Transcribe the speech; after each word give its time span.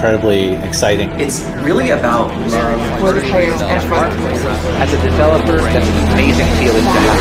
incredibly 0.00 0.54
exciting. 0.66 1.10
It's 1.20 1.42
really 1.62 1.90
about 1.90 2.28
love. 2.48 3.00
For 3.00 3.12
the 3.12 3.20
players 3.20 3.60
and 3.60 3.82
for 3.82 4.00
the 4.00 4.16
players. 4.16 4.42
As 4.80 4.94
a 4.94 5.02
developer, 5.02 5.58
that's 5.58 5.86
an 5.86 6.12
amazing 6.14 6.46
feeling 6.56 6.84
to 6.84 6.88
have. 6.88 7.20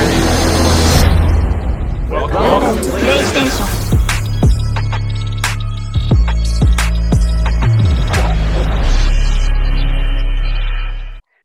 Welcome 2.09 2.77
to 2.77 2.89
PlayStation. 2.89 3.67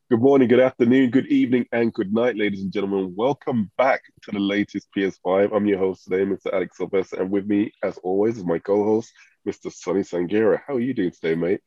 Good 0.08 0.20
morning, 0.20 0.46
good 0.46 0.60
afternoon, 0.60 1.10
good 1.10 1.26
evening, 1.26 1.66
and 1.72 1.92
good 1.92 2.14
night, 2.14 2.36
ladies 2.36 2.62
and 2.62 2.70
gentlemen. 2.72 3.12
Welcome 3.16 3.72
back 3.76 4.02
to 4.22 4.30
the 4.30 4.38
latest 4.38 4.86
PS5. 4.96 5.52
I'm 5.52 5.66
your 5.66 5.78
host 5.78 6.04
today, 6.04 6.24
Mr. 6.24 6.52
Alex 6.52 6.76
Sylvester, 6.76 7.20
and 7.20 7.32
with 7.32 7.46
me, 7.48 7.72
as 7.82 7.98
always, 8.04 8.38
is 8.38 8.44
my 8.44 8.60
co-host, 8.60 9.12
Mr. 9.46 9.72
Sonny 9.72 10.00
Sangera. 10.00 10.60
How 10.66 10.74
are 10.76 10.80
you 10.80 10.94
doing 10.94 11.10
today, 11.10 11.34
mate? 11.34 11.60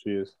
Cheers. 0.00 0.32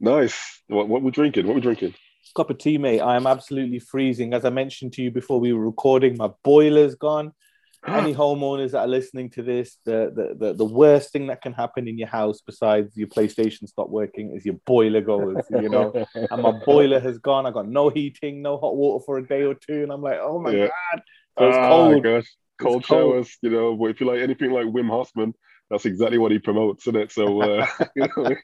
Nice. 0.00 0.62
What, 0.68 0.88
what 0.88 1.02
we 1.02 1.10
drinking? 1.10 1.46
What 1.46 1.54
we 1.54 1.60
drinking? 1.60 1.94
Cup 2.34 2.50
of 2.50 2.58
tea, 2.58 2.78
mate. 2.78 3.00
I 3.00 3.16
am 3.16 3.26
absolutely 3.26 3.78
freezing. 3.78 4.34
As 4.34 4.44
I 4.44 4.50
mentioned 4.50 4.92
to 4.94 5.02
you 5.02 5.10
before 5.10 5.40
we 5.40 5.52
were 5.52 5.64
recording, 5.64 6.16
my 6.16 6.30
boiler's 6.42 6.94
gone. 6.94 7.32
Any 7.88 8.14
homeowners 8.14 8.72
that 8.72 8.80
are 8.80 8.88
listening 8.88 9.30
to 9.30 9.42
this, 9.42 9.78
the, 9.84 10.12
the, 10.14 10.46
the, 10.46 10.54
the 10.54 10.64
worst 10.64 11.12
thing 11.12 11.28
that 11.28 11.40
can 11.40 11.52
happen 11.52 11.86
in 11.86 11.96
your 11.98 12.08
house 12.08 12.40
besides 12.44 12.96
your 12.96 13.06
PlayStation 13.08 13.68
stop 13.68 13.88
working 13.90 14.32
is 14.34 14.44
your 14.44 14.56
boiler 14.66 15.00
goes, 15.00 15.36
you 15.50 15.68
know. 15.68 15.92
and 16.14 16.42
my 16.42 16.50
boiler 16.50 16.98
has 16.98 17.18
gone. 17.18 17.46
I 17.46 17.52
got 17.52 17.68
no 17.68 17.88
heating, 17.90 18.42
no 18.42 18.58
hot 18.58 18.74
water 18.74 19.04
for 19.04 19.18
a 19.18 19.26
day 19.26 19.42
or 19.44 19.54
two. 19.54 19.82
And 19.84 19.92
I'm 19.92 20.02
like, 20.02 20.18
oh 20.20 20.40
my 20.40 20.52
Yeah. 20.52 20.66
God. 20.66 21.02
So 21.38 21.48
it's 21.48 21.58
Ah, 21.58 21.68
cold. 21.68 22.04
gosh. 22.04 22.26
Cold 22.58 22.80
It's 22.80 22.88
cold. 22.88 23.00
showers, 23.12 23.38
you 23.42 23.50
know. 23.50 23.76
But 23.76 23.90
if 23.90 24.00
you 24.00 24.06
like 24.06 24.20
anything 24.20 24.50
like 24.50 24.64
Wim 24.66 24.88
Hoffman, 24.88 25.34
that's 25.70 25.86
exactly 25.86 26.18
what 26.18 26.32
he 26.32 26.38
promotes, 26.38 26.86
isn't 26.86 27.00
it? 27.00 27.12
So, 27.12 27.40
uh, 27.42 27.66
you 27.96 28.08
know, 28.16 28.36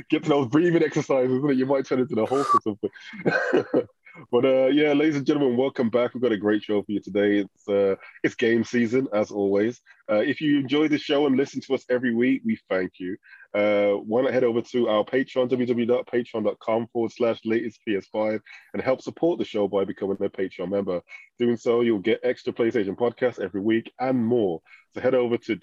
get 0.10 0.22
to 0.22 0.28
those 0.28 0.48
breathing 0.48 0.82
exercises, 0.82 1.36
isn't 1.36 1.50
it? 1.50 1.56
You 1.56 1.66
might 1.66 1.86
turn 1.86 2.00
into 2.00 2.14
the 2.14 2.26
Hulk 2.26 2.54
or 2.54 2.60
something. 2.62 3.86
but 4.30 4.44
uh, 4.44 4.66
yeah, 4.66 4.92
ladies 4.92 5.16
and 5.16 5.26
gentlemen, 5.26 5.56
welcome 5.56 5.90
back. 5.90 6.14
We've 6.14 6.22
got 6.22 6.32
a 6.32 6.36
great 6.36 6.62
show 6.62 6.82
for 6.82 6.92
you 6.92 7.00
today. 7.00 7.38
It's 7.38 7.68
uh, 7.68 7.96
it's 8.22 8.36
game 8.36 8.62
season 8.62 9.08
as 9.12 9.30
always. 9.30 9.80
Uh, 10.10 10.20
if 10.20 10.40
you 10.40 10.60
enjoy 10.60 10.86
the 10.86 10.98
show 10.98 11.26
and 11.26 11.36
listen 11.36 11.60
to 11.62 11.74
us 11.74 11.84
every 11.90 12.14
week, 12.14 12.42
we 12.44 12.58
thank 12.68 12.92
you. 12.98 13.16
Uh, 13.54 13.98
why 13.98 14.22
not 14.22 14.32
head 14.32 14.44
over 14.44 14.62
to 14.62 14.88
our 14.88 15.04
Patreon, 15.04 15.50
www.patreon.com 15.50 16.86
forward 16.92 17.12
slash 17.12 17.40
latest 17.44 17.80
PS5, 17.88 18.40
and 18.72 18.82
help 18.82 19.02
support 19.02 19.38
the 19.38 19.44
show 19.44 19.66
by 19.66 19.84
becoming 19.84 20.16
a 20.20 20.28
Patreon 20.28 20.70
member. 20.70 21.00
Doing 21.38 21.56
so, 21.56 21.80
you'll 21.80 21.98
get 21.98 22.20
extra 22.22 22.52
PlayStation 22.52 22.96
podcasts 22.96 23.40
every 23.40 23.60
week 23.60 23.92
and 23.98 24.24
more. 24.24 24.60
So 24.94 25.00
head 25.00 25.14
over 25.14 25.38
to 25.38 25.56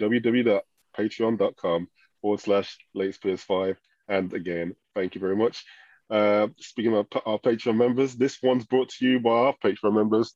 www.patreon.com 0.99 1.87
forward 2.21 2.39
slash 2.39 2.77
latest 2.93 3.23
PS5. 3.23 3.75
And 4.07 4.33
again, 4.33 4.75
thank 4.95 5.15
you 5.15 5.21
very 5.21 5.35
much. 5.35 5.63
Uh, 6.09 6.47
speaking 6.57 6.95
of 6.95 7.07
our 7.25 7.39
Patreon 7.39 7.77
members, 7.77 8.15
this 8.15 8.39
one's 8.41 8.65
brought 8.65 8.89
to 8.89 9.05
you 9.05 9.19
by 9.19 9.29
our 9.29 9.55
Patreon 9.63 9.93
members 9.93 10.33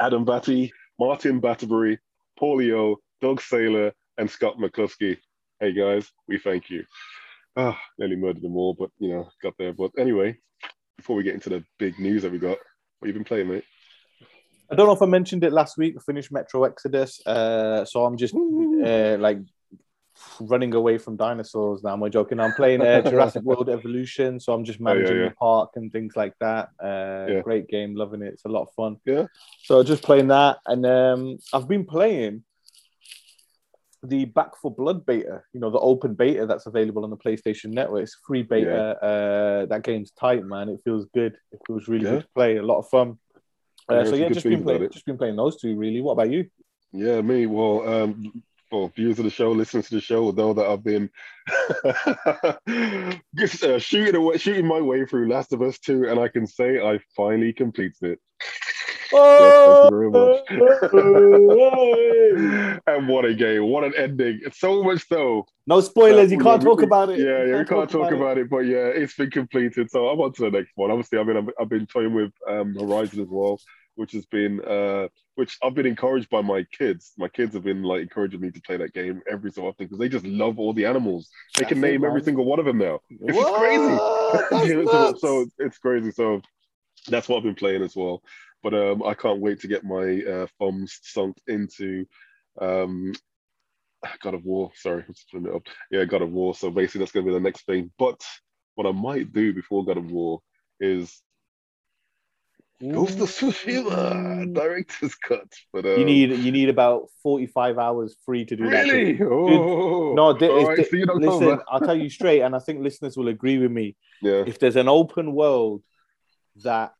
Adam 0.00 0.24
Batty, 0.24 0.72
Martin 0.98 1.40
Batterbury, 1.40 1.98
Paulio, 2.40 2.96
Doug 3.20 3.40
Saylor, 3.40 3.92
and 4.18 4.30
Scott 4.30 4.56
McCluskey. 4.58 5.18
Hey 5.60 5.72
guys, 5.72 6.10
we 6.26 6.38
thank 6.38 6.70
you. 6.70 6.84
Ah, 7.56 7.78
nearly 7.98 8.16
murdered 8.16 8.42
them 8.42 8.56
all, 8.56 8.74
but 8.74 8.90
you 8.98 9.10
know, 9.10 9.28
got 9.42 9.54
there. 9.58 9.72
But 9.72 9.92
anyway, 9.98 10.38
before 10.96 11.16
we 11.16 11.22
get 11.22 11.34
into 11.34 11.50
the 11.50 11.64
big 11.78 11.98
news 11.98 12.22
that 12.22 12.32
we 12.32 12.38
got, 12.38 12.58
what 12.98 13.06
have 13.06 13.08
you 13.08 13.14
been 13.14 13.24
playing, 13.24 13.48
mate? 13.48 13.64
I 14.70 14.74
don't 14.74 14.86
know 14.86 14.92
if 14.92 15.02
I 15.02 15.06
mentioned 15.06 15.44
it 15.44 15.52
last 15.52 15.78
week. 15.78 15.94
I 15.96 16.02
finished 16.02 16.32
Metro 16.32 16.64
Exodus. 16.64 17.24
Uh, 17.24 17.84
so 17.84 18.04
I'm 18.04 18.16
just 18.16 18.34
uh, 18.34 19.16
like 19.18 19.38
running 20.40 20.74
away 20.74 20.98
from 20.98 21.16
dinosaurs 21.16 21.82
now. 21.82 21.92
Am 21.92 22.02
I 22.02 22.08
joking? 22.08 22.40
I'm 22.40 22.52
playing 22.54 22.80
uh, 22.82 23.02
Jurassic 23.10 23.42
World 23.42 23.68
Evolution, 23.68 24.40
so 24.40 24.52
I'm 24.52 24.64
just 24.64 24.80
Oh, 24.80 24.88
yeah, 24.88 24.94
managing 24.94 25.16
yeah. 25.20 25.28
the 25.28 25.34
park 25.34 25.70
and 25.76 25.92
things 25.92 26.16
like 26.16 26.34
that. 26.40 26.68
Uh, 26.82 27.26
Yeah. 27.32 27.40
Great 27.42 27.68
game, 27.68 27.94
loving 27.94 28.22
it. 28.22 28.32
It's 28.34 28.44
a 28.44 28.48
lot 28.48 28.62
of 28.62 28.72
fun. 28.74 28.96
Yeah. 29.04 29.26
So 29.64 29.82
just 29.82 30.02
playing 30.02 30.28
that, 30.28 30.58
and 30.66 30.84
um, 30.86 31.38
I've 31.52 31.68
been 31.68 31.84
playing 31.84 32.44
the 34.02 34.24
Back 34.26 34.56
4 34.60 34.74
Blood 34.74 35.04
beta. 35.06 35.42
You 35.52 35.60
know, 35.60 35.70
the 35.70 35.78
open 35.80 36.14
beta 36.14 36.46
that's 36.46 36.66
available 36.66 37.02
on 37.04 37.10
the 37.10 37.16
PlayStation 37.16 37.70
Network. 37.70 38.02
It's 38.04 38.16
free 38.26 38.42
beta. 38.42 38.96
Uh, 39.02 39.66
that 39.66 39.82
game's 39.82 40.12
tight, 40.12 40.44
man. 40.44 40.68
It 40.68 40.80
feels 40.84 41.06
good. 41.14 41.36
It 41.52 41.60
feels 41.66 41.88
really 41.88 42.04
good 42.04 42.22
to 42.22 42.28
play. 42.34 42.56
A 42.58 42.62
lot 42.62 42.78
of 42.78 42.88
fun. 42.88 43.18
Uh, 43.88 44.04
so 44.04 44.14
yeah, 44.16 44.28
just 44.28 44.44
been 44.44 44.62
playing, 44.62 44.88
just 44.90 45.06
been 45.06 45.18
playing 45.18 45.36
those 45.36 45.56
two. 45.60 45.76
Really. 45.76 46.00
What 46.02 46.12
about 46.12 46.30
you? 46.30 46.48
Yeah, 46.92 47.20
me. 47.20 47.46
Well, 47.46 47.88
um, 47.88 48.42
well, 48.70 48.92
viewers 48.94 49.18
of 49.18 49.24
the 49.24 49.30
show, 49.30 49.52
listeners 49.52 49.88
to 49.88 49.96
the 49.96 50.00
show 50.00 50.30
know 50.30 50.52
that 50.54 50.66
I've 50.66 50.84
been 50.84 51.10
just 53.36 53.62
uh, 53.62 53.78
shooting 53.78 54.16
away, 54.16 54.38
shooting 54.38 54.66
my 54.66 54.80
way 54.80 55.04
through 55.06 55.28
Last 55.28 55.52
of 55.52 55.62
Us 55.62 55.78
2, 55.78 56.08
and 56.08 56.18
I 56.18 56.28
can 56.28 56.46
say 56.46 56.80
I 56.80 56.98
finally 57.16 57.52
completed 57.52 58.02
it. 58.02 58.18
Yes, 59.12 59.54
thank 59.64 59.84
you 59.84 59.90
very 59.90 60.10
much. 60.10 60.40
and 62.86 63.08
what 63.08 63.24
a 63.24 63.34
game! 63.34 63.68
What 63.68 63.84
an 63.84 63.94
ending! 63.96 64.40
It's 64.44 64.58
So 64.58 64.82
much 64.82 65.06
so. 65.08 65.46
No 65.66 65.80
spoilers. 65.80 66.32
You 66.32 66.38
can't 66.38 66.60
talk 66.60 66.82
about 66.82 67.10
it. 67.10 67.20
Yeah, 67.20 67.44
You 67.44 67.52
yeah, 67.52 67.58
we 67.58 67.64
can't 67.64 67.88
talk 67.88 68.10
about 68.10 68.38
it, 68.38 68.50
but 68.50 68.60
yeah, 68.60 68.86
it's 68.86 69.14
been 69.14 69.30
completed. 69.30 69.90
So 69.90 70.08
I'm 70.08 70.20
on 70.20 70.32
to 70.34 70.42
the 70.42 70.50
next 70.50 70.72
one. 70.74 70.90
Obviously, 70.90 71.18
I 71.18 71.24
mean, 71.24 71.36
I've, 71.36 71.50
I've 71.60 71.68
been 71.68 71.86
toying 71.86 72.14
with 72.14 72.32
um, 72.48 72.74
Horizon 72.74 73.20
as 73.20 73.28
well, 73.30 73.60
which 73.96 74.12
has 74.12 74.24
been, 74.26 74.60
uh, 74.64 75.08
which 75.34 75.58
I've 75.62 75.74
been 75.74 75.86
encouraged 75.86 76.30
by 76.30 76.42
my 76.42 76.64
kids. 76.70 77.12
My 77.18 77.28
kids 77.28 77.54
have 77.54 77.64
been 77.64 77.82
like 77.82 78.02
encouraging 78.02 78.40
me 78.40 78.50
to 78.50 78.60
play 78.60 78.76
that 78.76 78.94
game 78.94 79.22
every 79.28 79.50
so 79.50 79.66
often 79.66 79.86
because 79.86 79.98
they 79.98 80.08
just 80.08 80.26
love 80.26 80.58
all 80.58 80.72
the 80.72 80.86
animals. 80.86 81.28
They 81.56 81.64
can 81.64 81.80
That's 81.80 81.88
it, 81.88 81.92
name 81.92 82.04
every 82.04 82.22
single 82.22 82.44
one 82.44 82.60
of 82.60 82.66
them 82.66 82.78
now. 82.78 83.00
It's 83.10 83.50
crazy. 83.58 83.98
So, 84.86 85.14
so 85.18 85.46
it's 85.58 85.78
crazy. 85.78 86.10
So 86.10 86.42
that's 87.08 87.28
what 87.28 87.38
I've 87.38 87.42
been 87.42 87.54
playing 87.54 87.82
as 87.82 87.96
well. 87.96 88.22
But 88.62 88.74
um, 88.74 89.02
I 89.02 89.14
can't 89.14 89.40
wait 89.40 89.60
to 89.60 89.68
get 89.68 89.84
my 89.84 90.22
uh, 90.22 90.46
thumbs 90.58 90.98
sunk 91.02 91.36
into 91.46 92.06
um, 92.60 93.12
God 94.22 94.34
of 94.34 94.44
War. 94.44 94.70
Sorry, 94.74 95.04
I'm 95.06 95.14
just 95.14 95.30
putting 95.30 95.46
it 95.46 95.54
up. 95.54 95.62
Yeah, 95.90 96.04
God 96.04 96.22
of 96.22 96.32
War. 96.32 96.54
So 96.54 96.70
basically, 96.70 97.00
that's 97.00 97.12
going 97.12 97.24
to 97.24 97.30
be 97.30 97.34
the 97.34 97.40
next 97.40 97.66
thing. 97.66 97.92
But 97.98 98.22
what 98.74 98.86
I 98.86 98.92
might 98.92 99.32
do 99.32 99.54
before 99.54 99.84
God 99.84 99.98
of 99.98 100.10
War 100.10 100.40
is 100.80 101.22
Ghost 102.82 103.18
of 103.20 103.28
Tsushima 103.30 104.52
director's 104.52 105.14
cut. 105.14 105.50
But 105.72 105.86
um, 105.86 105.98
You 105.98 106.04
need 106.04 106.30
you 106.38 106.52
need 106.52 106.68
about 106.68 107.08
forty 107.22 107.46
five 107.46 107.78
hours 107.78 108.16
free 108.24 108.44
to 108.44 108.56
do 108.56 108.68
that. 108.68 108.84
really? 108.84 109.18
Oh, 109.22 110.12
No, 110.14 110.36
di- 110.36 110.48
All 110.48 110.58
it's 110.58 110.68
right, 110.68 110.76
di- 110.78 110.84
see 110.84 110.98
you 110.98 111.06
listen, 111.14 111.60
I'll 111.68 111.80
tell 111.80 111.96
you 111.96 112.10
straight, 112.10 112.42
and 112.42 112.54
I 112.54 112.58
think 112.58 112.80
listeners 112.82 113.16
will 113.16 113.28
agree 113.28 113.58
with 113.58 113.70
me. 113.72 113.96
Yeah, 114.22 114.44
If 114.46 114.58
there's 114.58 114.76
an 114.76 114.88
open 114.88 115.32
world 115.32 115.82
that 116.62 116.92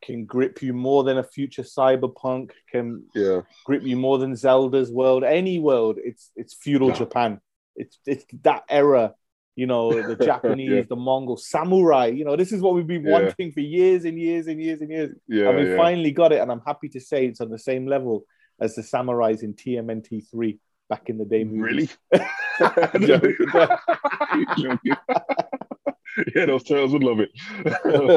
can 0.00 0.24
grip 0.24 0.62
you 0.62 0.72
more 0.72 1.02
than 1.02 1.18
a 1.18 1.24
future 1.24 1.62
cyberpunk, 1.62 2.50
can 2.70 3.04
yeah, 3.14 3.40
grip 3.64 3.82
you 3.82 3.96
more 3.96 4.18
than 4.18 4.36
Zelda's 4.36 4.90
world, 4.92 5.24
any 5.24 5.58
world, 5.58 5.98
it's 6.02 6.30
it's 6.36 6.54
feudal. 6.54 6.92
Japan. 6.92 7.40
It's 7.74 7.98
it's 8.06 8.24
that 8.42 8.62
era, 8.68 9.14
you 9.58 9.66
know, 9.66 9.90
the 10.10 10.14
Japanese, 10.30 10.70
Yeah. 10.70 10.82
the 10.88 10.94
Mongol, 10.94 11.36
samurai. 11.36 12.06
You 12.18 12.24
know, 12.24 12.36
this 12.36 12.52
is 12.52 12.60
what 12.62 12.74
we've 12.74 12.86
been 12.86 13.04
Yeah. 13.04 13.12
wanting 13.14 13.50
for 13.50 13.58
years 13.60 14.04
and 14.04 14.16
years 14.16 14.46
and 14.46 14.62
years 14.62 14.80
and 14.82 14.90
years. 14.96 15.10
yeah, 15.26 15.48
and 15.48 15.58
we 15.58 15.70
yeah. 15.70 15.76
finally 15.76 16.12
got 16.12 16.30
it, 16.32 16.40
and 16.40 16.50
I'm 16.52 16.62
happy 16.64 16.88
to 16.90 17.00
say 17.00 17.26
it's 17.26 17.40
on 17.40 17.50
the 17.50 17.58
same 17.58 17.84
level 17.94 18.24
as 18.60 18.76
the 18.76 18.82
samurais 18.82 19.42
in 19.42 19.54
TMNT 19.54 20.30
three 20.30 20.60
back 20.88 21.10
in 21.10 21.18
the 21.18 21.24
day. 21.24 21.42
Really? 21.42 21.88
movies. 22.94 23.36
Joking. 24.58 24.96
yeah, 26.34 26.46
those 26.46 26.62
turtles 26.62 26.92
would 26.92 27.02
love 27.02 27.18
it. 27.20 27.30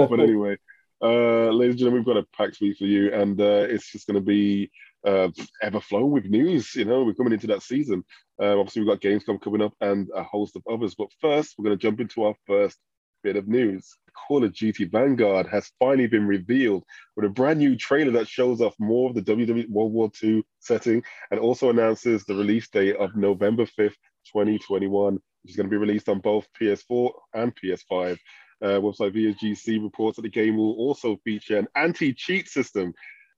but 0.09 0.19
anyway, 0.19 0.57
uh, 1.01 1.49
ladies 1.49 1.73
and 1.73 1.79
gentlemen, 1.79 2.03
we've 2.05 2.13
got 2.13 2.17
a 2.23 2.27
packed 2.37 2.61
week 2.61 2.77
for 2.77 2.85
you, 2.85 3.11
and 3.13 3.41
uh, 3.41 3.65
it's 3.67 3.91
just 3.91 4.05
going 4.05 4.15
to 4.15 4.21
be 4.21 4.69
uh, 5.05 5.29
ever 5.61 5.81
flowing 5.81 6.11
with 6.11 6.25
news. 6.25 6.75
You 6.75 6.85
know, 6.85 7.03
we're 7.03 7.13
coming 7.13 7.33
into 7.33 7.47
that 7.47 7.63
season. 7.63 8.03
Uh, 8.41 8.57
obviously, 8.57 8.81
we've 8.81 8.89
got 8.89 9.01
Gamescom 9.01 9.41
coming 9.41 9.61
up 9.61 9.73
and 9.81 10.09
a 10.15 10.23
host 10.23 10.55
of 10.55 10.63
others. 10.71 10.95
But 10.95 11.09
first, 11.19 11.55
we're 11.57 11.65
going 11.65 11.77
to 11.77 11.81
jump 11.81 11.99
into 11.99 12.23
our 12.23 12.35
first 12.45 12.77
bit 13.23 13.35
of 13.35 13.47
news. 13.47 13.97
Call 14.27 14.43
of 14.43 14.53
Duty 14.53 14.85
Vanguard 14.85 15.47
has 15.47 15.71
finally 15.79 16.07
been 16.07 16.27
revealed 16.27 16.83
with 17.15 17.25
a 17.25 17.29
brand 17.29 17.59
new 17.59 17.75
trailer 17.75 18.11
that 18.11 18.27
shows 18.27 18.61
off 18.61 18.75
more 18.79 19.09
of 19.09 19.15
the 19.15 19.21
WWE 19.21 19.69
World 19.69 19.93
War 19.93 20.11
II 20.21 20.43
setting 20.59 21.03
and 21.29 21.39
also 21.39 21.69
announces 21.69 22.25
the 22.25 22.35
release 22.35 22.67
date 22.69 22.95
of 22.97 23.15
November 23.15 23.65
5th, 23.65 23.95
2021, 24.33 25.13
which 25.13 25.21
is 25.45 25.55
going 25.55 25.67
to 25.67 25.71
be 25.71 25.77
released 25.77 26.09
on 26.09 26.19
both 26.19 26.47
PS4 26.59 27.11
and 27.33 27.53
PS5. 27.55 28.17
Uh, 28.63 28.79
website 28.79 29.15
VSGC 29.15 29.81
reports 29.81 30.17
that 30.17 30.21
the 30.21 30.29
game 30.29 30.55
will 30.55 30.73
also 30.73 31.17
feature 31.23 31.57
an 31.57 31.67
anti-cheat 31.75 32.47
system 32.47 32.93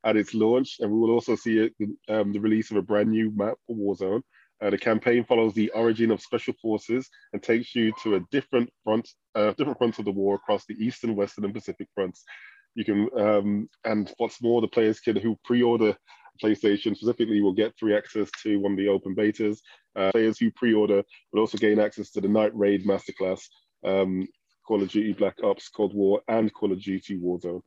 at 0.06 0.18
its 0.18 0.34
launch, 0.34 0.78
and 0.80 0.92
we 0.92 1.00
will 1.00 1.12
also 1.12 1.36
see 1.36 1.58
it, 1.60 1.74
um, 2.10 2.34
the 2.34 2.40
release 2.40 2.72
of 2.72 2.78
a 2.78 2.82
brand 2.82 3.10
new 3.10 3.32
map 3.36 3.56
for 3.66 3.76
Warzone. 3.76 4.22
Uh, 4.62 4.70
the 4.70 4.78
campaign 4.78 5.26
follows 5.26 5.54
the 5.54 5.70
origin 5.72 6.12
of 6.12 6.22
special 6.22 6.54
forces 6.62 7.10
and 7.34 7.44
takes 7.44 7.76
you 7.76 7.92
to 8.02 8.16
a 8.16 8.22
different 8.32 8.70
front, 8.84 9.10
uh, 9.36 9.52
different 9.58 9.78
fronts 9.78 10.00
of 10.00 10.06
the 10.06 10.12
war 10.12 10.36
across 10.36 10.66
the 10.66 10.76
eastern, 10.76 11.16
western, 11.16 11.44
and 11.44 11.54
Pacific 11.54 11.88
fronts. 11.94 12.24
You 12.76 12.86
can, 12.86 13.10
um, 13.18 13.70
and 13.84 14.12
what's 14.18 14.42
more, 14.42 14.62
the 14.62 14.68
players 14.68 15.00
can 15.00 15.16
who 15.16 15.38
pre-order 15.44 15.96
PlayStation 16.42 16.96
specifically 16.96 17.42
will 17.42 17.54
get 17.54 17.78
free 17.78 17.96
access 17.96 18.30
to 18.44 18.58
one 18.58 18.72
of 18.74 18.78
the 18.78 18.88
open 18.88 19.16
betas. 19.16 19.60
Uh, 19.96 20.12
players 20.12 20.40
who 20.40 20.52
pre-order 20.52 21.04
will 21.32 21.42
also 21.42 21.58
gain 21.58 21.80
access 21.80 22.10
to 22.12 22.22
the 22.22 22.28
Night 22.28 22.56
Raid 22.56 22.86
Masterclass, 22.86 23.42
um, 23.86 24.28
Call 24.66 24.82
of 24.82 24.90
Duty 24.90 25.14
Black 25.14 25.36
Ops 25.44 25.70
Cold 25.70 25.94
War, 25.94 26.22
and 26.28 26.52
Call 26.54 26.72
of 26.72 26.82
Duty 26.82 27.20
Warzone. 27.20 27.62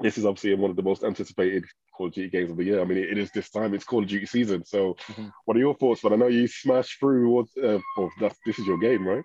This 0.00 0.16
is 0.18 0.24
obviously 0.24 0.54
one 0.54 0.70
of 0.70 0.76
the 0.76 0.82
most 0.82 1.02
anticipated 1.02 1.64
Call 1.96 2.06
of 2.06 2.12
Duty 2.12 2.30
games 2.30 2.50
of 2.50 2.56
the 2.56 2.64
year. 2.64 2.80
I 2.80 2.84
mean, 2.84 2.98
it, 2.98 3.10
it 3.10 3.18
is 3.18 3.30
this 3.32 3.50
time; 3.50 3.74
it's 3.74 3.84
Call 3.84 4.02
of 4.02 4.08
Duty 4.08 4.26
season. 4.26 4.64
So, 4.64 4.94
Mhm. 5.08 5.32
what 5.44 5.56
are 5.56 5.60
your 5.60 5.74
thoughts? 5.74 6.00
But 6.02 6.12
I 6.12 6.16
know 6.16 6.28
you 6.28 6.46
smashed 6.46 6.98
through. 7.00 7.28
What? 7.30 7.46
Uh, 7.62 7.80
well, 7.96 8.10
that's, 8.20 8.38
this 8.46 8.58
is 8.58 8.66
your 8.66 8.78
game, 8.78 9.06
right? 9.06 9.24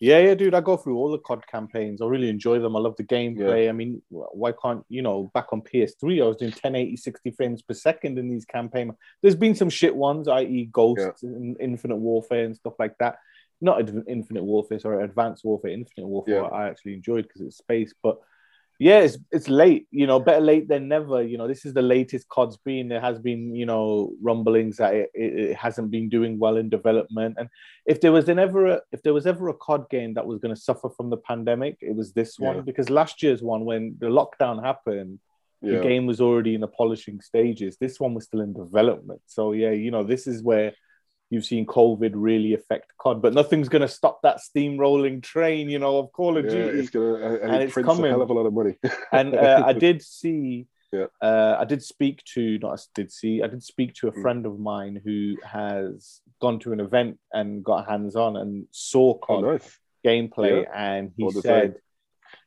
Yeah, 0.00 0.18
yeah, 0.18 0.34
dude. 0.34 0.54
I 0.54 0.60
go 0.60 0.76
through 0.76 0.96
all 0.96 1.10
the 1.10 1.18
COD 1.18 1.44
campaigns. 1.48 2.00
I 2.00 2.06
really 2.06 2.28
enjoy 2.28 2.60
them. 2.60 2.76
I 2.76 2.78
love 2.80 2.94
the 2.96 3.02
gameplay. 3.04 3.68
I 3.68 3.72
mean, 3.72 4.00
why 4.10 4.52
can't 4.52 4.84
you 4.88 5.02
know? 5.02 5.30
Back 5.34 5.52
on 5.52 5.60
PS3, 5.62 6.22
I 6.22 6.26
was 6.26 6.36
doing 6.36 6.52
1080, 6.52 6.96
60 6.96 7.30
frames 7.32 7.62
per 7.62 7.74
second 7.74 8.16
in 8.18 8.28
these 8.28 8.44
campaigns. 8.44 8.94
There's 9.22 9.34
been 9.34 9.56
some 9.56 9.70
shit 9.70 9.94
ones, 9.94 10.28
i.e., 10.28 10.68
Ghosts 10.72 11.22
and 11.24 11.56
Infinite 11.60 11.96
Warfare 11.96 12.44
and 12.44 12.56
stuff 12.56 12.74
like 12.78 12.96
that. 12.98 13.16
Not 13.60 13.88
Infinite 14.06 14.44
Warfare, 14.44 14.78
sorry, 14.78 15.02
Advanced 15.02 15.44
Warfare. 15.44 15.72
Infinite 15.72 16.06
Warfare, 16.06 16.42
Yeah. 16.42 16.48
I 16.48 16.68
actually 16.68 16.94
enjoyed 16.94 17.24
because 17.26 17.40
it's 17.40 17.58
space. 17.58 17.92
But 18.00 18.18
yeah, 18.78 19.00
it's 19.00 19.18
it's 19.32 19.48
late. 19.48 19.86
You 19.90 20.06
know, 20.06 20.20
better 20.20 20.40
late 20.40 20.68
than 20.68 20.88
never. 20.88 21.22
You 21.22 21.36
know, 21.38 21.48
this 21.48 21.64
is 21.66 21.74
the 21.74 21.82
latest 21.82 22.28
COD's 22.28 22.56
been. 22.58 22.88
There 22.88 23.00
has 23.00 23.18
been 23.18 23.54
you 23.54 23.66
know 23.66 24.12
rumblings 24.22 24.76
that 24.76 24.94
it, 24.94 25.10
it, 25.14 25.38
it 25.50 25.56
hasn't 25.56 25.90
been 25.90 26.08
doing 26.08 26.38
well 26.38 26.56
in 26.56 26.68
development 26.68 27.36
and 27.38 27.48
if 27.86 28.00
there 28.02 28.12
was 28.12 28.28
an 28.28 28.38
ever 28.38 28.66
a, 28.66 28.80
if 28.92 29.02
there 29.02 29.14
was 29.14 29.26
ever 29.26 29.48
a 29.48 29.54
COD 29.54 29.88
game 29.88 30.14
that 30.14 30.26
was 30.26 30.38
going 30.38 30.54
to 30.54 30.60
suffer 30.60 30.90
from 30.90 31.08
the 31.10 31.16
pandemic, 31.16 31.78
it 31.80 31.96
was 31.96 32.12
this 32.12 32.38
one 32.38 32.56
Yeah. 32.56 32.62
because 32.62 32.90
last 32.90 33.22
year's 33.22 33.42
one, 33.42 33.64
when 33.64 33.96
the 33.98 34.08
lockdown 34.08 34.62
happened, 34.62 35.18
the 35.62 35.80
game 35.80 36.06
was 36.06 36.20
already 36.20 36.54
in 36.54 36.60
the 36.60 36.68
polishing 36.68 37.20
stages. 37.20 37.78
This 37.78 37.98
one 37.98 38.14
was 38.14 38.24
still 38.26 38.42
in 38.42 38.52
development. 38.52 39.22
So 39.26 39.52
yeah, 39.52 39.70
you 39.70 39.90
know, 39.90 40.04
this 40.04 40.26
is 40.26 40.42
where 40.42 40.72
you've 41.30 41.44
seen 41.44 41.66
COVID 41.66 42.12
really 42.14 42.54
affect 42.54 42.92
COD, 42.98 43.20
but 43.20 43.34
nothing's 43.34 43.68
going 43.68 43.82
to 43.82 43.88
stop 43.88 44.22
that 44.22 44.38
steamrolling 44.38 45.22
train, 45.22 45.68
you 45.68 45.78
know, 45.78 45.98
of 45.98 46.12
Call 46.12 46.38
of 46.38 46.44
Yeah, 46.46 46.50
Duty. 46.50 46.78
it's 46.78 46.90
gonna 46.90 47.14
and, 47.16 47.36
And 47.54 47.62
it's 47.62 47.72
prints 47.72 47.98
a 47.98 48.08
hell 48.08 48.22
of 48.22 48.30
a 48.30 48.32
lot 48.32 48.46
of 48.46 48.52
money. 48.54 48.76
and 49.12 49.34
uh, 49.34 49.62
I 49.66 49.72
did 49.86 50.02
see, 50.02 50.66
Yeah. 50.92 51.06
uh, 51.20 51.56
I 51.58 51.64
did 51.64 51.82
speak 51.82 52.22
to, 52.34 52.58
not 52.58 52.78
I 52.78 52.82
did 52.94 53.12
see, 53.12 53.42
I 53.42 53.46
did 53.46 53.62
speak 53.62 53.94
to 53.96 54.08
a 54.08 54.12
Mm. 54.12 54.22
friend 54.22 54.46
of 54.46 54.58
mine 54.58 55.00
who 55.04 55.36
has 55.44 56.20
gone 56.40 56.58
to 56.60 56.72
an 56.72 56.80
event 56.80 57.18
and 57.32 57.62
got 57.62 57.88
hands 57.88 58.16
on 58.16 58.36
and 58.36 58.66
saw 58.70 59.14
Oh, 59.14 59.18
COD 59.18 59.42
nice. 59.44 59.78
gameplay, 60.06 60.64
and 60.74 61.12
he 61.16 61.30
said 61.32 61.74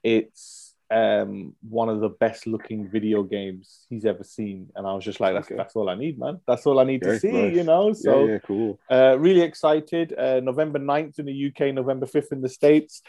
it's 0.04 0.71
um, 0.92 1.56
one 1.68 1.88
of 1.90 2.02
the 2.02 2.10
best 2.10 2.46
looking 2.48 2.90
video 2.90 3.24
games 3.24 3.86
he's 3.90 4.06
ever 4.06 4.24
seen. 4.24 4.70
And 4.76 4.86
I 4.86 4.94
was 4.94 5.06
just 5.06 5.20
like, 5.22 5.34
that's, 5.34 5.48
Okay. 5.48 5.56
that's 5.56 5.76
all 5.76 5.90
I 5.90 5.96
need, 5.96 6.20
man. 6.20 6.42
That's 6.48 6.66
all 6.68 6.80
I 6.80 6.84
need 6.84 7.02
to 7.04 7.18
see, 7.18 7.32
nice. 7.32 7.56
you 7.56 7.64
know? 7.64 7.94
So, 7.94 8.26
yeah, 8.26 8.32
yeah, 8.34 8.40
cool. 8.40 8.80
uh, 8.92 9.18
really 9.18 9.42
excited. 9.42 10.14
Uh, 10.18 10.42
November 10.42 10.80
9th 10.80 11.18
in 11.20 11.26
the 11.26 11.48
UK, 11.48 11.74
November 11.74 12.06
5th 12.06 12.32
in 12.34 12.42
the 12.42 12.50
States. 12.50 13.02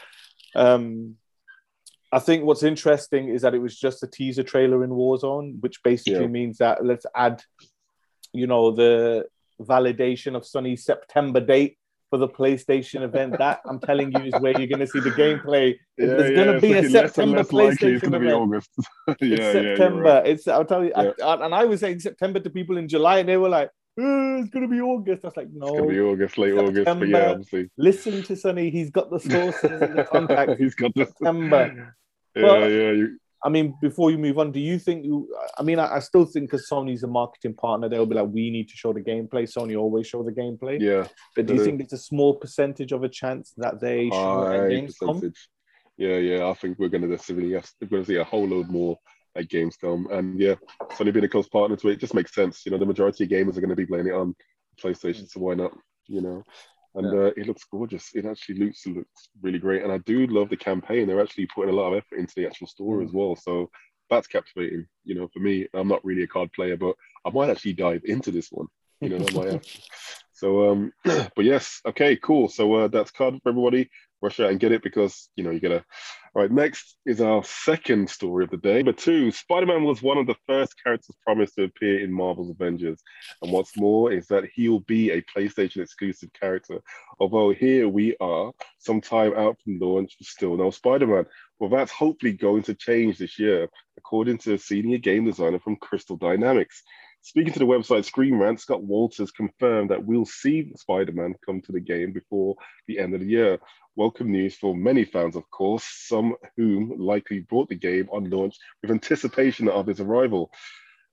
Um, 0.55 1.15
I 2.11 2.19
think 2.19 2.45
what's 2.45 2.63
interesting 2.63 3.27
is 3.29 3.41
that 3.41 3.53
it 3.55 3.59
was 3.59 3.77
just 3.77 4.03
a 4.03 4.07
teaser 4.07 4.43
trailer 4.43 4.83
in 4.83 4.91
Warzone, 4.91 5.59
which 5.61 5.83
basically 5.83 6.21
Yeah. 6.21 6.27
means 6.27 6.59
that 6.59 6.85
let's 6.85 7.05
add, 7.15 7.43
you 8.31 8.47
know, 8.47 8.71
the 8.71 9.25
validation 9.59 10.35
of 10.35 10.45
Sonny's 10.45 10.85
September 10.85 11.39
date 11.41 11.77
for 12.13 12.19
the 12.19 12.27
PlayStation 12.27 13.01
event. 13.01 13.35
That 13.39 13.61
I'm 13.65 13.79
telling 13.79 14.11
you 14.11 14.21
is 14.25 14.33
where 14.39 14.51
you're 14.55 14.67
going 14.67 14.81
to 14.81 14.85
see 14.87 14.99
the 14.99 15.09
gameplay. 15.09 15.73
Yeah, 15.97 16.05
There's 16.05 16.29
yeah, 16.29 16.43
going 16.43 16.53
to 16.53 16.61
be 16.61 16.73
a 16.73 16.75
looking 16.81 16.91
less 16.91 16.93
and 16.93 17.09
September 17.09 17.37
less 17.37 17.51
likely 17.51 17.93
it's 17.93 18.03
gonna 18.03 18.19
be. 18.19 18.31
August. 18.31 18.69
yeah, 19.07 19.15
It's 19.19 19.41
yeah, 19.41 19.51
September. 19.51 20.01
right. 20.03 20.27
It's 20.27 20.47
I'll 20.47 20.63
tell 20.63 20.83
you. 20.85 20.93
I, 20.95 21.45
and 21.45 21.55
I 21.55 21.65
was 21.65 21.79
saying 21.79 22.01
September 22.01 22.39
to 22.39 22.51
people 22.51 22.77
in 22.77 22.87
July, 22.87 23.17
and 23.17 23.27
they 23.29 23.37
were 23.37 23.49
like, 23.49 23.71
"Oh, 23.99 24.37
"It's 24.41 24.49
going 24.51 24.61
to 24.61 24.69
be 24.69 24.79
August." 24.79 25.25
I 25.25 25.27
was 25.29 25.37
like, 25.37 25.49
"No." 25.51 25.65
It's 25.69 25.77
gonna 25.79 25.89
be 25.89 25.99
August, 26.01 26.37
late 26.37 26.53
August, 26.53 26.85
but 26.85 27.07
yeah, 27.07 27.31
obviously. 27.31 27.71
Listen 27.79 28.21
to 28.21 28.35
Sonny. 28.35 28.69
He's 28.69 28.91
got 28.91 29.09
the 29.09 29.19
sources 29.19 29.81
and 29.81 29.97
the 29.97 30.03
contacts. 30.11 30.59
He's 30.59 30.75
got 30.75 30.93
this. 30.93 31.07
September. 31.07 31.95
Yeah, 32.35 32.65
yeah, 32.65 32.91
you, 32.93 33.19
I 33.45 33.49
mean, 33.49 33.75
before 33.81 34.09
you 34.09 34.17
move 34.17 34.39
on, 34.39 34.51
do 34.51 34.59
you 34.59 34.79
think 34.79 35.03
you? 35.03 35.27
I 35.57 35.63
mean, 35.63 35.77
I, 35.77 35.95
I 35.95 35.99
still 35.99 36.25
think 36.25 36.49
because 36.49 36.67
Sony's 36.69 37.03
a 37.03 37.07
marketing 37.07 37.55
partner, 37.55 37.89
they'll 37.89 38.05
be 38.05 38.15
like, 38.15 38.29
"We 38.29 38.49
need 38.49 38.69
to 38.69 38.75
show 38.75 38.93
the 38.93 39.01
gameplay." 39.01 39.51
Sony 39.51 39.77
always 39.77 40.07
show 40.07 40.23
the 40.23 40.31
gameplay. 40.31 40.79
yeah, 40.79 41.07
but 41.35 41.45
do 41.45 41.55
you 41.55 41.63
think 41.63 41.81
it's 41.81 41.93
a 41.93 41.97
small 41.97 42.35
percentage 42.35 42.91
of 42.93 43.03
a 43.03 43.09
chance 43.09 43.53
that 43.57 43.81
they 43.81 44.09
show 44.09 44.43
at 44.43 44.47
high 44.47 44.57
Gamescom? 44.69 45.07
percentage. 45.07 45.49
Yeah, 45.97 46.17
yeah, 46.17 46.47
I 46.47 46.53
think 46.53 46.79
we're 46.79 46.89
gonna 46.89 47.07
definitely 47.07 47.53
have, 47.53 47.69
we're 47.81 47.87
gonna 47.87 48.05
see 48.05 48.15
a 48.15 48.23
whole 48.23 48.47
load 48.47 48.69
more 48.69 48.97
at 49.35 49.49
Gamescom, 49.49 50.11
and 50.11 50.39
yeah, 50.39 50.55
Sony 50.93 51.11
being 51.11 51.25
a 51.25 51.29
close 51.29 51.49
partner 51.49 51.75
to 51.75 51.89
it, 51.89 51.93
it 51.93 51.99
just 51.99 52.13
makes 52.13 52.33
sense. 52.33 52.65
You 52.65 52.71
know, 52.71 52.77
the 52.77 52.85
majority 52.85 53.25
of 53.25 53.29
gamers 53.29 53.57
are 53.57 53.61
gonna 53.61 53.75
be 53.75 53.85
playing 53.85 54.07
it 54.07 54.13
on 54.13 54.35
PlayStation, 54.81 55.29
so 55.29 55.41
why 55.41 55.55
not? 55.55 55.77
You 56.07 56.21
know. 56.21 56.43
And 56.95 57.07
uh, 57.07 57.31
it 57.35 57.47
looks 57.47 57.63
gorgeous. 57.63 58.11
It 58.13 58.25
actually 58.25 58.55
looks 58.59 58.85
looks 58.85 59.29
really 59.41 59.59
great, 59.59 59.81
and 59.83 59.91
I 59.91 59.97
do 59.99 60.27
love 60.27 60.49
the 60.49 60.57
campaign. 60.57 61.07
They're 61.07 61.21
actually 61.21 61.47
putting 61.47 61.73
a 61.73 61.75
lot 61.77 61.91
of 61.91 61.97
effort 61.97 62.19
into 62.19 62.33
the 62.35 62.45
actual 62.45 62.67
story 62.67 63.03
Mm. 63.03 63.07
as 63.07 63.13
well. 63.13 63.35
So 63.35 63.71
that's 64.09 64.27
captivating. 64.27 64.85
You 65.03 65.15
know, 65.15 65.27
for 65.33 65.39
me, 65.39 65.67
I'm 65.73 65.87
not 65.87 66.05
really 66.05 66.23
a 66.23 66.27
COD 66.27 66.51
player, 66.53 66.77
but 66.77 66.95
I 67.25 67.31
might 67.31 67.49
actually 67.49 67.73
dive 67.73 68.01
into 68.05 68.29
this 68.31 68.49
one. 68.51 68.67
You 69.01 69.09
know, 69.09 69.25
I 69.27 69.31
might 69.33 69.51
have. 69.53 69.63
So, 70.35 70.71
um, 70.71 70.91
but 71.05 71.45
yes, 71.45 71.79
okay, 71.85 72.15
cool. 72.17 72.49
So 72.49 72.73
uh, 72.73 72.87
that's 72.89 73.11
COD 73.11 73.39
for 73.41 73.49
everybody. 73.49 73.89
Rush 74.21 74.39
out 74.39 74.49
and 74.49 74.59
get 74.59 74.71
it 74.71 74.81
because 74.83 75.29
you 75.35 75.43
know 75.43 75.51
you 75.51 75.59
gotta. 75.59 75.85
All 76.35 76.41
right, 76.41 76.51
next 76.51 76.97
is 77.05 77.21
our 77.21 77.43
second 77.43 78.09
story 78.09 78.43
of 78.43 78.49
the 78.49 78.57
day. 78.57 78.77
Number 78.77 78.93
two, 78.93 79.29
Spider-Man 79.29 79.83
was 79.83 80.01
one 80.01 80.17
of 80.17 80.25
the 80.25 80.35
first 80.47 80.73
characters 80.83 81.15
promised 81.23 81.53
to 81.55 81.65
appear 81.65 82.03
in 82.03 82.11
Marvel's 82.11 82.49
Avengers, 82.49 83.03
and 83.43 83.51
what's 83.51 83.77
more 83.77 84.11
is 84.11 84.25
that 84.27 84.45
he'll 84.55 84.79
be 84.79 85.11
a 85.11 85.21
PlayStation 85.21 85.83
exclusive 85.83 86.31
character. 86.33 86.81
Although 87.19 87.53
here 87.53 87.87
we 87.87 88.17
are, 88.19 88.51
some 88.79 88.99
time 88.99 89.35
out 89.35 89.57
from 89.63 89.77
launch, 89.77 90.15
still 90.23 90.57
no 90.57 90.71
Spider-Man. 90.71 91.27
Well, 91.59 91.69
that's 91.69 91.91
hopefully 91.91 92.33
going 92.33 92.63
to 92.63 92.73
change 92.73 93.19
this 93.19 93.37
year, 93.37 93.69
according 93.95 94.39
to 94.39 94.55
a 94.55 94.57
senior 94.57 94.97
game 94.97 95.25
designer 95.25 95.59
from 95.59 95.75
Crystal 95.75 96.17
Dynamics. 96.17 96.81
Speaking 97.25 97.53
to 97.53 97.59
the 97.59 97.65
website 97.65 98.03
Screen 98.03 98.35
Rant, 98.35 98.59
Scott 98.59 98.83
Walters 98.83 99.31
confirmed 99.31 99.91
that 99.91 100.03
we'll 100.03 100.25
see 100.25 100.73
Spider-Man 100.75 101.35
come 101.45 101.61
to 101.61 101.71
the 101.71 101.79
game 101.79 102.11
before 102.11 102.55
the 102.87 102.99
end 102.99 103.13
of 103.13 103.21
the 103.21 103.27
year. 103.27 103.59
Welcome 103.95 104.31
news 104.31 104.55
for 104.55 104.75
many 104.75 105.05
fans, 105.05 105.35
of 105.35 105.47
course, 105.51 105.83
some 105.83 106.35
whom 106.57 106.95
likely 106.97 107.41
bought 107.41 107.69
the 107.69 107.75
game 107.75 108.09
on 108.11 108.27
launch 108.27 108.57
with 108.81 108.89
anticipation 108.89 109.69
of 109.69 109.85
his 109.85 109.99
arrival. 109.99 110.49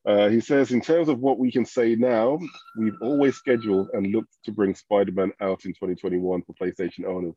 Uh, 0.07 0.31
he 0.31 0.41
says, 0.41 0.73
in 0.73 0.81
terms 0.81 1.11
of 1.11 1.19
what 1.19 1.39
we 1.39 1.53
can 1.53 1.67
say 1.67 1.95
now, 1.95 2.39
we've 2.79 2.97
always 3.03 3.37
scheduled 3.37 3.91
and 3.93 4.07
looked 4.07 4.35
to 4.45 4.53
bring 4.53 4.75
Spider-Man 4.75 5.31
out 5.43 5.67
in 5.67 5.75
2021 5.75 6.43
for 6.43 6.55
PlayStation 6.55 7.05
owners. 7.05 7.35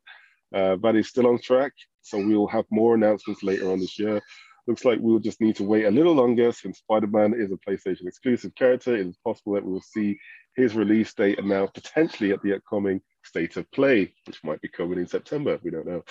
Uh, 0.54 0.76
that 0.82 0.96
is 0.96 1.08
still 1.08 1.26
on 1.26 1.38
track, 1.38 1.72
so 2.00 2.16
we'll 2.16 2.46
have 2.46 2.64
more 2.70 2.94
announcements 2.94 3.42
later 3.42 3.70
on 3.70 3.78
this 3.78 3.98
year. 3.98 4.22
Looks 4.66 4.86
like 4.86 4.98
we'll 5.02 5.18
just 5.18 5.42
need 5.42 5.56
to 5.56 5.64
wait 5.64 5.84
a 5.84 5.90
little 5.90 6.14
longer 6.14 6.52
since 6.52 6.78
Spider-Man 6.78 7.34
is 7.34 7.52
a 7.52 7.70
PlayStation 7.70 8.06
exclusive 8.06 8.54
character. 8.54 8.96
It 8.96 9.08
is 9.08 9.18
possible 9.22 9.52
that 9.52 9.64
we 9.66 9.72
will 9.72 9.82
see 9.82 10.18
his 10.56 10.74
release 10.74 11.12
date 11.12 11.38
announced 11.38 11.74
potentially 11.74 12.32
at 12.32 12.40
the 12.40 12.54
upcoming 12.54 13.02
State 13.24 13.56
of 13.56 13.70
Play, 13.70 14.14
which 14.26 14.42
might 14.44 14.60
be 14.60 14.68
coming 14.68 14.98
in 14.98 15.06
September. 15.06 15.58
We 15.62 15.70
don't 15.70 15.86
know. 15.86 16.04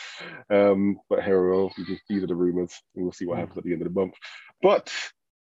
Um, 0.50 1.00
but 1.10 1.24
here 1.24 1.50
we 1.50 1.58
are. 1.58 1.70
These 2.10 2.24
are 2.24 2.28
the 2.28 2.36
rumors, 2.36 2.74
and 2.96 3.04
we'll 3.04 3.14
see 3.14 3.26
what 3.26 3.38
happens 3.38 3.58
at 3.58 3.64
the 3.64 3.74
end 3.74 3.82
of 3.82 3.94
the 3.94 4.00
month. 4.00 4.16
But 4.62 4.92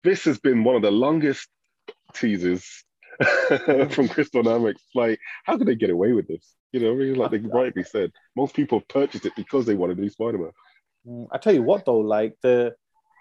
this 0.04 0.26
has 0.26 0.40
been 0.40 0.64
one 0.64 0.76
of 0.76 0.82
the 0.82 0.92
longest 0.92 1.48
teasers 2.14 2.66
from 3.90 4.08
Crystal 4.10 4.44
Dynamics. 4.44 4.84
Like, 4.96 5.20
how 5.46 5.58
could 5.58 5.68
they 5.68 5.76
get 5.76 5.90
away 5.90 6.12
with 6.14 6.28
this? 6.28 6.56
You 6.72 6.80
know, 6.80 6.92
really, 6.92 7.14
like 7.14 7.32
they 7.32 7.40
rightly 7.40 7.84
said, 7.84 8.12
most 8.36 8.56
people 8.56 8.82
purchased 8.82 9.26
it 9.26 9.34
because 9.36 9.66
they 9.66 9.76
wanted 9.76 9.98
to 9.98 10.04
do 10.04 10.10
Spider-Man. 10.10 10.52
Mm, 11.08 11.28
I 11.32 11.38
tell 11.38 11.54
you 11.54 11.64
what, 11.64 11.86
though, 11.86 12.00
like 12.00 12.36
the 12.42 12.74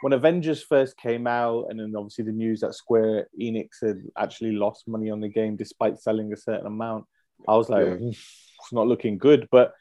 when 0.03 0.13
Avengers 0.15 0.63
first 0.63 0.97
came 0.97 1.27
out, 1.27 1.67
and 1.69 1.79
then 1.79 1.93
obviously 1.97 2.25
the 2.25 2.33
news 2.33 2.61
that 2.61 2.75
Square 2.75 3.29
Enix 3.39 3.69
had 3.83 3.99
actually 4.17 4.53
lost 4.53 4.89
money 4.89 5.11
on 5.11 5.21
the 5.21 5.29
game 5.29 5.57
despite 5.57 5.99
selling 5.99 6.33
a 6.33 6.37
certain 6.37 6.67
amount, 6.67 7.05
I 7.49 7.57
was 7.57 7.69
like, 7.69 7.87
Yeah. 7.87 8.11
It's 8.11 8.73
not 8.73 8.87
looking 8.87 9.19
good. 9.19 9.49
But 9.51 9.75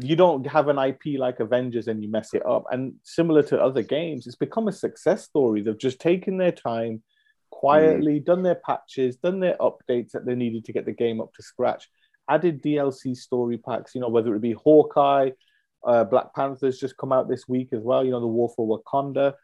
you 0.00 0.16
don't 0.16 0.46
have 0.46 0.68
an 0.68 0.78
IP 0.78 1.18
like 1.18 1.40
Avengers 1.40 1.88
and 1.88 2.02
you 2.02 2.10
mess 2.10 2.34
it 2.34 2.44
up. 2.46 2.64
And 2.70 2.94
similar 3.02 3.42
to 3.44 3.62
other 3.62 3.82
games, 3.82 4.26
it's 4.26 4.36
become 4.36 4.68
a 4.68 4.72
success 4.72 5.24
story. 5.24 5.60
They've 5.60 5.76
just 5.78 6.00
taken 6.00 6.36
their 6.38 6.52
time, 6.52 7.02
quietly 7.50 8.20
done 8.20 8.42
their 8.42 8.54
patches, 8.56 9.16
done 9.16 9.40
their 9.40 9.56
updates 9.58 10.12
that 10.12 10.24
they 10.24 10.34
needed 10.34 10.64
to 10.64 10.72
get 10.72 10.86
the 10.86 10.92
game 10.92 11.20
up 11.20 11.32
to 11.34 11.42
scratch, 11.42 11.88
added 12.28 12.62
DLC 12.62 13.16
story 13.16 13.58
packs, 13.58 13.94
you 13.94 14.00
know, 14.00 14.08
whether 14.08 14.34
it 14.34 14.40
be 14.40 14.52
Hawkeye, 14.52 15.30
uh, 15.84 16.04
Black 16.04 16.34
Panther's 16.34 16.78
just 16.78 16.96
come 16.96 17.12
out 17.12 17.28
this 17.28 17.48
week 17.48 17.68
as 17.72 17.82
well, 17.82 18.04
you 18.04 18.12
know, 18.12 18.20
the 18.20 18.26
War 18.26 18.52
for 18.54 18.66
Wakanda. 18.66 19.34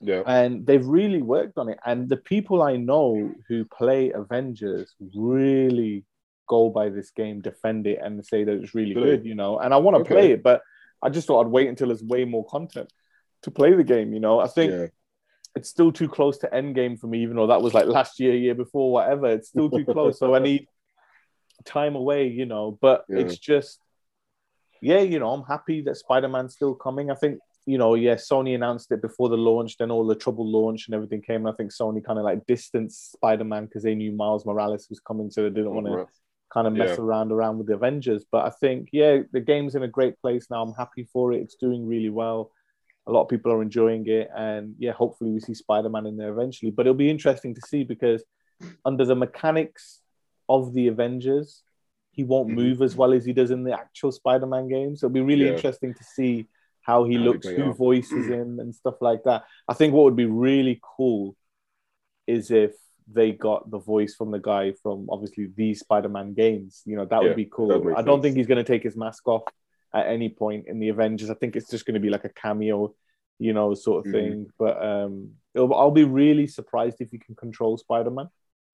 Yeah, 0.00 0.22
And 0.24 0.64
they've 0.64 0.86
really 0.86 1.20
worked 1.20 1.58
on 1.58 1.68
it. 1.68 1.78
And 1.84 2.08
the 2.08 2.16
people 2.16 2.62
I 2.62 2.76
know 2.76 3.34
who 3.48 3.66
play 3.66 4.12
Avengers 4.12 4.94
really 5.14 6.04
go 6.50 6.68
by 6.68 6.88
this 6.88 7.10
game, 7.12 7.40
defend 7.40 7.86
it, 7.86 8.00
and 8.02 8.26
say 8.26 8.42
that 8.42 8.56
it's 8.60 8.74
really 8.74 8.92
good, 8.94 9.24
you 9.24 9.36
know. 9.36 9.60
And 9.60 9.72
I 9.72 9.76
want 9.76 9.94
to 9.94 10.00
Okay. 10.00 10.14
play 10.14 10.32
it, 10.32 10.42
but 10.42 10.62
I 11.00 11.08
just 11.08 11.26
thought 11.28 11.46
I'd 11.46 11.52
wait 11.52 11.68
until 11.68 11.86
there's 11.88 12.02
way 12.02 12.24
more 12.24 12.44
content 12.46 12.92
to 13.42 13.50
play 13.52 13.72
the 13.74 13.84
game, 13.84 14.12
you 14.12 14.18
know. 14.20 14.40
I 14.40 14.48
think 14.48 14.72
yeah, 14.72 14.86
it's 15.54 15.68
still 15.68 15.92
too 15.92 16.08
close 16.08 16.38
to 16.38 16.48
Endgame 16.48 16.98
for 16.98 17.06
me, 17.06 17.22
even 17.22 17.36
though 17.36 17.46
that 17.46 17.62
was 17.62 17.72
like 17.72 17.86
last 17.86 18.18
year, 18.18 18.34
year 18.34 18.56
before, 18.56 18.92
whatever. 18.92 19.26
It's 19.26 19.48
still 19.48 19.70
too 19.70 19.84
close. 19.84 20.18
so 20.18 20.34
I 20.34 20.38
need 20.50 20.66
time 21.64 21.94
away, 21.94 22.26
you 22.26 22.46
know. 22.46 22.76
But 22.80 23.04
Yeah. 23.08 23.20
it's 23.20 23.38
just, 23.38 23.78
yeah, 24.82 25.00
you 25.12 25.20
know, 25.20 25.30
I'm 25.32 25.44
happy 25.44 25.82
that 25.82 25.96
Spider 25.96 26.28
Man's 26.28 26.54
still 26.54 26.74
coming. 26.74 27.10
I 27.10 27.14
think, 27.14 27.38
you 27.66 27.78
know, 27.78 27.94
yeah, 27.94 28.16
Sony 28.16 28.54
announced 28.54 28.90
it 28.90 29.00
before 29.02 29.28
the 29.28 29.36
launch, 29.36 29.76
then 29.78 29.90
all 29.90 30.06
the 30.06 30.14
trouble 30.24 30.50
launch 30.50 30.88
and 30.88 30.94
everything 30.96 31.22
came. 31.22 31.46
And 31.46 31.48
I 31.48 31.56
think 31.56 31.70
Sony 31.72 32.02
kind 32.04 32.18
of 32.18 32.24
like 32.24 32.44
distanced 32.46 33.12
Spider 33.12 33.44
Man 33.44 33.66
because 33.66 33.84
they 33.84 33.94
knew 33.94 34.12
Miles 34.12 34.44
Morales 34.44 34.88
was 34.90 34.98
coming, 35.00 35.30
so 35.30 35.42
they 35.44 35.50
didn't 35.50 35.74
want 35.74 35.86
to. 35.86 36.08
Kind 36.52 36.66
of 36.66 36.72
mess 36.72 36.98
Yeah. 36.98 37.04
around 37.04 37.30
around 37.32 37.58
with 37.58 37.68
the 37.68 37.74
Avengers. 37.74 38.24
But 38.30 38.44
I 38.44 38.50
think, 38.50 38.88
yeah, 38.92 39.22
the 39.32 39.40
game's 39.40 39.74
in 39.74 39.82
a 39.82 39.88
great 39.88 40.18
place 40.20 40.50
now. 40.50 40.62
I'm 40.62 40.74
happy 40.74 41.04
for 41.12 41.32
it. 41.32 41.40
It's 41.40 41.54
doing 41.54 41.86
really 41.86 42.10
well. 42.10 42.50
A 43.06 43.12
lot 43.12 43.22
of 43.22 43.28
people 43.28 43.50
are 43.52 43.62
enjoying 43.62 44.06
it, 44.08 44.28
and 44.36 44.74
yeah, 44.78 44.92
hopefully 44.92 45.30
we 45.30 45.40
see 45.40 45.54
Spider 45.54 45.88
Man 45.88 46.06
in 46.06 46.16
there 46.16 46.30
eventually. 46.30 46.70
But 46.70 46.86
it'll 46.86 46.94
be 46.94 47.10
interesting 47.10 47.54
to 47.54 47.60
see 47.62 47.82
because 47.84 48.22
under 48.84 49.04
the 49.04 49.14
mechanics 49.16 50.02
of 50.48 50.74
the 50.74 50.88
Avengers, 50.88 51.62
he 52.12 52.24
won't 52.24 52.50
Mhm. 52.50 52.54
move 52.54 52.82
as 52.82 52.96
well 52.96 53.12
as 53.12 53.24
he 53.24 53.32
does 53.32 53.50
in 53.50 53.62
the 53.64 53.72
actual 53.72 54.12
Spider 54.12 54.46
Man 54.46 54.68
games. 54.68 55.00
So 55.00 55.06
it'll 55.06 55.14
be 55.14 55.20
really 55.20 55.46
Yeah. 55.46 55.52
interesting 55.52 55.94
to 55.94 56.04
see 56.04 56.48
how 56.82 57.04
he 57.04 57.16
How 57.16 57.24
looks, 57.24 57.46
who 57.48 57.72
voices 57.72 58.26
him, 58.28 58.58
and 58.58 58.74
stuff 58.74 59.00
like 59.00 59.22
that. 59.24 59.44
I 59.68 59.74
think 59.74 59.94
what 59.94 60.04
would 60.04 60.16
be 60.16 60.26
really 60.26 60.80
cool 60.96 61.36
is 62.26 62.50
if 62.50 62.74
they 63.12 63.32
got 63.32 63.70
the 63.70 63.78
voice 63.78 64.14
from 64.14 64.30
the 64.30 64.38
guy 64.38 64.72
from 64.82 65.08
obviously 65.10 65.48
the 65.56 65.74
Spider-Man 65.74 66.34
games. 66.34 66.82
You 66.86 66.96
know, 66.96 67.04
that 67.06 67.22
Yeah, 67.22 67.28
would 67.28 67.36
be 67.36 67.46
cool. 67.50 67.72
I 67.96 68.02
don't 68.02 68.18
sense. 68.18 68.22
think 68.22 68.36
he's 68.36 68.46
going 68.46 68.64
to 68.64 68.72
take 68.72 68.82
his 68.82 68.96
mask 68.96 69.26
off 69.26 69.42
at 69.92 70.06
any 70.06 70.28
point 70.28 70.66
in 70.68 70.78
the 70.78 70.88
Avengers. 70.90 71.30
I 71.30 71.34
think 71.34 71.56
it's 71.56 71.70
just 71.70 71.84
going 71.86 71.94
to 71.94 72.00
be 72.00 72.10
like 72.10 72.24
a 72.24 72.28
cameo, 72.28 72.94
you 73.38 73.52
know, 73.52 73.74
sort 73.74 74.06
of 74.06 74.12
Mhm. 74.12 74.16
thing. 74.16 74.46
But 74.58 74.82
um, 74.82 75.30
I'll 75.56 75.90
be 75.90 76.04
really 76.04 76.46
surprised 76.46 77.00
if 77.00 77.10
he 77.10 77.18
can 77.18 77.34
control 77.34 77.76
Spider-Man. 77.76 78.28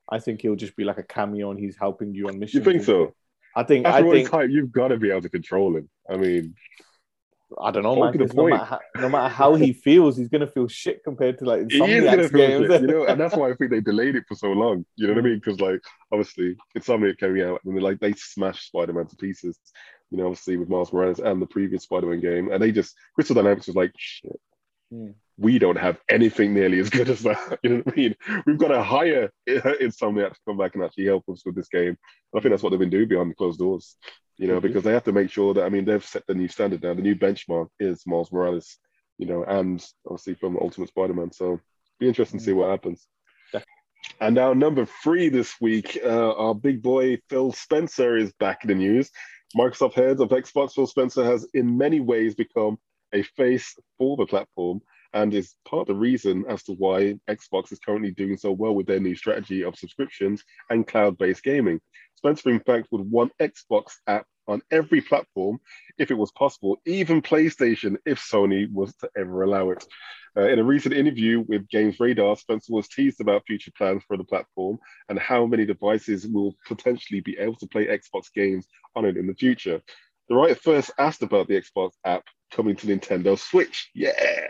I 0.08 0.18
think 0.20 0.42
he'll 0.42 0.54
just 0.56 0.76
be 0.76 0.84
like 0.84 0.98
a 0.98 1.02
cameo 1.02 1.50
and 1.50 1.58
he's 1.58 1.76
helping 1.76 2.14
you 2.14 2.28
on 2.28 2.38
missions. 2.38 2.64
You 2.66 2.72
think 2.72 2.84
so? 2.84 3.14
I 3.56 3.62
think. 3.62 3.86
I 3.86 3.90
After 3.90 4.06
all 4.06 4.12
think. 4.12 4.30
time, 4.30 4.50
you've 4.50 4.70
got 4.70 4.88
to 4.88 4.98
be 4.98 5.10
able 5.10 5.22
to 5.22 5.30
control 5.30 5.76
him. 5.76 5.88
I 6.08 6.16
mean, 6.16 6.54
I 7.60 7.70
don't 7.70 7.84
know, 7.84 7.94
man. 7.96 8.12
to 8.12 8.18
the 8.18 8.24
'cause 8.26 8.34
No 8.34 8.48
matter, 8.48 8.64
how, 8.64 8.80
no 8.96 9.08
matter 9.08 9.28
how 9.32 9.54
he 9.54 9.72
feels, 9.72 10.16
he's 10.16 10.28
gonna 10.28 10.46
feel 10.48 10.66
shit 10.68 11.02
compared 11.04 11.38
to 11.38 11.44
like 11.44 11.70
he 11.70 11.78
is 11.78 12.04
gonna 12.04 12.16
Insomniac's 12.24 12.30
feel 12.30 12.38
games. 12.48 12.68
shit, 12.72 12.80
you 12.82 12.86
know, 12.88 13.06
and 13.06 13.20
that's 13.20 13.36
why 13.36 13.50
I 13.50 13.54
think 13.54 13.70
they 13.70 13.80
delayed 13.80 14.16
it 14.16 14.24
for 14.28 14.34
so 14.34 14.48
long. 14.48 14.84
You 14.96 15.06
know 15.06 15.14
what 15.14 15.20
I 15.24 15.28
mean? 15.28 15.36
Because 15.36 15.60
like 15.60 15.80
obviously, 16.12 16.56
Insomniac 16.76 17.18
came 17.18 17.40
out 17.42 17.60
and 17.64 17.80
like 17.82 18.00
they 18.00 18.12
smashed 18.12 18.66
Spider-Man 18.68 19.06
to 19.06 19.16
pieces. 19.16 19.58
You 20.10 20.18
know, 20.18 20.26
obviously 20.26 20.56
with 20.56 20.68
Miles 20.68 20.92
Morales 20.92 21.18
and 21.20 21.40
the 21.40 21.46
previous 21.46 21.84
Spider-Man 21.84 22.20
game, 22.20 22.50
and 22.52 22.62
they 22.62 22.72
just 22.72 22.94
Crystal 23.14 23.34
Dynamics 23.34 23.66
was 23.68 23.76
like, 23.76 23.92
shit, 23.96 24.40
Hmm. 24.90 25.10
We 25.38 25.58
don't 25.58 25.76
have 25.78 25.98
anything 26.08 26.54
nearly 26.54 26.78
as 26.78 26.90
good 26.90 27.08
as 27.10 27.22
that. 27.22 27.58
You 27.62 27.70
know 27.70 27.76
what 27.84 27.94
I 27.94 27.96
mean? 27.96 28.14
We've 28.46 28.58
got 28.58 28.68
to 28.68 28.82
hire 28.82 29.30
Insomniac 29.48 30.32
to 30.32 30.40
come 30.46 30.56
back 30.56 30.74
and 30.74 30.82
actually 30.84 31.06
help 31.06 31.24
us 31.28 31.42
with 31.44 31.54
this 31.54 31.68
game. 31.68 31.96
I 32.34 32.40
think 32.40 32.52
that's 32.52 32.62
what 32.62 32.70
they've 32.70 32.78
been 32.78 32.90
doing 32.90 33.08
behind 33.08 33.36
closed 33.36 33.58
doors. 33.58 33.96
You 34.38 34.48
know, 34.48 34.58
Mhm. 34.58 34.62
because 34.62 34.84
they 34.84 34.92
have 34.92 35.04
to 35.04 35.12
make 35.12 35.30
sure 35.30 35.54
that 35.54 35.64
I 35.64 35.68
mean 35.68 35.84
they've 35.84 36.04
set 36.04 36.26
the 36.26 36.34
new 36.34 36.48
standard 36.48 36.82
now. 36.82 36.94
The 36.94 37.02
new 37.02 37.16
benchmark 37.16 37.68
is 37.80 38.06
Miles 38.06 38.32
Morales. 38.32 38.78
You 39.18 39.26
know, 39.26 39.44
and 39.44 39.84
obviously 40.06 40.34
from 40.34 40.58
Ultimate 40.58 40.88
Spider-Man. 40.88 41.32
So 41.32 41.60
be 41.98 42.08
interesting 42.08 42.38
to 42.38 42.44
see 42.44 42.52
what 42.52 42.70
happens. 42.70 43.06
And 44.20 44.34
now 44.34 44.52
number 44.52 44.86
three 45.02 45.28
this 45.30 45.54
week, 45.60 45.98
uh, 46.04 46.34
our 46.34 46.54
big 46.54 46.82
boy 46.82 47.18
Phil 47.28 47.52
Spencer 47.52 48.16
is 48.16 48.32
back 48.34 48.62
in 48.62 48.68
the 48.68 48.74
news. 48.74 49.10
Microsoft 49.56 49.94
head 49.94 50.20
of 50.20 50.28
Xbox, 50.28 50.72
Phil 50.74 50.86
Spencer, 50.86 51.24
has 51.24 51.46
in 51.54 51.76
many 51.76 52.00
ways 52.00 52.34
become 52.34 52.78
a 53.12 53.22
face 53.22 53.74
for 53.98 54.16
the 54.16 54.26
platform 54.26 54.80
and 55.16 55.32
is 55.32 55.54
part 55.66 55.80
of 55.80 55.86
the 55.86 55.94
reason 55.94 56.44
as 56.46 56.62
to 56.64 56.72
why 56.72 57.14
Xbox 57.28 57.72
is 57.72 57.78
currently 57.78 58.10
doing 58.10 58.36
so 58.36 58.52
well 58.52 58.74
with 58.74 58.86
their 58.86 59.00
new 59.00 59.16
strategy 59.16 59.64
of 59.64 59.74
subscriptions 59.74 60.44
and 60.68 60.86
cloud-based 60.86 61.42
gaming. 61.42 61.80
Spencer, 62.16 62.50
in 62.50 62.60
fact, 62.60 62.88
would 62.90 63.10
want 63.10 63.32
Xbox 63.40 63.94
app 64.06 64.26
on 64.46 64.60
every 64.70 65.00
platform 65.00 65.58
if 65.96 66.10
it 66.10 66.18
was 66.18 66.30
possible, 66.32 66.76
even 66.84 67.22
PlayStation 67.22 67.96
if 68.04 68.20
Sony 68.20 68.70
was 68.70 68.94
to 68.96 69.08
ever 69.16 69.42
allow 69.42 69.70
it. 69.70 69.86
Uh, 70.36 70.48
in 70.48 70.58
a 70.58 70.64
recent 70.64 70.94
interview 70.94 71.42
with 71.48 71.66
Games 71.70 71.98
Radar, 71.98 72.36
Spencer 72.36 72.74
was 72.74 72.86
teased 72.86 73.22
about 73.22 73.46
future 73.46 73.72
plans 73.76 74.02
for 74.06 74.18
the 74.18 74.24
platform 74.24 74.78
and 75.08 75.18
how 75.18 75.46
many 75.46 75.64
devices 75.64 76.26
will 76.26 76.54
potentially 76.66 77.20
be 77.20 77.38
able 77.38 77.56
to 77.56 77.66
play 77.66 77.86
Xbox 77.86 78.30
games 78.34 78.66
on 78.94 79.06
it 79.06 79.16
in 79.16 79.26
the 79.26 79.34
future. 79.34 79.80
The 80.28 80.34
writer 80.34 80.54
first 80.56 80.90
asked 80.98 81.22
about 81.22 81.48
the 81.48 81.60
Xbox 81.60 81.92
app 82.04 82.24
coming 82.50 82.76
to 82.76 82.86
Nintendo 82.86 83.38
Switch. 83.38 83.90
Yeah. 83.94 84.48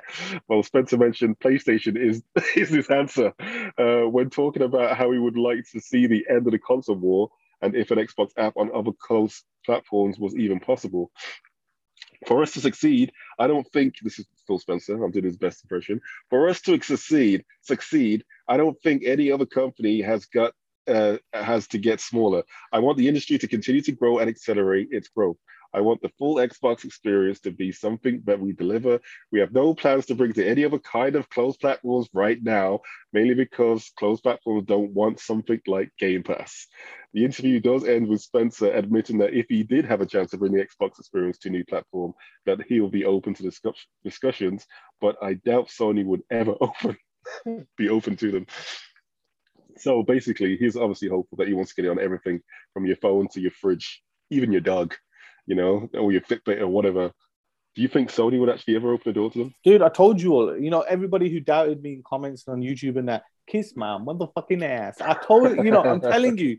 Well, 0.49 0.63
Spencer 0.63 0.97
mentioned 0.97 1.39
PlayStation 1.39 1.97
is 1.97 2.23
is 2.57 2.71
his 2.71 2.89
answer 2.89 3.33
uh, 3.79 4.09
when 4.09 4.31
talking 4.31 4.63
about 4.63 4.97
how 4.97 5.11
he 5.13 5.19
would 5.19 5.37
like 5.37 5.65
to 5.73 5.81
see 5.81 6.07
the 6.07 6.27
end 6.31 6.47
of 6.47 6.53
the 6.53 6.59
console 6.59 6.97
war 6.97 7.31
and 7.63 7.75
if 7.75 7.91
an 7.91 7.99
Xbox 7.99 8.31
app 8.37 8.57
on 8.57 8.71
other 8.75 8.93
close 8.99 9.43
platforms 9.65 10.19
was 10.19 10.37
even 10.37 10.61
possible. 10.61 11.11
For 12.27 12.43
us 12.43 12.53
to 12.53 12.61
succeed, 12.61 13.13
I 13.39 13.47
don't 13.47 13.67
think 13.73 13.95
this 14.03 14.19
is 14.19 14.27
Phil 14.47 14.59
Spencer. 14.59 15.03
I'm 15.03 15.11
doing 15.11 15.25
his 15.25 15.37
best 15.37 15.63
impression. 15.65 16.01
For 16.31 16.49
us 16.49 16.61
to 16.63 16.81
succeed, 16.81 17.45
succeed, 17.63 18.25
I 18.49 18.57
don't 18.57 18.81
think 18.83 19.05
any 19.05 19.31
other 19.31 19.47
company 19.47 20.01
has 20.01 20.25
got 20.27 20.53
uh, 20.89 21.17
has 21.33 21.67
to 21.69 21.79
get 21.79 22.01
smaller. 22.01 22.45
I 22.73 22.79
want 22.79 22.97
the 22.97 23.09
industry 23.09 23.39
to 23.39 23.49
continue 23.49 23.83
to 23.83 23.93
grow 23.93 24.19
and 24.19 24.31
accelerate 24.31 24.89
its 24.93 25.09
growth. 25.09 25.37
I 25.77 25.81
want 25.83 26.01
the 26.01 26.11
full 26.19 26.37
Xbox 26.37 26.87
experience 26.87 27.39
to 27.41 27.51
be 27.51 27.71
something 27.71 28.23
that 28.25 28.41
we 28.41 28.55
deliver. 28.55 28.99
We 29.31 29.41
have 29.41 29.53
no 29.53 29.75
plans 29.75 30.07
to 30.07 30.15
bring 30.15 30.33
to 30.33 30.49
any 30.49 30.65
other 30.65 30.79
kind 30.79 31.15
of 31.17 31.29
closed 31.29 31.61
platforms 31.61 32.09
right 32.15 32.43
now, 32.43 32.81
mainly 33.13 33.35
because 33.35 33.93
closed 33.99 34.23
platforms 34.23 34.65
don't 34.67 34.95
want 34.95 35.21
something 35.21 35.61
like 35.67 35.91
Game 35.99 36.23
Pass. 36.23 36.67
The 37.13 37.27
interview 37.27 37.61
does 37.61 37.85
end 37.85 38.09
with 38.09 38.23
Spencer 38.23 38.73
admitting 38.73 39.19
that 39.19 39.35
if 39.35 39.47
he 39.51 39.65
did 39.65 39.85
have 39.85 40.01
a 40.01 40.07
chance 40.07 40.31
to 40.31 40.39
bring 40.39 40.53
the 40.53 40.65
Xbox 40.65 40.99
experience 40.99 41.37
to 41.41 41.51
a 41.51 41.53
new 41.53 41.65
platform, 41.67 42.15
that 42.47 42.63
he 42.67 42.81
will 42.81 42.89
be 42.89 43.05
open 43.05 43.35
to 43.35 43.43
discuss- 43.43 43.87
discussions, 44.03 44.65
but 44.99 45.17
I 45.23 45.35
doubt 45.35 45.69
Sony 45.69 46.07
would 46.07 46.23
ever 46.31 46.55
open 46.61 46.97
be 47.77 47.91
open 47.91 48.17
to 48.17 48.31
them. 48.31 48.47
So 49.77 50.03
basically, 50.03 50.57
he's 50.57 50.77
obviously 50.77 51.09
hopeful 51.09 51.37
that 51.37 51.49
he 51.49 51.55
wants 51.55 51.75
to 51.75 51.83
get 51.83 51.89
it 51.89 51.91
on 51.91 52.01
everything 52.01 52.41
from 52.73 52.87
your 52.87 52.97
phone 52.97 53.29
to 53.33 53.41
your 53.43 53.51
fridge, 53.51 54.03
even 54.31 54.53
your 54.53 54.63
dog, 54.63 54.95
you 55.47 55.55
know, 55.55 55.89
or 55.95 56.13
your 56.13 56.21
Fitbit 56.23 56.61
or 56.61 56.69
whatever. 56.69 57.13
Do 57.75 57.83
you 57.83 57.89
think 57.89 58.11
Sony 58.11 58.41
would 58.41 58.49
actually 58.49 58.77
ever 58.77 58.93
open 58.93 59.03
the 59.07 59.13
door 59.13 59.31
to 59.31 59.39
them? 59.39 59.55
Dude, 59.63 59.83
I 59.83 59.91
told 59.91 60.21
you 60.21 60.33
all. 60.33 60.57
You 60.57 60.71
know, 60.71 60.81
everybody 60.81 61.29
who 61.29 61.41
doubted 61.41 61.83
me 61.83 61.95
in 61.95 62.03
comments 62.03 62.49
on 62.49 62.63
YouTube 62.63 62.99
and 62.99 63.09
that, 63.09 63.25
kiss 63.47 63.77
my 63.77 63.99
motherfucking 63.99 64.63
ass. 64.63 65.01
I 65.01 65.15
told 65.15 65.57
you 65.59 65.71
know, 65.71 65.83
I'm 65.83 66.01
telling 66.15 66.39
you. 66.39 66.59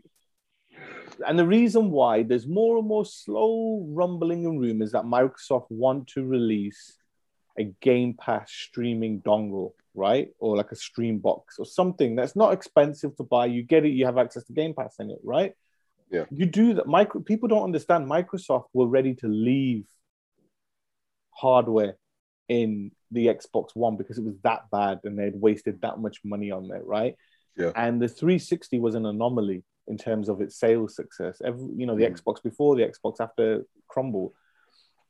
And 1.26 1.36
the 1.36 1.46
reason 1.46 1.90
why 1.90 2.22
there's 2.22 2.46
more 2.46 2.78
and 2.78 2.86
more 2.86 3.04
slow 3.04 3.84
rumbling 3.88 4.46
and 4.46 4.60
rumors 4.60 4.92
that 4.92 5.02
Microsoft 5.02 5.66
want 5.70 6.06
to 6.08 6.24
release 6.24 6.96
a 7.58 7.64
Game 7.80 8.14
Pass 8.14 8.52
streaming 8.52 9.20
dongle, 9.20 9.72
right? 9.94 10.28
Or 10.38 10.56
like 10.56 10.70
a 10.70 10.76
stream 10.76 11.18
box 11.18 11.58
or 11.58 11.66
something 11.66 12.14
that's 12.14 12.36
not 12.36 12.52
expensive 12.52 13.16
to 13.16 13.24
buy. 13.24 13.46
You 13.46 13.64
get 13.64 13.84
it, 13.84 13.90
you 13.90 14.06
have 14.06 14.18
access 14.18 14.44
to 14.44 14.52
Game 14.52 14.74
Pass 14.74 14.96
in 15.00 15.10
it, 15.10 15.18
right? 15.24 15.54
Yeah. 16.10 16.24
You 16.30 16.46
do 16.46 16.74
that. 16.74 16.86
Micro 16.86 17.20
people 17.20 17.48
don't 17.48 17.64
understand 17.64 18.06
Microsoft 18.06 18.66
were 18.72 18.86
ready 18.86 19.14
to 19.16 19.28
leave 19.28 19.86
hardware 21.30 21.96
in 22.48 22.90
the 23.10 23.26
Xbox 23.26 23.74
One 23.74 23.96
because 23.96 24.18
it 24.18 24.24
was 24.24 24.38
that 24.42 24.70
bad 24.70 25.00
and 25.04 25.18
they'd 25.18 25.34
wasted 25.34 25.80
that 25.82 25.98
much 25.98 26.18
money 26.24 26.50
on 26.50 26.70
it, 26.74 26.84
right? 26.84 27.14
Yeah. 27.56 27.72
And 27.76 28.00
the 28.00 28.08
360 28.08 28.78
was 28.78 28.94
an 28.94 29.06
anomaly 29.06 29.64
in 29.86 29.96
terms 29.96 30.28
of 30.28 30.40
its 30.40 30.58
sales 30.58 30.94
success. 30.96 31.40
Every, 31.44 31.68
you 31.76 31.86
know, 31.86 31.96
the 31.96 32.04
Mm. 32.04 32.18
Xbox 32.18 32.42
before, 32.42 32.76
the 32.76 32.82
Xbox 32.82 33.20
after 33.20 33.64
crumble. 33.88 34.34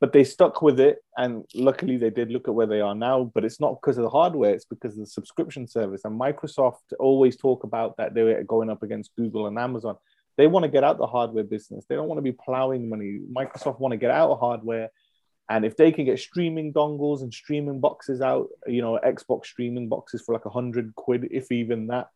But 0.00 0.12
they 0.12 0.22
stuck 0.22 0.62
with 0.62 0.78
it, 0.78 0.98
and 1.16 1.44
luckily 1.56 1.96
they 1.96 2.10
did 2.10 2.30
look 2.30 2.46
at 2.46 2.54
where 2.54 2.68
they 2.68 2.80
are 2.80 2.94
now. 2.94 3.24
But 3.34 3.44
it's 3.44 3.58
not 3.58 3.80
because 3.80 3.98
of 3.98 4.04
the 4.04 4.10
hardware; 4.10 4.54
it's 4.54 4.64
because 4.64 4.92
of 4.92 5.00
the 5.00 5.06
subscription 5.06 5.66
service. 5.66 6.02
And 6.04 6.18
Microsoft 6.18 6.92
always 7.00 7.36
talk 7.36 7.64
about 7.64 7.96
that 7.96 8.14
they 8.14 8.22
were 8.22 8.44
going 8.44 8.70
up 8.70 8.84
against 8.84 9.16
Google 9.16 9.48
and 9.48 9.58
Amazon. 9.58 9.96
They 10.38 10.46
want 10.46 10.62
to 10.64 10.70
get 10.70 10.84
out 10.84 10.96
the 10.96 11.06
hardware 11.06 11.44
business. 11.44 11.84
They 11.86 11.96
don't 11.96 12.08
want 12.08 12.18
to 12.18 12.22
be 12.22 12.32
plowing 12.32 12.88
money. 12.88 13.20
Microsoft 13.30 13.80
want 13.80 13.92
to 13.92 13.98
get 13.98 14.10
out 14.10 14.30
of 14.30 14.40
hardware 14.40 14.88
and 15.50 15.64
if 15.64 15.76
they 15.76 15.92
can 15.92 16.04
get 16.04 16.18
streaming 16.18 16.72
dongles 16.72 17.22
and 17.22 17.32
streaming 17.32 17.80
boxes 17.80 18.20
out, 18.20 18.48
you 18.66 18.82
know, 18.82 18.98
Xbox 19.04 19.46
streaming 19.46 19.88
boxes 19.88 20.22
for 20.24 20.34
like 20.34 20.44
a 20.44 20.50
hundred 20.50 20.94
quid, 20.94 21.28
if 21.30 21.50
even 21.50 21.86
that, 21.86 22.08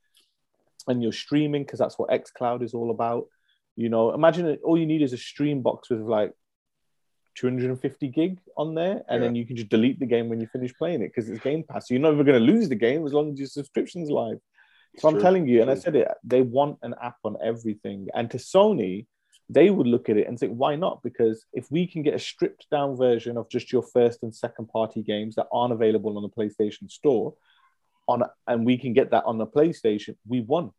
and 0.86 1.02
you're 1.02 1.12
streaming 1.12 1.62
because 1.62 1.78
that's 1.78 1.98
what 1.98 2.10
xCloud 2.10 2.62
is 2.62 2.74
all 2.74 2.90
about. 2.90 3.26
You 3.74 3.88
know, 3.88 4.12
imagine 4.12 4.46
it, 4.46 4.60
all 4.62 4.78
you 4.78 4.84
need 4.84 5.00
is 5.00 5.14
a 5.14 5.18
stream 5.18 5.62
box 5.62 5.88
with 5.88 6.02
like 6.02 6.32
250 7.36 8.08
gig 8.08 8.38
on 8.58 8.74
there, 8.74 9.02
and 9.08 9.22
then 9.22 9.34
you 9.34 9.46
can 9.46 9.56
just 9.56 9.70
delete 9.70 9.98
the 9.98 10.06
game 10.06 10.28
when 10.28 10.40
you 10.40 10.46
finish 10.48 10.74
playing 10.74 11.00
it 11.00 11.08
because 11.08 11.30
it's 11.30 11.42
Game 11.42 11.64
Pass. 11.66 11.88
So 11.88 11.94
you're 11.94 12.02
never 12.02 12.24
going 12.24 12.38
to 12.38 12.52
lose 12.52 12.68
the 12.68 12.74
game 12.74 13.06
as 13.06 13.14
long 13.14 13.32
as 13.32 13.38
your 13.38 13.48
subscription's 13.48 14.10
live. 14.10 14.38
So 14.98 15.08
I'm 15.08 15.20
telling 15.20 15.48
you, 15.48 15.62
and 15.62 15.70
I 15.70 15.74
said 15.74 15.96
it, 15.96 16.08
they 16.22 16.42
want 16.42 16.78
an 16.82 16.94
app 17.02 17.16
on 17.24 17.36
everything. 17.42 18.08
And 18.14 18.30
to 18.30 18.36
Sony, 18.36 19.06
they 19.48 19.70
would 19.70 19.86
look 19.86 20.08
at 20.08 20.16
it 20.16 20.28
and 20.28 20.38
think, 20.38 20.54
why 20.54 20.76
not? 20.76 21.02
Because 21.02 21.44
if 21.52 21.70
we 21.70 21.86
can 21.86 22.02
get 22.02 22.14
a 22.14 22.18
stripped 22.18 22.66
down 22.70 22.96
version 22.96 23.36
of 23.36 23.48
just 23.48 23.72
your 23.72 23.82
first 23.82 24.22
and 24.22 24.34
second 24.34 24.68
party 24.68 25.02
games 25.02 25.34
that 25.36 25.46
aren't 25.52 25.72
available 25.72 26.16
on 26.16 26.22
the 26.22 26.28
PlayStation 26.28 26.90
Store, 26.90 27.34
on 28.08 28.22
and 28.46 28.66
we 28.66 28.76
can 28.76 28.92
get 28.92 29.10
that 29.10 29.24
on 29.24 29.38
the 29.38 29.46
PlayStation, 29.46 30.16
we 30.26 30.40
won. 30.40 30.70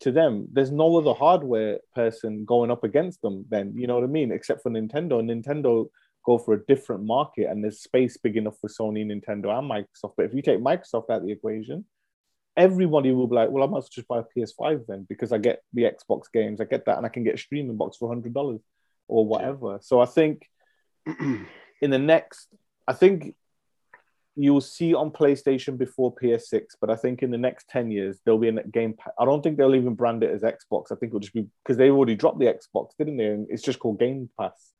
To 0.00 0.12
them, 0.12 0.48
there's 0.52 0.70
no 0.70 0.96
other 0.96 1.14
hardware 1.14 1.78
person 1.94 2.44
going 2.44 2.70
up 2.70 2.84
against 2.84 3.22
them. 3.22 3.44
Then 3.48 3.74
you 3.76 3.86
know 3.86 3.94
what 3.94 4.04
I 4.04 4.08
mean, 4.08 4.32
except 4.32 4.62
for 4.62 4.70
Nintendo. 4.70 5.22
Nintendo 5.22 5.88
go 6.24 6.38
for 6.38 6.54
a 6.54 6.64
different 6.66 7.04
market, 7.04 7.48
and 7.48 7.62
there's 7.62 7.80
space 7.80 8.16
big 8.16 8.36
enough 8.36 8.58
for 8.60 8.68
Sony, 8.68 9.04
Nintendo, 9.04 9.56
and 9.58 9.70
Microsoft. 9.70 10.14
But 10.16 10.26
if 10.26 10.34
you 10.34 10.42
take 10.42 10.60
Microsoft 10.60 11.10
out 11.10 11.20
of 11.20 11.26
the 11.26 11.32
equation, 11.32 11.84
everybody 12.56 13.12
will 13.12 13.26
be 13.26 13.36
like, 13.36 13.50
"Well, 13.50 13.64
I 13.64 13.66
must 13.66 13.92
just 13.92 14.08
buy 14.08 14.20
a 14.20 14.24
PS5 14.24 14.86
then 14.86 15.06
because 15.08 15.32
I 15.32 15.38
get 15.38 15.62
the 15.72 15.82
Xbox 15.82 16.24
games, 16.32 16.60
I 16.60 16.64
get 16.64 16.84
that, 16.86 16.96
and 16.96 17.06
I 17.06 17.08
can 17.08 17.24
get 17.24 17.34
a 17.34 17.38
streaming 17.38 17.76
box 17.76 17.96
for 17.96 18.08
hundred 18.08 18.34
dollars 18.34 18.60
or 19.08 19.26
whatever." 19.26 19.78
So 19.82 20.00
I 20.00 20.06
think 20.06 20.48
in 21.06 21.90
the 21.90 21.98
next, 21.98 22.48
I 22.86 22.92
think 22.92 23.34
you'll 24.36 24.60
see 24.60 24.94
on 24.94 25.10
PlayStation 25.10 25.78
before 25.78 26.14
PS6, 26.14 26.62
but 26.80 26.90
I 26.90 26.96
think 26.96 27.22
in 27.22 27.30
the 27.30 27.38
next 27.38 27.68
10 27.68 27.90
years, 27.90 28.18
there'll 28.24 28.40
be 28.40 28.48
a 28.48 28.62
game. 28.64 28.94
Pa- 28.94 29.12
I 29.18 29.24
don't 29.24 29.42
think 29.42 29.56
they'll 29.56 29.76
even 29.76 29.94
brand 29.94 30.24
it 30.24 30.30
as 30.30 30.42
Xbox. 30.42 30.90
I 30.90 30.96
think 30.96 31.10
it'll 31.10 31.20
just 31.20 31.34
be 31.34 31.46
because 31.62 31.76
they 31.76 31.90
already 31.90 32.16
dropped 32.16 32.40
the 32.40 32.46
Xbox, 32.46 32.90
didn't 32.98 33.16
they? 33.16 33.26
And 33.26 33.46
it's 33.48 33.62
just 33.62 33.78
called 33.78 34.00
Game 34.00 34.28
Pass. 34.38 34.72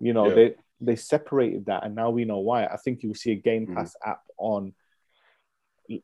You 0.00 0.12
know, 0.12 0.28
Yeah. 0.28 0.34
they 0.34 0.54
they 0.80 0.96
separated 0.96 1.66
that, 1.66 1.84
and 1.84 1.94
now 1.94 2.10
we 2.10 2.24
know 2.24 2.38
why. 2.38 2.66
I 2.66 2.76
think 2.76 3.02
you'll 3.02 3.14
see 3.14 3.32
a 3.32 3.36
Game 3.36 3.66
hmm. 3.66 3.74
Pass 3.74 3.96
app 4.04 4.22
on 4.36 4.74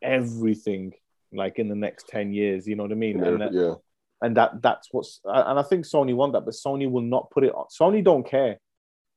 everything 0.01 0.95
like 1.33 1.59
in 1.59 1.69
the 1.69 1.75
next 1.75 2.09
10 2.09 2.33
years. 2.33 2.67
You 2.67 2.77
know 2.77 2.85
what 2.85 2.93
I 2.93 2.97
mean? 2.97 3.23
And 3.23 3.41
that, 3.41 3.53
yeah, 3.53 3.75
and 4.21 4.37
that 4.37 4.63
that's 4.63 4.89
what's 4.93 5.21
and 5.25 5.59
I 5.59 5.63
think 5.63 5.85
Sony 5.85 6.15
want 6.15 6.33
that, 6.35 6.45
but 6.45 6.55
Sony 6.55 6.91
will 6.91 7.03
not 7.03 7.31
put 7.31 7.45
it 7.45 7.55
on. 7.55 7.67
Sony 7.69 8.03
don't 8.05 8.27
care 8.27 8.59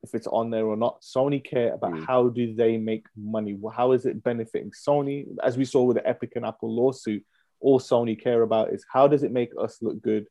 if 0.04 0.14
it's 0.14 0.28
on 0.28 0.50
there 0.50 0.66
or 0.66 0.76
not. 0.76 1.02
Sony 1.02 1.44
care 1.44 1.74
about 1.74 1.94
Mm. 1.94 2.06
how 2.06 2.30
do 2.30 2.54
they 2.54 2.78
make 2.78 3.06
money? 3.16 3.58
How 3.76 3.92
is 3.94 4.06
it 4.06 4.24
benefiting 4.24 4.72
Sony? 4.72 5.26
As 5.44 5.58
we 5.58 5.66
saw 5.66 5.84
with 5.84 5.98
the 5.98 6.08
Epic 6.08 6.34
and 6.36 6.46
Apple 6.46 6.74
lawsuit, 6.74 7.24
all 7.60 7.80
Sony 7.80 8.20
care 8.20 8.42
about 8.42 8.74
is 8.74 8.86
how 8.92 9.08
does 9.08 9.24
it 9.24 9.32
make 9.32 9.52
us 9.60 9.82
look 9.82 10.02
good? 10.02 10.28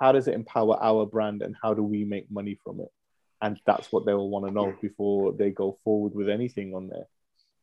How 0.00 0.10
does 0.12 0.26
it 0.26 0.34
empower 0.34 0.76
our 0.82 1.06
brand, 1.06 1.42
and 1.42 1.54
how 1.62 1.74
do 1.74 1.82
we 1.82 2.04
make 2.04 2.28
money 2.30 2.58
from 2.64 2.80
it? 2.80 2.88
And 3.40 3.60
that's 3.66 3.92
what 3.92 4.06
they 4.06 4.14
will 4.14 4.30
want 4.30 4.46
to 4.46 4.52
know 4.52 4.74
before 4.80 5.32
they 5.32 5.50
go 5.50 5.78
forward 5.84 6.14
with 6.14 6.28
anything 6.28 6.74
on 6.74 6.88
there. 6.88 7.06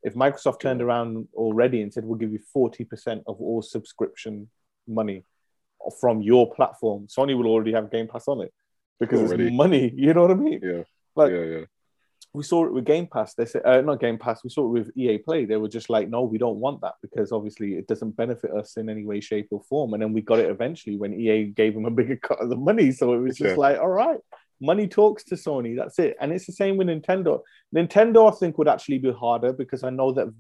If 0.04 0.14
Microsoft 0.16 0.60
turned 0.62 0.82
around 0.82 1.28
already 1.34 1.82
and 1.82 1.94
said, 1.94 2.06
"We'll 2.06 2.18
give 2.20 2.32
you 2.32 2.40
forty 2.54 2.84
percent 2.86 3.24
of 3.28 3.40
all 3.42 3.62
subscription 3.62 4.50
money," 4.88 5.26
from 6.00 6.22
your 6.22 6.54
platform, 6.54 7.08
Sony 7.08 7.36
will 7.38 7.48
already 7.48 7.74
have 7.74 7.92
Game 7.92 8.08
Pass 8.08 8.28
on 8.28 8.42
it 8.42 8.54
because 9.00 9.22
Already. 9.22 9.48
it's 9.48 9.56
money. 9.56 9.92
You 9.96 10.14
know 10.14 10.22
what 10.24 10.32
I 10.32 10.36
mean? 10.36 10.60
yeah, 10.64 10.84
Like 11.16 11.32
yeah, 11.32 11.44
yeah. 11.44 11.66
we 12.34 12.44
saw 12.44 12.66
it 12.66 12.74
with 12.74 12.86
Game 12.86 13.08
Pass. 13.08 13.34
They 13.34 13.46
said, 13.46 13.66
uh, 13.66 13.82
not 13.82 14.00
Game 14.00 14.18
Pass. 14.18 14.44
We 14.44 14.50
saw 14.50 14.66
it 14.66 14.70
with 14.78 14.92
EA 14.98 15.18
Play. 15.20 15.46
They 15.46 15.56
were 15.58 15.70
just 15.70 15.90
like, 15.90 16.10
no, 16.10 16.24
we 16.24 16.38
don't 16.38 16.60
want 16.60 16.82
that 16.82 16.96
because 17.02 17.32
obviously 17.32 17.76
it 17.76 17.88
doesn't 17.88 18.16
benefit 18.18 18.52
us 18.52 18.78
in 18.78 18.90
any 18.90 19.06
way, 19.06 19.20
shape, 19.22 19.48
or 19.52 19.62
form. 19.70 19.94
And 19.94 20.02
then 20.04 20.12
we 20.14 20.22
got 20.22 20.40
it 20.40 20.50
eventually 20.50 20.98
when 20.98 21.14
EA 21.14 21.46
gave 21.46 21.74
them 21.74 21.86
a 21.86 21.92
bigger 21.92 22.16
cut 22.22 22.42
of 22.42 22.50
the 22.50 22.56
money. 22.58 22.92
So 22.92 23.14
it 23.14 23.20
was 23.20 23.38
just 23.38 23.52
Yeah. 23.52 23.56
like, 23.56 23.80
all 23.80 23.88
right, 23.88 24.20
money 24.62 24.88
talks 24.88 25.24
to 25.26 25.36
Sony. 25.36 25.76
That's 25.76 26.00
it. 26.00 26.18
And 26.20 26.32
it's 26.32 26.46
the 26.46 26.54
same 26.54 26.78
with 26.78 26.88
Nintendo. 26.88 27.42
Nintendo, 27.76 28.32
I 28.32 28.36
think, 28.36 28.58
would 28.58 28.68
actually 28.68 28.98
be 28.98 29.12
harder 29.12 29.54
because 29.54 29.84
I 29.84 29.90
know 29.90 30.12
that 30.14 30.34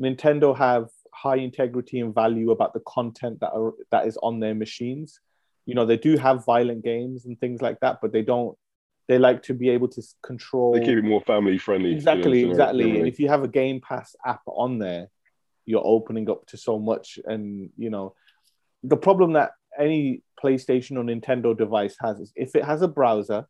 Nintendo 0.00 0.56
have 0.56 0.88
high 1.12 1.36
integrity 1.36 2.00
and 2.00 2.14
value 2.14 2.50
about 2.50 2.72
the 2.72 2.80
content 2.80 3.40
that 3.40 3.52
are 3.52 3.74
that 3.90 4.06
is 4.06 4.16
on 4.22 4.40
their 4.40 4.54
machines. 4.54 5.20
You 5.66 5.74
know, 5.74 5.86
they 5.86 5.96
do 5.96 6.16
have 6.16 6.44
violent 6.44 6.84
games 6.84 7.26
and 7.26 7.38
things 7.38 7.62
like 7.62 7.80
that, 7.80 7.98
but 8.00 8.12
they 8.12 8.22
don't. 8.22 8.56
They 9.08 9.18
like 9.18 9.42
to 9.44 9.54
be 9.54 9.68
able 9.70 9.88
to 9.88 10.02
control 10.22 10.72
They 10.72 10.80
keep 10.80 10.98
it 10.98 11.04
more 11.04 11.20
family 11.22 11.58
friendly. 11.58 11.92
exactly, 11.92 12.40
you 12.40 12.46
know, 12.46 12.52
exactly. 12.52 12.84
generally. 12.84 13.00
And 13.00 13.08
if 13.08 13.18
you 13.18 13.28
have 13.28 13.42
a 13.42 13.48
Game 13.48 13.80
Pass 13.80 14.14
app 14.24 14.42
on 14.46 14.78
there, 14.78 15.08
you're 15.66 15.82
opening 15.84 16.30
up 16.30 16.46
to 16.46 16.56
so 16.56 16.78
much. 16.78 17.18
And 17.24 17.70
you 17.76 17.90
know, 17.90 18.14
the 18.84 18.96
problem 18.96 19.32
that 19.32 19.52
any 19.78 20.22
PlayStation 20.42 20.96
or 20.96 21.04
Nintendo 21.04 21.56
device 21.56 21.96
has 22.00 22.20
is 22.20 22.32
if 22.36 22.54
it 22.54 22.64
has 22.64 22.82
a 22.82 22.88
browser, 22.88 23.46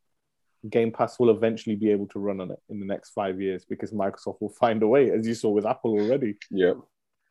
Game 0.70 0.92
Pass 0.92 1.18
will 1.18 1.30
eventually 1.30 1.74
be 1.76 1.90
able 1.90 2.06
to 2.08 2.18
run 2.20 2.40
on 2.40 2.50
it 2.50 2.58
in 2.68 2.78
the 2.78 2.86
next 2.86 3.10
five 3.10 3.40
years 3.40 3.64
because 3.64 3.90
Microsoft 3.92 4.40
will 4.40 4.54
find 4.60 4.82
a 4.82 4.86
way, 4.86 5.10
as 5.10 5.26
you 5.26 5.34
saw 5.34 5.50
with 5.50 5.66
Apple 5.66 5.92
already. 6.00 6.36
yeah, 6.52 6.74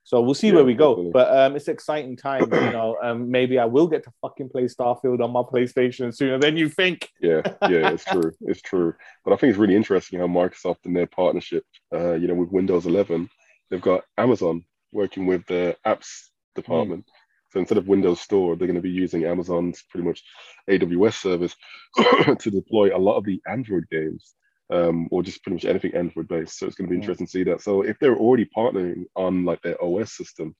So 0.04 0.20
we'll 0.22 0.34
see 0.34 0.48
Yeah, 0.50 0.56
where 0.56 0.66
we 0.66 0.74
go. 0.74 0.90
definitely. 0.96 1.12
But 1.14 1.38
um, 1.38 1.56
it's 1.56 1.70
exciting 1.70 2.18
time, 2.18 2.42
you 2.52 2.72
know. 2.72 2.98
Um, 3.02 3.32
maybe 3.32 3.58
I 3.58 3.66
will 3.66 3.88
get 3.88 4.04
to 4.04 4.12
fucking 4.22 4.50
play 4.50 4.64
Starfield 4.66 5.24
on 5.24 5.32
my 5.32 5.44
PlayStation 5.44 6.14
sooner 6.14 6.40
than 6.40 6.58
you 6.58 6.68
think. 6.68 7.08
yeah, 7.22 7.42
yeah, 7.70 7.92
it's 7.94 8.04
true. 8.04 8.34
It's 8.42 8.62
true. 8.62 8.96
But 9.24 9.32
I 9.34 9.38
think 9.38 9.52
it's 9.52 9.60
really 9.60 9.76
interesting 9.78 10.20
how 10.20 10.28
Microsoft 10.28 10.80
and 10.86 10.94
their 10.96 11.08
partnership, 11.08 11.64
uh, 11.94 12.14
you 12.16 12.28
know, 12.28 12.34
with 12.36 12.50
Windows 12.52 12.86
11, 12.86 13.30
they've 13.70 13.80
got 13.82 14.04
Amazon 14.18 14.66
working 14.92 15.26
with 15.26 15.46
the 15.46 15.78
apps 15.88 16.10
department. 16.56 17.06
So 17.52 17.60
instead 17.60 17.78
of 17.78 17.88
Windows 17.88 18.22
Store, 18.22 18.56
they're 18.56 18.68
going 18.68 18.76
to 18.76 18.82
be 18.82 18.90
using 18.90 19.26
Amazon's 19.26 19.84
pretty 19.90 20.08
much 20.08 20.24
AWS 20.70 21.16
service 21.16 21.56
to 22.40 22.50
deploy 22.50 22.96
a 22.96 22.98
lot 22.98 23.18
of 23.18 23.26
the 23.26 23.42
Android 23.48 23.84
games, 23.92 24.36
um, 24.72 25.08
or 25.12 25.22
just 25.22 25.44
pretty 25.44 25.56
much 25.56 25.66
anything 25.66 25.94
Android 25.94 26.28
based. 26.30 26.58
So 26.58 26.66
it's 26.66 26.76
going 26.76 26.88
to 26.88 26.92
be 26.92 26.96
Mm. 26.98 27.02
interesting 27.02 27.28
to 27.28 27.32
see 27.32 27.44
that. 27.44 27.62
So 27.62 27.82
if 27.82 27.98
they're 28.00 28.16
already 28.16 28.50
partnering 28.56 29.04
on 29.16 29.44
like 29.44 29.62
their 29.62 29.82
OS 29.84 30.14
system, 30.14 30.56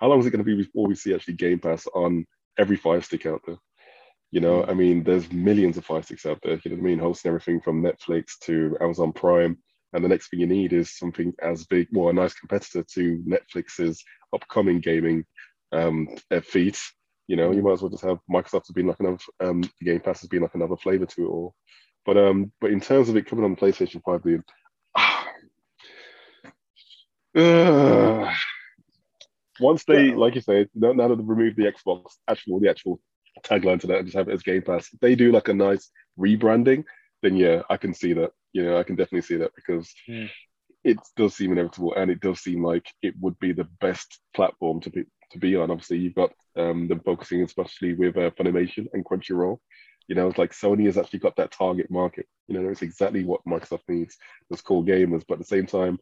how 0.00 0.08
long 0.08 0.18
is 0.18 0.26
it 0.26 0.30
going 0.30 0.44
to 0.44 0.56
be 0.56 0.56
before 0.62 0.88
we 0.88 0.94
see 0.96 1.14
actually 1.14 1.34
Game 1.34 1.60
Pass 1.60 1.86
on 1.94 2.26
every 2.58 2.76
Fire 2.76 3.00
Stick 3.00 3.24
out 3.26 3.42
there? 3.46 3.56
You 4.32 4.40
know, 4.40 4.64
I 4.64 4.74
mean, 4.74 5.04
there's 5.04 5.30
millions 5.32 5.76
of 5.78 5.84
Fire 5.86 6.02
Sticks 6.02 6.26
out 6.26 6.40
there. 6.42 6.60
You 6.64 6.70
know 6.72 6.76
what 6.76 6.82
I 6.82 6.84
mean? 6.84 6.98
Hosting 6.98 7.28
everything 7.28 7.60
from 7.60 7.82
Netflix 7.82 8.36
to 8.42 8.76
Amazon 8.80 9.12
Prime. 9.12 9.56
And 9.92 10.04
the 10.04 10.08
next 10.08 10.28
thing 10.28 10.40
you 10.40 10.46
need 10.48 10.72
is 10.72 10.98
something 10.98 11.32
as 11.40 11.64
big, 11.66 11.86
well, 11.92 12.08
a 12.08 12.12
nice 12.12 12.34
competitor 12.34 12.84
to 12.94 13.22
Netflix's 13.26 14.02
upcoming 14.34 14.80
gaming 14.80 15.24
um, 15.76 16.08
feat. 16.42 16.78
You 17.28 17.36
know, 17.36 17.50
you 17.52 17.62
might 17.62 17.72
as 17.72 17.82
well 17.82 17.90
just 17.90 18.04
have 18.04 18.18
Microsoft 18.30 18.68
has 18.68 18.74
been 18.74 18.86
like 18.86 19.00
another 19.00 19.18
um, 19.40 19.62
Game 19.82 20.00
Pass 20.00 20.20
has 20.20 20.28
been 20.28 20.42
like 20.42 20.54
another 20.54 20.76
flavor 20.76 21.06
to 21.06 21.24
it 21.24 21.28
all. 21.28 21.54
But 22.04 22.16
um, 22.16 22.52
but 22.60 22.70
in 22.70 22.80
terms 22.80 23.08
of 23.08 23.16
it 23.16 23.26
coming 23.26 23.44
on 23.44 23.56
PlayStation 23.56 24.00
Five, 24.04 24.22
dude, 24.22 24.44
uh, 27.36 28.32
once 29.60 29.84
they, 29.84 30.12
like 30.12 30.34
you 30.34 30.40
say, 30.40 30.68
now 30.74 30.92
now 30.92 31.08
that 31.08 31.16
they've 31.16 31.28
removed 31.28 31.56
the 31.56 31.64
Xbox 31.72 32.12
actual 32.28 32.60
the 32.60 32.70
actual 32.70 33.00
tagline 33.42 33.80
to 33.80 33.86
that 33.88 33.98
and 33.98 34.06
just 34.06 34.16
have 34.16 34.28
it 34.28 34.34
as 34.34 34.42
Game 34.42 34.62
Pass, 34.62 34.88
if 34.92 35.00
they 35.00 35.14
do 35.14 35.32
like 35.32 35.48
a 35.48 35.54
nice 35.54 35.90
rebranding, 36.18 36.84
then 37.22 37.36
yeah, 37.36 37.62
I 37.68 37.76
can 37.76 37.92
see 37.94 38.12
that. 38.14 38.32
You 38.52 38.64
know, 38.64 38.78
I 38.78 38.84
can 38.84 38.96
definitely 38.96 39.22
see 39.22 39.36
that 39.36 39.52
because 39.54 39.92
Hmm. 40.08 40.26
it 40.84 40.98
does 41.16 41.34
seem 41.34 41.52
inevitable 41.52 41.94
and 41.94 42.10
it 42.10 42.20
does 42.20 42.40
seem 42.40 42.64
like 42.64 42.86
it 43.02 43.14
would 43.20 43.38
be 43.40 43.52
the 43.52 43.68
best 43.80 44.20
platform 44.34 44.80
to 44.82 44.90
be 44.90 45.04
to 45.30 45.38
be 45.38 45.56
on. 45.56 45.70
Obviously, 45.70 45.98
you've 45.98 46.14
got 46.14 46.32
um, 46.56 46.88
them 46.88 47.00
focusing 47.00 47.42
especially 47.42 47.94
with 47.94 48.16
uh, 48.16 48.30
Funimation 48.30 48.86
and 48.92 49.04
Crunchyroll. 49.04 49.58
You 50.08 50.14
know, 50.14 50.28
it's 50.28 50.38
like 50.38 50.52
Sony 50.52 50.86
has 50.86 50.96
actually 50.96 51.18
got 51.18 51.36
that 51.36 51.50
target 51.50 51.90
market. 51.90 52.26
You 52.46 52.58
know, 52.58 52.68
it's 52.68 52.82
exactly 52.82 53.24
what 53.24 53.44
Microsoft 53.46 53.88
needs. 53.88 54.16
Those 54.48 54.60
core 54.60 54.84
gamers, 54.84 55.24
but 55.26 55.34
at 55.34 55.40
the 55.40 55.46
same 55.46 55.66
time, 55.66 55.98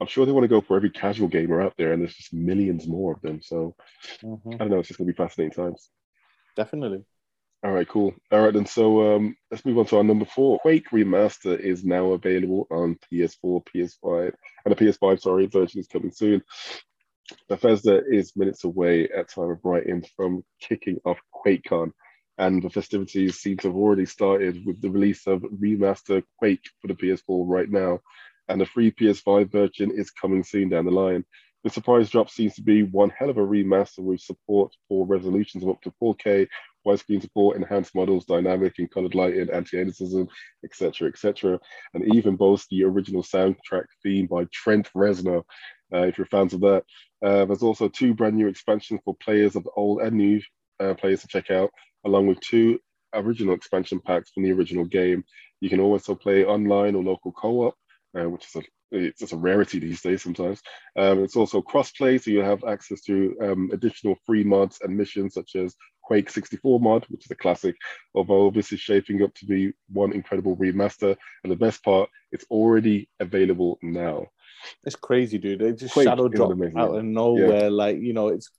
I'm 0.00 0.06
sure 0.06 0.26
they 0.26 0.32
want 0.32 0.44
to 0.44 0.48
go 0.48 0.60
for 0.60 0.76
every 0.76 0.90
casual 0.90 1.28
gamer 1.28 1.60
out 1.60 1.74
there, 1.76 1.92
and 1.92 2.02
there's 2.02 2.14
just 2.14 2.34
millions 2.34 2.86
more 2.86 3.12
of 3.12 3.22
them. 3.22 3.40
So 3.42 3.74
I 4.22 4.56
don't 4.56 4.70
know. 4.70 4.78
It's 4.78 4.88
just 4.88 4.98
gonna 4.98 5.10
be 5.10 5.16
fascinating 5.16 5.52
times. 5.52 5.90
Definitely. 6.56 7.04
All 7.64 7.72
right, 7.72 7.88
cool. 7.88 8.14
All 8.30 8.40
right, 8.40 8.54
then. 8.54 8.66
So 8.66 9.16
um, 9.16 9.36
let's 9.50 9.64
move 9.64 9.78
on 9.78 9.86
to 9.86 9.96
our 9.96 10.04
number 10.04 10.24
four. 10.24 10.60
Quake 10.60 10.90
Remaster 10.90 11.58
is 11.58 11.84
now 11.84 12.12
available 12.12 12.68
on 12.70 12.96
PS4, 13.12 13.64
PS5, 13.74 14.32
and 14.64 14.76
the 14.76 14.76
PS5, 14.76 15.20
sorry, 15.20 15.46
version 15.46 15.80
is 15.80 15.88
coming 15.88 16.12
soon. 16.12 16.42
Bethesda 17.48 18.02
is 18.06 18.36
minutes 18.36 18.64
away 18.64 19.08
at 19.08 19.28
time 19.28 19.50
of 19.50 19.58
writing 19.64 20.04
from 20.16 20.44
kicking 20.60 20.98
off 21.04 21.18
QuakeCon, 21.34 21.92
and 22.38 22.62
the 22.62 22.70
festivities 22.70 23.38
seem 23.38 23.56
to 23.58 23.68
have 23.68 23.76
already 23.76 24.06
started 24.06 24.64
with 24.64 24.80
the 24.80 24.90
release 24.90 25.26
of 25.26 25.42
remaster 25.42 26.22
Quake 26.38 26.64
for 26.80 26.88
the 26.88 26.94
PS4 26.94 27.44
right 27.46 27.70
now, 27.70 28.00
and 28.48 28.60
the 28.60 28.66
free 28.66 28.90
PS5 28.90 29.50
version 29.50 29.90
is 29.90 30.10
coming 30.10 30.42
soon 30.42 30.68
down 30.68 30.84
the 30.84 30.90
line. 30.90 31.24
The 31.64 31.70
surprise 31.70 32.08
drop 32.08 32.30
seems 32.30 32.54
to 32.54 32.62
be 32.62 32.82
one 32.84 33.10
hell 33.10 33.30
of 33.30 33.36
a 33.36 33.40
remaster 33.40 33.98
with 33.98 34.20
support 34.20 34.74
for 34.88 35.06
resolutions 35.06 35.64
of 35.64 35.70
up 35.70 35.82
to 35.82 35.92
4K, 36.02 36.46
widescreen 36.86 37.20
support, 37.20 37.56
enhanced 37.56 37.94
models, 37.94 38.24
dynamic 38.24 38.74
and 38.78 38.90
colored 38.90 39.14
lighting, 39.14 39.50
anti-aliasing, 39.50 40.28
etc., 40.64 41.08
etc., 41.08 41.58
and 41.94 42.14
even 42.14 42.36
boasts 42.36 42.66
the 42.70 42.84
original 42.84 43.22
soundtrack 43.22 43.84
theme 44.02 44.26
by 44.26 44.46
Trent 44.52 44.90
Reznor. 44.94 45.42
Uh, 45.92 46.02
if 46.02 46.18
you're 46.18 46.26
fans 46.26 46.52
of 46.54 46.60
that, 46.60 46.84
uh, 47.24 47.44
there's 47.44 47.62
also 47.62 47.88
two 47.88 48.14
brand 48.14 48.36
new 48.36 48.48
expansions 48.48 49.00
for 49.04 49.16
players 49.22 49.56
of 49.56 49.64
the 49.64 49.70
old 49.76 50.02
and 50.02 50.16
new 50.16 50.40
uh, 50.80 50.94
players 50.94 51.22
to 51.22 51.28
check 51.28 51.50
out, 51.50 51.70
along 52.04 52.26
with 52.26 52.40
two 52.40 52.78
original 53.14 53.54
expansion 53.54 54.00
packs 54.00 54.30
from 54.30 54.42
the 54.42 54.52
original 54.52 54.84
game. 54.84 55.24
You 55.60 55.70
can 55.70 55.80
also 55.80 56.14
play 56.14 56.44
online 56.44 56.94
or 56.94 57.02
local 57.02 57.32
co-op, 57.32 57.74
uh, 58.18 58.28
which 58.28 58.46
is 58.46 58.56
a 58.56 58.62
it's 58.90 59.20
just 59.20 59.32
a 59.32 59.36
rarity 59.36 59.78
these 59.78 60.00
days 60.00 60.22
sometimes. 60.22 60.62
Um, 60.96 61.22
it's 61.22 61.36
also 61.36 61.60
cross-play, 61.60 62.18
so 62.18 62.30
you 62.30 62.40
have 62.40 62.64
access 62.64 63.02
to 63.02 63.36
um, 63.42 63.70
additional 63.72 64.16
free 64.24 64.44
mods 64.44 64.78
and 64.82 64.96
missions 64.96 65.34
such 65.34 65.56
as 65.56 65.74
Quake 66.08 66.30
64 66.30 66.80
mod, 66.80 67.04
which 67.10 67.26
is 67.26 67.30
a 67.30 67.34
classic, 67.34 67.76
although 68.14 68.50
this 68.50 68.72
is 68.72 68.80
shaping 68.80 69.22
up 69.22 69.34
to 69.34 69.44
be 69.44 69.74
one 69.92 70.14
incredible 70.14 70.56
remaster. 70.56 71.14
And 71.44 71.52
the 71.52 71.56
best 71.56 71.84
part, 71.84 72.08
it's 72.32 72.46
already 72.50 73.10
available 73.20 73.78
now. 73.82 74.28
It's 74.84 74.96
crazy, 74.96 75.36
dude. 75.36 75.60
It 75.60 75.78
just 75.78 75.92
Quake 75.92 76.08
shadow 76.08 76.28
dropped 76.28 76.54
amazing, 76.54 76.78
out 76.78 76.96
of 76.96 77.04
nowhere. 77.04 77.68
Like 77.70 77.98
you 77.98 78.14
know, 78.14 78.28
it's 78.28 78.50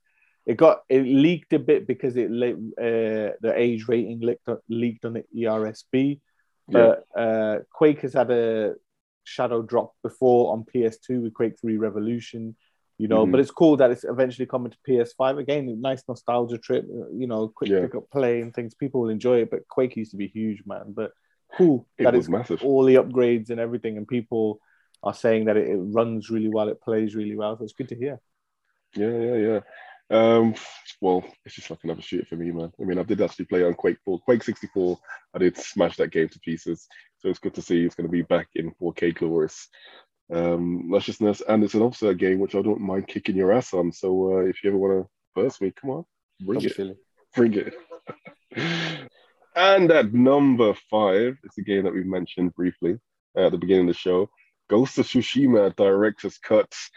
it 0.45 0.57
got 0.57 0.81
it 0.89 1.01
leaked 1.01 1.51
a 1.53 1.57
bit 1.57 1.87
because 1.87 2.15
it 2.17 2.27
uh, 2.29 3.33
the 3.41 3.53
age 3.55 3.87
rating 3.87 4.19
leaked 4.19 4.47
leaked 4.69 5.05
on 5.05 5.13
the 5.13 5.23
ERSB. 5.35 6.19
But 6.67 7.03
uh, 7.17 7.59
Quake 7.73 8.01
has 8.01 8.13
had 8.13 8.29
a 8.29 8.75
shadow 9.23 9.63
drop 9.63 9.93
before 10.03 10.53
on 10.53 10.65
PS2 10.71 11.23
with 11.23 11.33
Quake 11.33 11.59
3 11.59 11.77
Revolution. 11.77 12.55
You 12.99 13.07
know, 13.07 13.25
Mhm. 13.25 13.31
but 13.31 13.39
it's 13.39 13.49
cool 13.49 13.77
that 13.77 13.91
it's 13.91 14.03
eventually 14.03 14.45
coming 14.45 14.71
to 14.71 14.77
PS5 14.85 15.37
again. 15.37 15.79
Nice 15.81 16.03
nostalgia 16.07 16.57
trip. 16.57 16.83
uh, 16.85 17.09
You 17.11 17.27
know, 17.27 17.47
quick 17.47 17.69
Yeah. 17.71 17.81
pick 17.81 17.95
up 17.95 18.09
play 18.11 18.41
and 18.41 18.53
things. 18.53 18.75
People 18.75 19.01
will 19.01 19.09
enjoy 19.09 19.41
it. 19.43 19.49
But 19.49 19.67
Quake 19.69 19.95
used 19.95 20.11
to 20.11 20.17
be 20.17 20.27
huge, 20.27 20.63
man. 20.65 20.91
But 20.91 21.13
cool 21.57 21.87
It 21.97 22.03
that 22.03 22.13
it's 22.13 22.29
massive. 22.29 22.61
all 22.63 22.83
the 22.83 22.95
upgrades 22.95 23.49
and 23.49 23.59
everything, 23.59 23.97
and 23.97 24.07
people 24.07 24.59
are 25.01 25.13
saying 25.13 25.45
that 25.45 25.55
it, 25.57 25.69
it 25.69 25.77
runs 25.77 26.29
really 26.29 26.49
well, 26.49 26.67
it 26.67 26.81
plays 26.81 27.15
really 27.15 27.35
well. 27.37 27.57
So 27.57 27.63
it's 27.63 27.73
good 27.73 27.89
to 27.89 27.95
hear. 27.95 28.19
Yeah, 28.95 29.17
yeah, 29.17 29.35
yeah. 29.35 29.61
Um, 30.11 30.55
well, 30.99 31.23
it's 31.45 31.55
just 31.55 31.69
like 31.69 31.83
another 31.83 32.01
shooter 32.01 32.25
for 32.25 32.35
me, 32.35 32.51
man. 32.51 32.71
I 32.81 32.83
mean, 32.83 32.97
I 32.99 33.03
did 33.03 33.21
actually 33.21 33.45
play 33.45 33.63
on 33.63 33.75
Quake 33.75 33.99
4, 34.03 34.19
Quake 34.19 34.43
64. 34.43 34.97
I 35.33 35.37
did 35.37 35.55
smash 35.55 35.95
that 35.97 36.11
game 36.11 36.27
to 36.29 36.39
pieces. 36.39 36.87
So 37.19 37.29
it's 37.29 37.39
good 37.39 37.53
to 37.53 37.61
see 37.61 37.85
it's 37.85 37.95
going 37.95 38.07
to 38.07 38.11
be 38.11 38.23
back 38.23 38.49
in 38.55 38.71
4K 38.71 39.11
glorious 39.13 39.69
um, 40.33 40.89
lusciousness. 40.89 41.41
And 41.47 41.63
it's 41.63 41.73
an 41.73 41.81
also 41.81 42.09
a 42.09 42.15
game 42.15 42.39
which 42.39 42.55
I 42.55 42.61
don't 42.61 42.81
mind 42.81 43.07
kicking 43.07 43.35
your 43.35 43.51
ass 43.51 43.73
on. 43.73 43.91
So 43.91 44.37
uh, 44.37 44.39
if 44.41 44.63
you 44.63 44.69
ever 44.69 44.77
want 44.77 45.03
to 45.03 45.09
burst 45.35 45.61
me, 45.61 45.71
come 45.71 45.91
on, 45.91 46.05
bring 46.41 46.59
Don't 46.59 46.79
it, 46.79 46.97
bring 47.35 47.53
it. 47.53 47.73
and 49.55 49.91
at 49.91 50.13
number 50.13 50.73
five, 50.89 51.37
it's 51.43 51.57
a 51.57 51.63
game 51.63 51.83
that 51.83 51.93
we've 51.93 52.05
mentioned 52.05 52.53
briefly 52.55 52.97
uh, 53.37 53.47
at 53.47 53.51
the 53.51 53.57
beginning 53.57 53.89
of 53.89 53.95
the 53.95 53.99
show. 53.99 54.29
Ghost 54.69 54.97
of 54.99 55.07
Tsushima 55.07 55.75
Director's 55.75 56.37
Cuts. 56.37 56.91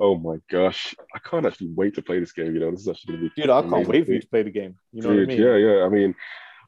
Oh 0.00 0.16
my 0.16 0.36
gosh, 0.50 0.94
I 1.14 1.18
can't 1.18 1.44
actually 1.44 1.72
wait 1.74 1.94
to 1.96 2.02
play 2.02 2.20
this 2.20 2.32
game. 2.32 2.54
You 2.54 2.60
know, 2.60 2.70
this 2.70 2.80
is 2.80 2.88
actually 2.88 3.14
going 3.14 3.24
to 3.24 3.34
be 3.34 3.42
Dude, 3.42 3.50
I 3.50 3.62
can't 3.62 3.88
wait 3.88 4.06
for 4.06 4.12
you 4.12 4.20
to 4.20 4.28
play 4.28 4.42
the 4.42 4.50
game. 4.50 4.76
You 4.92 5.02
know 5.02 5.08
Dude, 5.08 5.28
what 5.28 5.34
I 5.34 5.36
mean? 5.36 5.46
yeah, 5.46 5.56
yeah. 5.56 5.84
I 5.84 5.88
mean, 5.88 6.14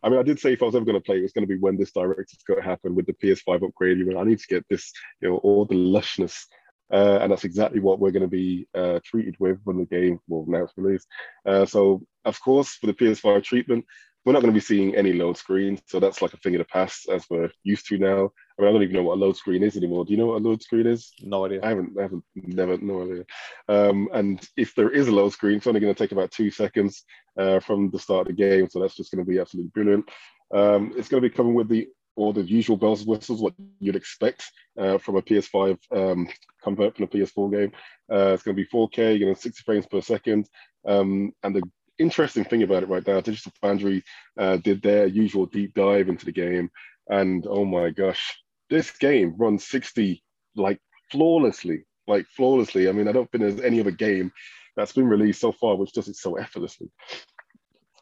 I 0.02 0.08
mean, 0.08 0.18
I 0.18 0.22
did 0.22 0.38
say 0.40 0.52
if 0.52 0.62
I 0.62 0.66
was 0.66 0.74
ever 0.74 0.84
going 0.84 0.98
to 0.98 1.04
play, 1.04 1.18
it 1.18 1.22
was 1.22 1.32
going 1.32 1.46
to 1.46 1.52
be 1.52 1.58
when 1.58 1.76
this 1.76 1.92
director's 1.92 2.42
cut 2.46 2.62
happened 2.62 2.96
with 2.96 3.06
the 3.06 3.12
PS5 3.14 3.62
upgrade. 3.66 3.98
You 3.98 4.06
know, 4.06 4.20
I 4.20 4.24
need 4.24 4.38
to 4.38 4.46
get 4.46 4.64
this, 4.70 4.92
you 5.20 5.28
know, 5.28 5.36
all 5.38 5.64
the 5.66 5.76
lushness, 5.76 6.46
uh, 6.92 7.18
and 7.20 7.30
that's 7.30 7.44
exactly 7.44 7.80
what 7.80 8.00
we're 8.00 8.10
going 8.10 8.22
to 8.22 8.28
be 8.28 8.66
uh, 8.74 8.98
treated 9.04 9.36
with 9.38 9.58
when 9.64 9.78
the 9.78 9.84
game, 9.84 10.18
well, 10.28 10.44
now 10.48 10.64
it's 10.64 10.72
released. 10.76 11.06
Uh, 11.46 11.64
so, 11.64 12.02
of 12.24 12.40
course, 12.40 12.74
for 12.74 12.86
the 12.86 12.94
PS5 12.94 13.44
treatment, 13.44 13.84
we're 14.24 14.32
not 14.32 14.42
going 14.42 14.52
to 14.52 14.58
be 14.58 14.64
seeing 14.64 14.94
any 14.96 15.12
load 15.12 15.36
screen. 15.36 15.78
So 15.86 16.00
that's 16.00 16.20
like 16.20 16.34
a 16.34 16.36
thing 16.38 16.54
of 16.54 16.58
the 16.58 16.64
past, 16.66 17.08
as 17.08 17.24
we're 17.30 17.50
used 17.62 17.86
to 17.88 17.98
now. 17.98 18.30
I 18.60 18.64
mean, 18.64 18.68
I 18.68 18.72
don't 18.72 18.82
even 18.82 18.96
know 18.96 19.02
what 19.02 19.14
a 19.14 19.20
load 19.20 19.36
screen 19.36 19.62
is 19.62 19.76
anymore. 19.76 20.04
Do 20.04 20.12
you 20.12 20.18
know 20.18 20.26
what 20.26 20.42
a 20.42 20.46
load 20.46 20.62
screen 20.62 20.86
is? 20.86 21.12
No 21.22 21.46
idea. 21.46 21.60
I 21.62 21.68
haven't, 21.70 21.98
I 21.98 22.02
haven't, 22.02 22.24
never, 22.34 22.76
no 22.78 23.02
idea. 23.02 23.24
Um, 23.68 24.08
and 24.12 24.46
if 24.56 24.74
there 24.74 24.90
is 24.90 25.08
a 25.08 25.12
load 25.12 25.32
screen, 25.32 25.56
it's 25.56 25.66
only 25.66 25.80
going 25.80 25.94
to 25.94 25.98
take 25.98 26.12
about 26.12 26.30
two 26.30 26.50
seconds 26.50 27.04
uh, 27.38 27.60
from 27.60 27.90
the 27.90 27.98
start 27.98 28.28
of 28.28 28.36
the 28.36 28.42
game. 28.42 28.68
So 28.68 28.80
that's 28.80 28.96
just 28.96 29.12
going 29.12 29.24
to 29.24 29.30
be 29.30 29.38
absolutely 29.38 29.70
brilliant. 29.74 30.10
Um, 30.52 30.92
it's 30.96 31.08
going 31.08 31.22
to 31.22 31.28
be 31.28 31.34
coming 31.34 31.54
with 31.54 31.68
the 31.68 31.88
all 32.16 32.32
the 32.32 32.42
usual 32.42 32.76
bells 32.76 33.00
and 33.00 33.08
whistles, 33.08 33.40
what 33.40 33.54
you'd 33.78 33.96
expect 33.96 34.44
uh, 34.78 34.98
from 34.98 35.16
a 35.16 35.22
PS5 35.22 35.78
um, 35.92 36.28
convert 36.62 36.96
from 36.96 37.04
a 37.04 37.08
PS4 37.08 37.50
game. 37.50 37.72
Uh, 38.12 38.34
it's 38.34 38.42
going 38.42 38.54
to 38.54 38.62
be 38.62 38.68
4K, 38.68 39.18
you 39.18 39.26
know, 39.26 39.32
60 39.32 39.62
frames 39.64 39.86
per 39.86 40.02
second. 40.02 40.46
Um, 40.86 41.32
and 41.42 41.54
the 41.54 41.62
interesting 41.98 42.44
thing 42.44 42.62
about 42.62 42.82
it 42.82 42.88
right 42.88 43.06
now, 43.06 43.20
Digital 43.20 43.52
Foundry 43.62 44.02
uh, 44.38 44.56
did 44.58 44.82
their 44.82 45.06
usual 45.06 45.46
deep 45.46 45.72
dive 45.74 46.08
into 46.08 46.26
the 46.26 46.32
game, 46.32 46.70
and 47.08 47.46
oh 47.48 47.64
my 47.64 47.90
gosh, 47.90 48.38
this 48.70 48.90
game 48.92 49.34
runs 49.36 49.66
60 49.66 50.22
like 50.56 50.80
flawlessly, 51.10 51.84
like 52.06 52.26
flawlessly. 52.28 52.88
I 52.88 52.92
mean, 52.92 53.08
I 53.08 53.12
don't 53.12 53.30
think 53.30 53.42
there's 53.42 53.60
any 53.60 53.80
other 53.80 53.90
game 53.90 54.32
that's 54.76 54.92
been 54.92 55.08
released 55.08 55.40
so 55.40 55.52
far 55.52 55.76
which 55.76 55.92
does 55.92 56.08
it 56.08 56.16
so 56.16 56.36
effortlessly. 56.36 56.90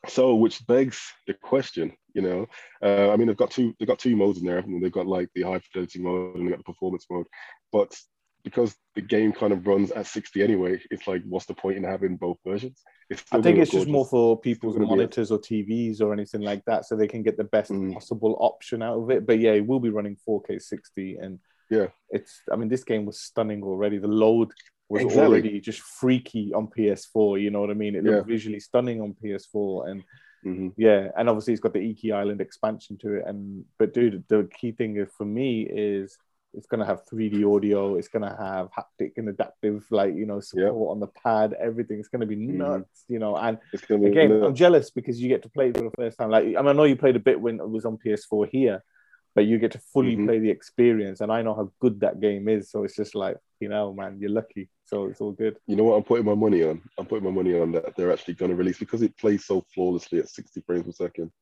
So, 0.06 0.36
which 0.36 0.64
begs 0.66 1.00
the 1.26 1.34
question, 1.34 1.92
you 2.14 2.22
know, 2.22 2.46
uh, 2.82 3.10
I 3.10 3.16
mean, 3.16 3.26
they've 3.26 3.36
got 3.36 3.50
two, 3.50 3.74
they've 3.78 3.88
got 3.88 3.98
two 3.98 4.14
modes 4.14 4.38
in 4.38 4.46
there. 4.46 4.62
They've 4.62 4.92
got 4.92 5.08
like 5.08 5.28
the 5.34 5.42
high 5.42 5.58
fidelity 5.58 6.00
mode 6.00 6.36
and 6.36 6.44
they've 6.44 6.52
got 6.52 6.58
the 6.58 6.72
performance 6.72 7.06
mode, 7.10 7.26
but 7.72 7.98
because 8.44 8.76
the 8.94 9.00
game 9.02 9.32
kind 9.32 9.52
of 9.52 9.66
runs 9.66 9.90
at 9.90 10.06
60 10.06 10.42
anyway, 10.42 10.80
it's 10.90 11.06
like, 11.06 11.22
what's 11.24 11.46
the 11.46 11.54
point 11.54 11.76
in 11.76 11.84
having 11.84 12.16
both 12.16 12.38
versions? 12.46 12.82
I 13.32 13.40
think 13.40 13.58
it's 13.58 13.70
just 13.70 13.88
more 13.88 14.06
for 14.06 14.38
people's 14.38 14.76
monitors 14.76 15.30
or 15.30 15.38
TVs 15.38 16.00
or 16.00 16.12
anything 16.12 16.42
like 16.42 16.64
that, 16.66 16.84
so 16.86 16.94
they 16.96 17.08
can 17.08 17.22
get 17.22 17.36
the 17.36 17.44
best 17.44 17.70
Mm. 17.70 17.92
possible 17.94 18.36
option 18.40 18.82
out 18.82 18.98
of 18.98 19.10
it. 19.10 19.26
But 19.26 19.38
yeah, 19.40 19.52
it 19.52 19.66
will 19.66 19.80
be 19.80 19.90
running 19.90 20.16
4K 20.16 20.58
60, 20.58 21.16
and 21.16 21.38
Yeah. 21.70 21.88
it's. 22.10 22.42
I 22.52 22.56
mean, 22.56 22.68
this 22.68 22.84
game 22.84 23.04
was 23.06 23.20
stunning 23.20 23.62
already. 23.62 23.98
The 23.98 24.08
load 24.08 24.50
was 24.88 25.02
Exactly. 25.02 25.26
already 25.26 25.60
just 25.60 25.80
freaky 25.80 26.52
on 26.54 26.68
PS4. 26.68 27.38
You 27.38 27.50
know 27.50 27.60
what 27.60 27.70
I 27.70 27.74
mean? 27.74 27.94
It 27.94 28.04
looked 28.04 28.26
Yeah. 28.28 28.34
visually 28.34 28.60
stunning 28.60 29.00
on 29.00 29.14
PS4, 29.14 29.88
and 29.88 30.02
Mhm. 30.44 30.72
yeah, 30.76 31.10
and 31.16 31.28
obviously 31.28 31.52
it's 31.52 31.60
got 31.62 31.72
the 31.72 31.80
Iki 31.90 32.12
Island 32.12 32.40
expansion 32.40 32.96
to 32.98 33.14
it. 33.16 33.24
And 33.26 33.64
but 33.78 33.92
dude, 33.92 34.24
the 34.28 34.48
key 34.58 34.72
thing 34.72 35.04
for 35.06 35.24
me 35.26 35.62
is 35.62 36.16
it's 36.54 36.66
gonna 36.66 36.86
have 36.86 37.02
3D 37.06 37.44
audio. 37.44 37.96
It's 37.96 38.08
gonna 38.08 38.34
have 38.36 38.70
haptic 38.72 39.12
and 39.16 39.28
adaptive, 39.28 39.86
like 39.90 40.14
you 40.14 40.26
know, 40.26 40.40
support 40.40 40.90
on 40.92 41.00
the 41.00 41.06
pad. 41.08 41.54
Everything. 41.58 41.98
It's 41.98 42.08
gonna 42.08 42.26
be 42.26 42.36
Mhm. 42.36 42.54
nuts, 42.54 43.04
you 43.08 43.18
know. 43.18 43.36
And 43.36 43.58
It's 43.72 43.84
gonna 43.84 44.02
be 44.02 44.08
again, 44.10 44.30
nuts. 44.30 44.46
I'm 44.46 44.54
jealous 44.54 44.90
because 44.90 45.20
you 45.20 45.28
get 45.28 45.42
to 45.42 45.50
play 45.50 45.68
it 45.68 45.76
for 45.76 45.84
the 45.84 45.90
first 45.96 46.18
time. 46.18 46.30
Like 46.30 46.44
I, 46.44 46.46
mean, 46.48 46.68
I 46.68 46.72
know 46.72 46.84
you 46.84 46.96
played 46.96 47.16
a 47.16 47.20
bit 47.20 47.40
when 47.40 47.60
it 47.60 47.68
was 47.68 47.84
on 47.84 47.98
PS4 47.98 48.46
here, 48.46 48.82
but 49.34 49.44
you 49.46 49.58
get 49.58 49.72
to 49.72 49.78
fully 49.78 50.16
Mhm. 50.16 50.24
play 50.26 50.38
the 50.38 50.50
experience. 50.50 51.20
And 51.20 51.30
I 51.30 51.42
know 51.42 51.54
how 51.54 51.70
good 51.80 52.00
that 52.00 52.20
game 52.20 52.48
is, 52.48 52.70
so 52.70 52.84
it's 52.84 52.96
just 52.96 53.14
like 53.14 53.36
you 53.60 53.68
know, 53.68 53.92
man, 53.92 54.18
you're 54.20 54.30
lucky. 54.30 54.68
So 54.84 55.06
it's 55.06 55.20
all 55.20 55.32
good. 55.32 55.58
You 55.66 55.74
know 55.74 55.82
what 55.82 55.96
I'm 55.96 56.04
putting 56.04 56.24
my 56.24 56.34
money 56.36 56.62
on? 56.62 56.80
I'm 56.96 57.06
putting 57.06 57.24
my 57.24 57.30
money 57.32 57.58
on 57.58 57.72
that 57.72 57.96
they're 57.96 58.12
actually 58.12 58.34
going 58.34 58.50
to 58.52 58.56
release 58.56 58.78
because 58.78 59.02
it 59.02 59.16
plays 59.16 59.44
so 59.44 59.62
flawlessly 59.74 60.20
at 60.20 60.28
60 60.28 60.60
frames 60.60 60.84
per 60.86 60.92
second. 60.92 61.32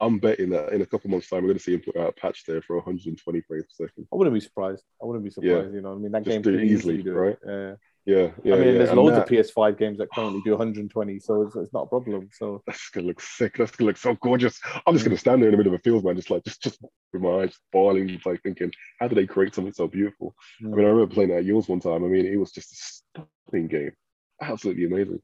I'm 0.00 0.18
betting 0.18 0.50
that 0.50 0.72
in 0.72 0.82
a 0.82 0.86
couple 0.86 1.10
months' 1.10 1.28
time, 1.28 1.42
we're 1.42 1.48
going 1.48 1.58
to 1.58 1.62
see 1.62 1.74
him 1.74 1.80
put 1.80 1.96
out 1.96 2.08
a 2.10 2.12
patch 2.12 2.44
there 2.46 2.62
for 2.62 2.76
120 2.76 3.40
frames 3.40 3.64
per 3.76 3.86
second. 3.86 4.06
I 4.12 4.16
wouldn't 4.16 4.34
be 4.34 4.40
surprised. 4.40 4.84
I 5.02 5.06
wouldn't 5.06 5.24
be 5.24 5.30
surprised. 5.30 5.68
Yeah. 5.70 5.74
You 5.74 5.80
know, 5.80 5.92
I 5.92 5.96
mean, 5.96 6.12
that 6.12 6.24
Just 6.24 6.34
game 6.34 6.42
do 6.42 6.58
easily, 6.58 7.02
do 7.02 7.12
right? 7.12 7.36
Yeah. 7.46 7.74
Yeah, 8.06 8.30
yeah. 8.42 8.54
I 8.54 8.58
mean, 8.58 8.66
yeah. 8.68 8.72
there's 8.78 8.88
And 8.88 8.98
loads 8.98 9.16
that- 9.16 9.24
of 9.24 9.28
PS5 9.28 9.76
games 9.76 9.98
that 9.98 10.08
currently 10.14 10.40
do 10.42 10.52
120, 10.52 11.18
so 11.18 11.42
it's, 11.42 11.56
it's 11.56 11.72
not 11.74 11.82
a 11.82 11.86
problem. 11.88 12.30
So 12.32 12.62
That's 12.66 12.88
gonna 12.88 13.06
look 13.06 13.20
sick. 13.20 13.58
That's 13.58 13.72
gonna 13.76 13.88
look 13.88 13.98
so 13.98 14.14
gorgeous. 14.14 14.58
I'm 14.86 14.94
just 14.94 15.04
gonna 15.04 15.18
stand 15.18 15.42
there 15.42 15.48
in 15.50 15.52
the 15.52 15.58
middle 15.58 15.74
of 15.74 15.80
a 15.80 15.82
field, 15.82 16.04
man, 16.04 16.16
just 16.16 16.30
like 16.30 16.42
just 16.44 16.62
just 16.62 16.80
with 17.12 17.20
my 17.20 17.42
eyes 17.42 17.54
bawling, 17.70 18.18
like 18.24 18.40
thinking, 18.42 18.72
how 18.98 19.08
did 19.08 19.18
they 19.18 19.26
create 19.26 19.54
something 19.54 19.74
so 19.74 19.88
beautiful? 19.88 20.34
I 20.62 20.68
mean, 20.68 20.86
I 20.86 20.88
remember 20.88 21.12
playing 21.12 21.30
that 21.30 21.38
at 21.38 21.44
yours 21.44 21.68
one 21.68 21.80
time. 21.80 22.02
I 22.02 22.08
mean, 22.08 22.24
it 22.24 22.36
was 22.36 22.50
just 22.52 22.72
a 22.72 23.24
stunning 23.50 23.68
game, 23.68 23.92
absolutely 24.40 24.86
amazing, 24.86 25.20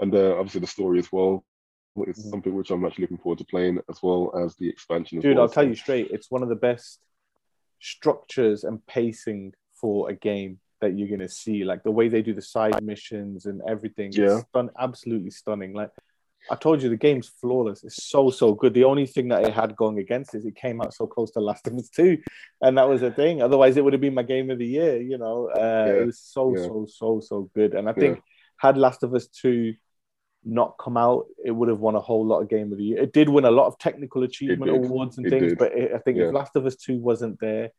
and 0.00 0.12
uh, 0.12 0.34
obviously 0.36 0.60
the 0.62 0.66
story 0.66 0.98
as 0.98 1.12
well. 1.12 1.44
It's 1.96 2.24
Mhm. 2.26 2.30
something 2.30 2.54
which 2.54 2.70
I'm 2.70 2.84
actually 2.84 3.02
looking 3.02 3.18
forward 3.18 3.38
to 3.38 3.44
playing, 3.44 3.80
as 3.88 4.02
well 4.02 4.32
as 4.36 4.56
the 4.56 4.68
expansion. 4.68 5.20
Dude, 5.20 5.36
well. 5.36 5.44
I'll 5.44 5.48
tell 5.52 5.66
you 5.66 5.76
straight, 5.76 6.10
it's 6.10 6.30
one 6.30 6.42
of 6.42 6.48
the 6.48 6.56
best 6.56 7.00
structures 7.80 8.64
and 8.64 8.84
pacing 8.86 9.54
for 9.74 10.08
a 10.10 10.14
game 10.14 10.60
that 10.80 10.98
you're 10.98 11.08
gonna 11.08 11.28
see. 11.28 11.64
Like 11.64 11.82
the 11.82 11.90
way 11.90 12.08
they 12.08 12.22
do 12.22 12.34
the 12.34 12.42
side 12.42 12.82
missions 12.82 13.46
and 13.46 13.62
everything. 13.68 14.12
Yeah. 14.12 14.38
It's 14.38 14.48
stun- 14.48 14.70
absolutely 14.78 15.30
stunning. 15.30 15.72
Like 15.72 15.90
I 16.50 16.56
told 16.56 16.82
you, 16.82 16.90
the 16.90 16.96
game's 16.96 17.28
flawless. 17.28 17.84
It's 17.84 18.04
so 18.04 18.28
so 18.28 18.52
good. 18.54 18.74
The 18.74 18.84
only 18.84 19.06
thing 19.06 19.28
that 19.28 19.44
it 19.44 19.54
had 19.54 19.76
going 19.76 19.98
against 19.98 20.34
is 20.34 20.44
it 20.44 20.56
came 20.56 20.80
out 20.82 20.92
so 20.92 21.06
close 21.06 21.30
to 21.32 21.40
Last 21.40 21.66
of 21.66 21.74
Us 21.74 21.88
Two, 21.88 22.18
and 22.60 22.76
that 22.76 22.88
was 22.88 23.00
the 23.00 23.10
thing. 23.10 23.40
Otherwise, 23.40 23.76
it 23.78 23.84
would 23.84 23.94
have 23.94 24.02
been 24.02 24.12
my 24.14 24.22
game 24.24 24.50
of 24.50 24.58
the 24.58 24.66
year. 24.66 25.00
You 25.00 25.16
know, 25.16 25.48
uh, 25.48 25.58
Yeah. 25.88 25.92
it 26.02 26.06
was 26.06 26.18
so 26.18 26.54
Yeah. 26.54 26.66
so 26.66 26.86
so 26.86 27.20
so 27.20 27.50
good. 27.54 27.74
And 27.74 27.88
I 27.88 27.92
think 27.94 28.20
had 28.58 28.76
Last 28.76 29.02
of 29.04 29.14
Us 29.14 29.26
Two 29.28 29.74
not 30.44 30.76
come 30.78 30.96
out, 30.96 31.26
it 31.44 31.50
would 31.50 31.68
have 31.68 31.80
won 31.80 31.94
a 31.94 32.00
whole 32.00 32.24
lot 32.26 32.40
of 32.40 32.48
game 32.48 32.70
of 32.72 32.78
the 32.78 32.84
year. 32.84 33.02
It 33.02 33.12
did 33.12 33.28
win 33.28 33.44
a 33.44 33.50
lot 33.50 33.66
of 33.66 33.78
technical 33.78 34.22
achievement 34.22 34.70
awards 34.70 35.18
and 35.18 35.26
It 35.26 35.30
things, 35.30 35.52
did. 35.52 35.58
but 35.58 35.72
it, 35.72 35.92
I 35.94 35.98
think 35.98 36.18
Yeah. 36.18 36.24
if 36.28 36.32
Last 36.34 36.56
of 36.56 36.66
Us 36.66 36.76
Two 36.76 36.98
wasn't 36.98 37.38
there, 37.40 37.70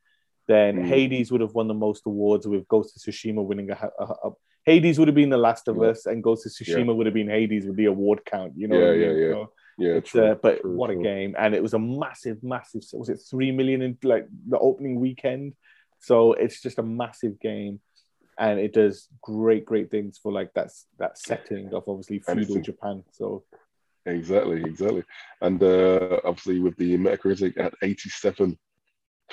then 0.48 0.78
Mm. 0.78 0.86
Hades 0.86 1.32
would 1.32 1.42
have 1.42 1.54
won 1.54 1.68
the 1.68 1.74
most 1.74 2.06
awards 2.06 2.48
with 2.48 2.68
Ghost 2.68 2.96
of 2.96 3.02
Tsushima 3.02 3.44
winning 3.44 3.72
a, 3.72 3.90
a, 4.00 4.04
a 4.04 4.32
Hades 4.66 4.98
would 4.98 5.08
have 5.08 5.16
been 5.16 5.30
the 5.30 5.38
Last 5.38 5.68
of 5.68 5.78
Yeah. 5.78 5.90
Us, 5.90 6.06
and 6.06 6.24
Ghost 6.24 6.46
of 6.46 6.52
Tsushima 6.52 6.96
would 6.96 7.06
have 7.06 7.14
been 7.14 7.30
Hades 7.30 7.66
with 7.66 7.76
the 7.76 7.86
award 7.86 8.26
count. 8.26 8.54
You 8.56 8.68
know, 8.68 8.80
Yeah, 8.80 8.86
I 8.92 8.94
yeah, 8.94 9.08
mean? 9.10 9.18
yeah. 9.20 9.32
So 9.32 9.52
Yeah, 9.78 10.00
true, 10.00 10.22
uh, 10.26 10.36
but 10.36 10.62
true, 10.62 10.76
what 10.76 10.90
a 10.90 10.96
game! 10.96 11.36
And 11.38 11.54
it 11.54 11.62
was 11.62 11.74
a 11.74 11.80
massive, 11.80 12.42
massive. 12.44 12.82
Was 12.94 13.10
it 13.10 13.20
three 13.30 13.52
million 13.52 13.82
in 13.82 13.98
like 14.04 14.28
the 14.48 14.58
opening 14.58 15.00
weekend? 15.00 15.54
So 16.00 16.34
it's 16.34 16.62
just 16.62 16.80
a 16.80 16.84
massive 16.84 17.40
game, 17.40 17.80
and 18.38 18.60
it 18.60 18.74
does 18.74 19.08
great, 19.22 19.66
great 19.66 19.90
things 19.90 20.20
for 20.22 20.32
like 20.32 20.52
that's 20.54 20.88
that 21.00 21.18
setting 21.18 21.74
of 21.74 21.88
obviously 21.88 22.20
feudal 22.20 22.62
Japan. 22.62 23.04
So 23.12 23.44
Exactly, 24.06 24.62
exactly. 24.64 25.04
And 25.42 25.62
uh, 25.64 26.20
obviously 26.24 26.60
with 26.60 26.78
the 26.78 26.96
Metacritic 26.98 27.58
at 27.58 27.74
87%. 27.82 28.58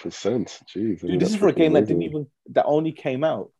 Jeez. 0.01 1.01
Dude, 1.01 1.21
this 1.21 1.31
is 1.31 1.37
for 1.37 1.49
a 1.49 1.53
game 1.53 1.75
that 1.75 1.87
didn't 1.87 2.03
even 2.03 2.27
that 2.51 2.65
only 2.65 2.93
came 2.93 3.23
out 3.25 3.51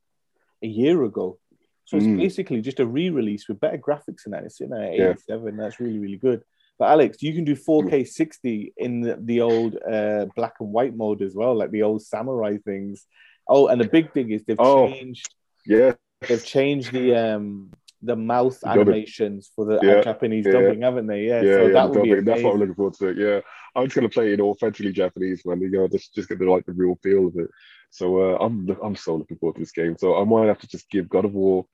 a 0.63 0.67
year 0.67 1.03
ago. 1.05 1.39
So 1.85 1.99
it's 1.99 2.07
Mm. 2.07 2.17
basically 2.17 2.63
just 2.63 2.81
a 2.81 2.87
re-release 2.87 3.49
with 3.49 3.61
better 3.61 3.77
graphics 3.77 4.23
than 4.23 4.33
that. 4.33 4.45
It's 4.45 4.57
sitting 4.57 4.73
at 4.75 4.95
Yeah. 4.95 5.11
87. 5.11 5.57
That's 5.57 5.81
really, 5.81 5.99
really 5.99 6.17
good. 6.17 6.43
But 6.79 6.91
Alex, 6.91 7.23
you 7.23 7.35
can 7.35 7.45
do 7.45 7.55
4K 7.55 8.05
60 8.05 8.73
in 8.79 9.03
the, 9.03 9.19
the 9.21 9.41
old 9.43 9.77
uh, 9.77 10.27
black 10.35 10.55
and 10.61 10.73
white 10.73 10.97
mode 10.97 11.21
as 11.21 11.35
well, 11.35 11.55
like 11.55 11.71
the 11.71 11.83
old 11.83 12.03
samurai 12.03 12.57
things. 12.65 13.07
Oh, 13.49 13.67
and 13.69 13.81
the 13.81 13.89
big 13.89 14.13
thing 14.13 14.31
is 14.31 14.45
they've 14.45 14.57
Oh. 14.59 14.89
changed 14.89 15.29
Yeah, 15.67 15.93
they've 16.29 16.45
changed 16.45 16.93
the 16.93 17.15
um 17.15 17.71
the 18.05 18.17
mouth 18.17 18.61
Dubbing. 18.61 18.81
animations 18.83 19.51
for 19.55 19.65
the 19.65 19.79
Yeah, 19.83 20.01
Japanese 20.03 20.45
yeah. 20.47 20.53
dubbing, 20.53 20.83
haven't 20.83 21.07
they? 21.07 21.23
Yeah, 21.27 21.41
yeah, 21.43 21.55
so 21.57 21.67
yeah. 21.67 21.73
that 21.75 21.93
the 21.93 22.01
would 22.01 22.03
be 22.03 22.09
dubbing. 22.11 22.25
That's 22.25 22.43
what 22.43 22.53
I'm 22.55 22.59
looking 22.61 22.75
forward 22.75 22.95
to. 22.95 23.15
Yeah, 23.15 23.41
I'm 23.77 23.85
just 23.87 23.95
gonna 23.95 24.09
play 24.09 24.33
it 24.33 24.41
authentically 24.41 24.93
Japanese, 24.93 25.43
man. 25.45 25.61
You 25.61 25.71
know, 25.71 25.89
just 25.89 26.15
just 26.15 26.29
get 26.29 26.39
the 26.39 26.47
like 26.51 26.67
the 26.67 26.73
real 26.73 26.99
feel 27.03 27.29
of 27.29 27.37
it. 27.37 27.49
So 27.91 28.35
uh, 28.35 28.39
I'm 28.39 28.69
I'm 28.83 28.97
so 28.97 29.17
looking 29.17 29.37
forward 29.39 29.55
to 29.57 29.61
this 29.61 29.73
game. 29.73 29.97
So 29.99 30.21
I 30.21 30.25
might 30.25 30.47
have 30.49 30.59
to 30.61 30.69
just 30.69 30.91
give 30.91 31.09
God 31.09 31.25
of 31.25 31.35
War 31.35 31.65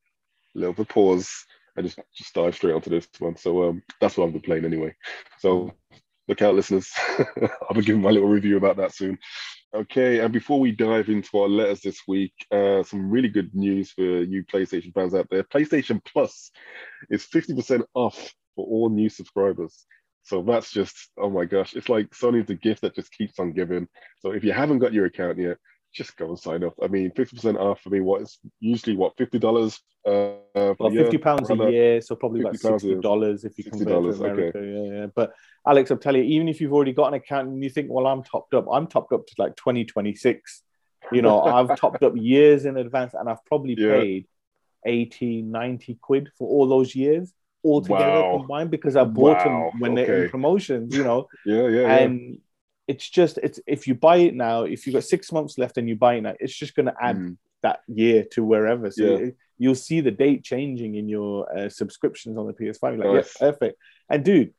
a 0.55 0.59
little 0.59 0.75
bit 0.75 0.83
of 0.83 0.89
pause 0.89 1.31
and 1.77 1.87
just 1.87 1.99
just 2.15 2.35
dive 2.35 2.55
straight 2.55 2.75
onto 2.75 2.91
this 2.91 3.09
one. 3.21 3.37
So 3.37 3.69
um, 3.69 3.83
that's 4.01 4.17
what 4.17 4.27
I've 4.27 4.33
been 4.33 4.43
playing 4.43 4.65
anyway. 4.67 4.95
So 5.39 5.73
look 6.27 6.43
out, 6.43 6.55
listeners. 6.57 6.93
I'll 7.19 7.75
be 7.75 7.83
giving 7.83 8.03
my 8.03 8.11
little 8.11 8.29
review 8.29 8.57
about 8.59 8.77
that 8.79 8.95
soon. 8.95 9.19
Okay, 9.75 10.21
and 10.21 10.33
before 10.33 10.59
we 10.59 10.73
dive 10.73 11.11
into 11.11 11.39
our 11.39 11.49
letters 11.49 11.81
this 11.83 12.01
week, 12.09 12.33
uh, 12.51 12.83
some 12.83 13.11
really 13.11 13.29
good 13.29 13.55
news 13.55 13.91
for 13.93 14.03
you 14.03 14.43
PlayStation 14.45 14.95
fans 14.95 15.15
out 15.15 15.29
there. 15.31 15.43
PlayStation 15.43 16.03
Plus 16.07 16.51
is 17.11 17.27
50% 17.27 17.85
off 17.93 18.33
for 18.57 18.65
all 18.67 18.89
new 18.89 19.11
subscribers. 19.11 19.85
So 20.23 20.43
that's 20.43 20.71
just, 20.71 21.11
oh 21.19 21.29
my 21.29 21.45
gosh, 21.45 21.75
it's 21.75 21.91
like 21.91 22.09
Sony's 22.11 22.47
the 22.47 22.55
gift 22.55 22.81
that 22.81 22.95
just 22.95 23.13
keeps 23.13 23.39
on 23.39 23.53
giving. 23.53 23.89
So 24.21 24.31
if 24.33 24.43
you 24.43 24.53
haven't 24.53 24.79
got 24.79 24.95
your 24.95 25.05
account 25.05 25.39
yet, 25.39 25.59
just 25.93 26.17
go 26.17 26.29
and 26.29 26.39
sign 26.39 26.65
up. 26.65 26.75
I 26.83 26.87
mean, 26.89 27.11
50% 27.13 27.57
off 27.59 27.81
for 27.81 27.91
me, 27.91 28.01
what 28.01 28.23
is 28.23 28.39
usually 28.61 28.97
what, 28.97 29.17
$50? 29.17 29.81
Uh, 30.07 30.75
Well, 30.79 30.91
fifty 30.91 31.19
pounds 31.19 31.51
a 31.51 31.57
year, 31.57 32.01
so 32.01 32.15
probably 32.15 32.41
about 32.41 32.53
50 32.53 32.69
pounds, 32.69 32.83
sixty 32.83 33.01
dollars 33.01 33.45
if 33.45 33.59
you 33.59 33.65
$60, 33.65 33.71
convert 33.71 34.17
to 34.17 34.25
America. 34.25 34.61
Yeah, 34.65 35.01
yeah. 35.01 35.07
But 35.15 35.33
Alex, 35.67 35.91
I'm 35.91 35.99
telling 35.99 36.23
you, 36.25 36.29
even 36.37 36.49
if 36.49 36.61
you've 36.61 36.73
already 36.73 36.93
got 36.93 37.09
an 37.09 37.15
account 37.15 37.49
and 37.49 37.63
you 37.63 37.71
think, 37.71 37.89
well, 37.91 38.07
I'm 38.07 38.23
topped 38.23 38.55
up, 38.55 38.67
I'm 38.71 38.87
topped 38.87 39.13
up 39.13 39.27
to 39.27 39.35
like 39.39 39.57
2026. 39.57 40.63
You 41.13 41.23
know, 41.23 41.43
I've 41.57 41.79
topped 41.81 42.03
up 42.03 42.13
years 42.17 42.65
in 42.65 42.77
advance 42.77 43.15
and 43.15 43.29
I've 43.29 43.45
probably 43.47 43.75
Yeah. 43.77 43.89
paid 43.89 44.27
80, 44.87 45.43
90 45.43 45.99
quid 46.01 46.31
for 46.39 46.49
all 46.49 46.69
those 46.69 46.95
years 46.95 47.33
altogether 47.65 48.05
Wow. 48.23 48.39
combined 48.39 48.71
because 48.71 48.95
I 48.97 49.05
bought 49.05 49.39
Wow, 49.43 49.71
them 49.73 49.81
when 49.81 49.95
they're 49.97 50.25
in 50.25 50.31
promotions, 50.31 50.95
you 50.95 51.03
know. 51.05 51.29
Yeah, 51.45 51.67
yeah, 51.69 51.87
yeah. 51.99 52.09
It's 52.89 53.09
just 53.09 53.39
it's 53.39 53.61
if 53.67 53.87
you 53.87 53.95
buy 53.95 54.17
it 54.17 54.35
now, 54.35 54.63
if 54.65 54.87
you've 54.87 54.95
got 54.95 55.05
six 55.05 55.31
months 55.31 55.59
left 55.59 55.77
and 55.79 55.89
you 55.89 55.95
buy 55.97 56.15
it 56.15 56.23
now, 56.23 56.35
it's 56.41 56.55
just 56.57 56.75
gonna 56.75 56.95
add 57.01 57.17
Mm. 57.17 57.37
that 57.63 57.81
year 57.87 58.25
to 58.33 58.43
wherever. 58.45 58.91
So 58.91 59.05
Yeah. 59.05 59.27
it- 59.27 59.37
you'll 59.61 59.75
see 59.75 60.01
the 60.01 60.11
date 60.13 60.45
changing 60.45 60.95
in 60.95 61.09
your 61.09 61.35
uh, 61.57 61.69
subscriptions 61.69 62.39
on 62.39 62.47
the 62.47 62.53
PS5. 62.55 62.97
You're 62.97 63.05
like, 63.05 63.15
Nice. 63.25 63.37
yeah, 63.41 63.51
perfect. 63.51 63.77
And 64.09 64.25
dude, 64.25 64.55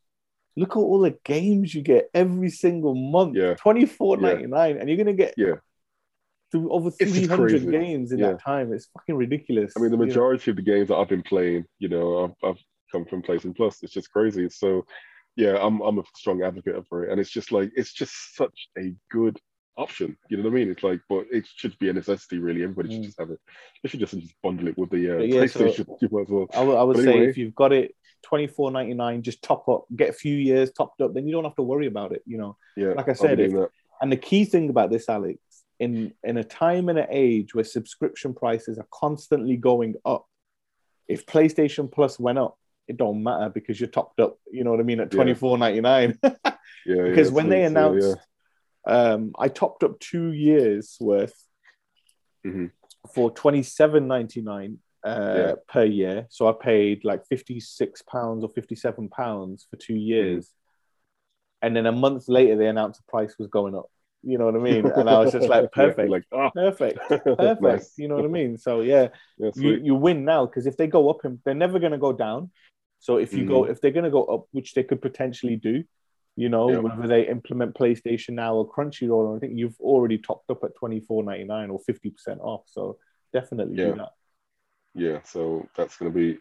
look 0.57 0.71
at 0.71 0.79
all 0.79 0.99
the 0.99 1.17
games 1.23 1.73
you 1.73 1.81
get 1.81 2.09
every 2.13 2.49
single 2.49 2.93
month. 2.95 3.35
Yeah. 3.37 3.53
Twenty 3.55 3.85
four 3.85 4.17
ninety 4.17 4.45
nine, 4.47 4.77
and 4.77 4.89
you're 4.89 4.97
gonna 4.97 5.13
get 5.13 5.33
Yeah. 5.37 5.55
through 6.51 6.69
over 6.71 6.91
three 6.91 7.25
hundred 7.27 7.69
games 7.71 8.11
in 8.11 8.19
Yeah. 8.19 8.31
that 8.31 8.41
time. 8.41 8.73
It's 8.73 8.87
fucking 8.87 9.15
ridiculous. 9.15 9.73
I 9.77 9.79
mean, 9.79 9.91
the 9.91 9.97
you 9.97 10.05
majority 10.05 10.51
of 10.51 10.57
the 10.57 10.63
games 10.63 10.89
that 10.89 10.97
I've 10.97 11.09
been 11.09 11.23
playing, 11.23 11.65
you 11.79 11.87
know, 11.89 12.25
I've, 12.25 12.49
I've 12.49 12.61
come 12.91 13.05
from 13.05 13.21
PlayStation 13.21 13.55
Plus. 13.55 13.81
It's 13.83 13.93
just 13.93 14.11
crazy. 14.11 14.49
So, 14.49 14.85
yeah, 15.43 15.55
I'm 15.65 15.75
I'm 15.87 15.99
a 15.99 16.03
strong 16.15 16.43
advocate 16.43 16.85
for 16.89 16.97
it, 17.03 17.11
and 17.11 17.19
it's 17.21 17.29
just 17.37 17.51
like 17.51 17.69
it's 17.79 17.93
just 18.01 18.13
such 18.35 18.59
a 18.77 18.93
good 19.09 19.37
option. 19.77 20.17
You 20.29 20.35
know 20.37 20.43
what 20.43 20.51
I 20.51 20.55
mean? 20.55 20.69
It's 20.69 20.83
like, 20.83 20.99
but 21.07 21.23
it 21.31 21.45
should 21.59 21.75
be 21.79 21.87
a 21.89 21.93
necessity, 21.93 22.37
really. 22.39 22.61
Everybody 22.63 22.89
should 22.89 23.01
Mm. 23.03 23.05
just 23.05 23.19
have 23.19 23.29
it. 23.35 23.39
They 23.81 23.87
should 23.89 24.01
just, 24.01 24.17
just 24.19 24.35
bundle 24.43 24.67
it 24.67 24.77
with 24.77 24.89
the 24.89 25.03
uh, 25.15 25.19
yeah, 25.21 25.45
so- 25.45 25.59
PlayStation. 25.61 25.87
you 26.01 26.09
might 26.11 26.23
as 26.27 26.29
well. 26.29 26.47
I 26.53 26.63
would, 26.65 26.77
I 26.81 26.83
would 26.83 26.97
say 26.97 27.19
if 27.29 27.37
you've 27.37 27.55
got 27.63 27.71
it 27.71 27.95
twenty 28.21 28.47
four 28.47 28.69
ninety 28.71 28.93
nine, 28.93 29.21
just 29.21 29.41
top 29.41 29.69
up, 29.69 29.85
get 29.95 30.09
a 30.09 30.13
few 30.25 30.35
years 30.35 30.71
topped 30.73 30.99
up, 31.01 31.13
then 31.13 31.25
you 31.25 31.31
don't 31.33 31.45
have 31.45 31.55
to 31.55 31.63
worry 31.71 31.87
about 31.87 32.11
it. 32.11 32.21
You 32.25 32.37
know. 32.41 32.57
Yeah, 32.75 32.93
like 32.99 33.07
I 33.09 33.13
said, 33.13 33.39
if- 33.39 33.69
And 34.01 34.11
the 34.11 34.17
key 34.29 34.43
thing 34.45 34.69
about 34.69 34.89
this, 34.91 35.07
Alex, 35.07 35.39
in 35.79 36.13
in 36.29 36.35
a 36.37 36.43
time 36.43 36.89
and 36.89 36.99
an 36.99 37.07
age 37.09 37.55
where 37.55 37.63
subscription 37.77 38.33
prices 38.33 38.77
are 38.77 38.87
constantly 39.05 39.55
going 39.55 39.95
up, 40.13 40.25
if 41.07 41.25
PlayStation 41.25 41.89
Plus 41.95 42.19
went 42.19 42.39
up, 42.45 42.57
it 42.89 42.97
don't 42.97 43.23
matter 43.23 43.49
because 43.49 43.79
you're 43.79 43.89
topped 43.89 44.19
up. 44.19 44.37
You 44.51 44.63
know 44.65 44.71
what 44.71 44.79
I 44.81 44.83
mean 44.83 44.99
at 44.99 45.11
twenty 45.11 45.33
four 45.35 45.57
ninety 45.57 45.81
nine. 45.81 46.19
Yeah, 46.85 46.95
yeah, 46.95 47.03
because 47.03 47.29
when 47.31 47.49
they 47.49 47.63
announced, 47.65 48.17
um, 48.87 49.33
I 49.37 49.47
topped 49.49 49.83
up 49.83 49.99
two 49.99 50.31
years 50.31 50.97
worth 50.99 51.35
Mhm. 52.45 52.71
for 53.13 53.29
twenty 53.31 53.63
seven 53.63 54.07
ninety 54.07 54.41
nine. 54.41 54.79
Uh, 55.01 55.33
Yeah. 55.37 55.53
per 55.69 55.83
year, 55.85 56.27
so 56.29 56.49
I 56.49 56.53
paid 56.61 57.05
like 57.05 57.25
fifty 57.27 57.59
six 57.61 58.01
pounds 58.01 58.43
or 58.43 58.49
fifty 58.49 58.75
seven 58.75 59.07
pounds 59.07 59.65
for 59.69 59.77
two 59.77 59.95
years, 59.95 60.51
and 61.61 61.73
then 61.75 61.85
a 61.85 61.91
month 61.91 62.27
later 62.27 62.57
they 62.57 62.67
announced 62.67 62.99
the 63.05 63.09
price 63.11 63.37
was 63.37 63.47
going 63.47 63.75
up. 63.75 63.89
You 64.23 64.37
know 64.37 64.45
what 64.45 64.55
I 64.55 64.59
mean? 64.59 64.85
And 64.87 65.09
I 65.09 65.19
was 65.19 65.31
just 65.31 65.47
like, 65.47 65.71
perfect, 65.81 66.09
like, 66.09 66.25
ah, 66.33 66.49
perfect, 66.49 66.99
perfect. 67.09 67.61
nice. 67.61 67.93
You 67.97 68.09
know 68.09 68.15
what 68.17 68.25
I 68.25 68.29
mean? 68.39 68.57
So 68.57 68.81
yeah, 68.81 69.07
Yeah, 69.37 69.51
you, 69.55 69.71
you 69.87 69.95
win 69.95 70.25
now 70.25 70.45
because 70.45 70.65
if 70.65 70.75
they 70.75 70.87
go 70.87 71.09
up, 71.09 71.23
and 71.23 71.39
they're 71.45 71.53
never 71.65 71.79
going 71.79 71.93
to 71.93 71.97
go 71.97 72.11
down. 72.13 72.51
So 72.99 73.17
if 73.17 73.33
you 73.33 73.45
go, 73.45 73.61
mm-hmm. 73.61 73.71
if 73.71 73.81
they're 73.81 73.91
going 73.91 74.03
to 74.03 74.11
go 74.11 74.25
up, 74.25 74.45
which 74.51 74.73
they 74.73 74.83
could 74.83 75.01
potentially 75.01 75.55
do, 75.55 75.83
you 76.35 76.49
know, 76.49 76.69
Yeah. 76.69 76.79
whether 76.79 77.07
they 77.07 77.27
implement 77.27 77.75
PlayStation 77.75 78.31
now 78.31 78.55
or 78.55 78.69
Crunchyroll, 78.69 79.35
I 79.35 79.39
think 79.39 79.57
you've 79.57 79.79
already 79.79 80.17
topped 80.17 80.49
up 80.49 80.63
at 80.63 80.75
twenty 80.75 80.99
four 81.01 81.23
ninety 81.23 81.43
nine 81.45 81.69
or 81.69 81.79
fifty 81.79 82.09
percent 82.09 82.39
off. 82.41 82.63
So 82.67 82.97
definitely 83.33 83.75
Yeah. 83.77 83.91
do 83.91 83.95
that. 83.95 84.13
yeah, 84.95 85.21
so 85.23 85.67
that's 85.75 85.97
gonna 85.97 86.11
be 86.11 86.39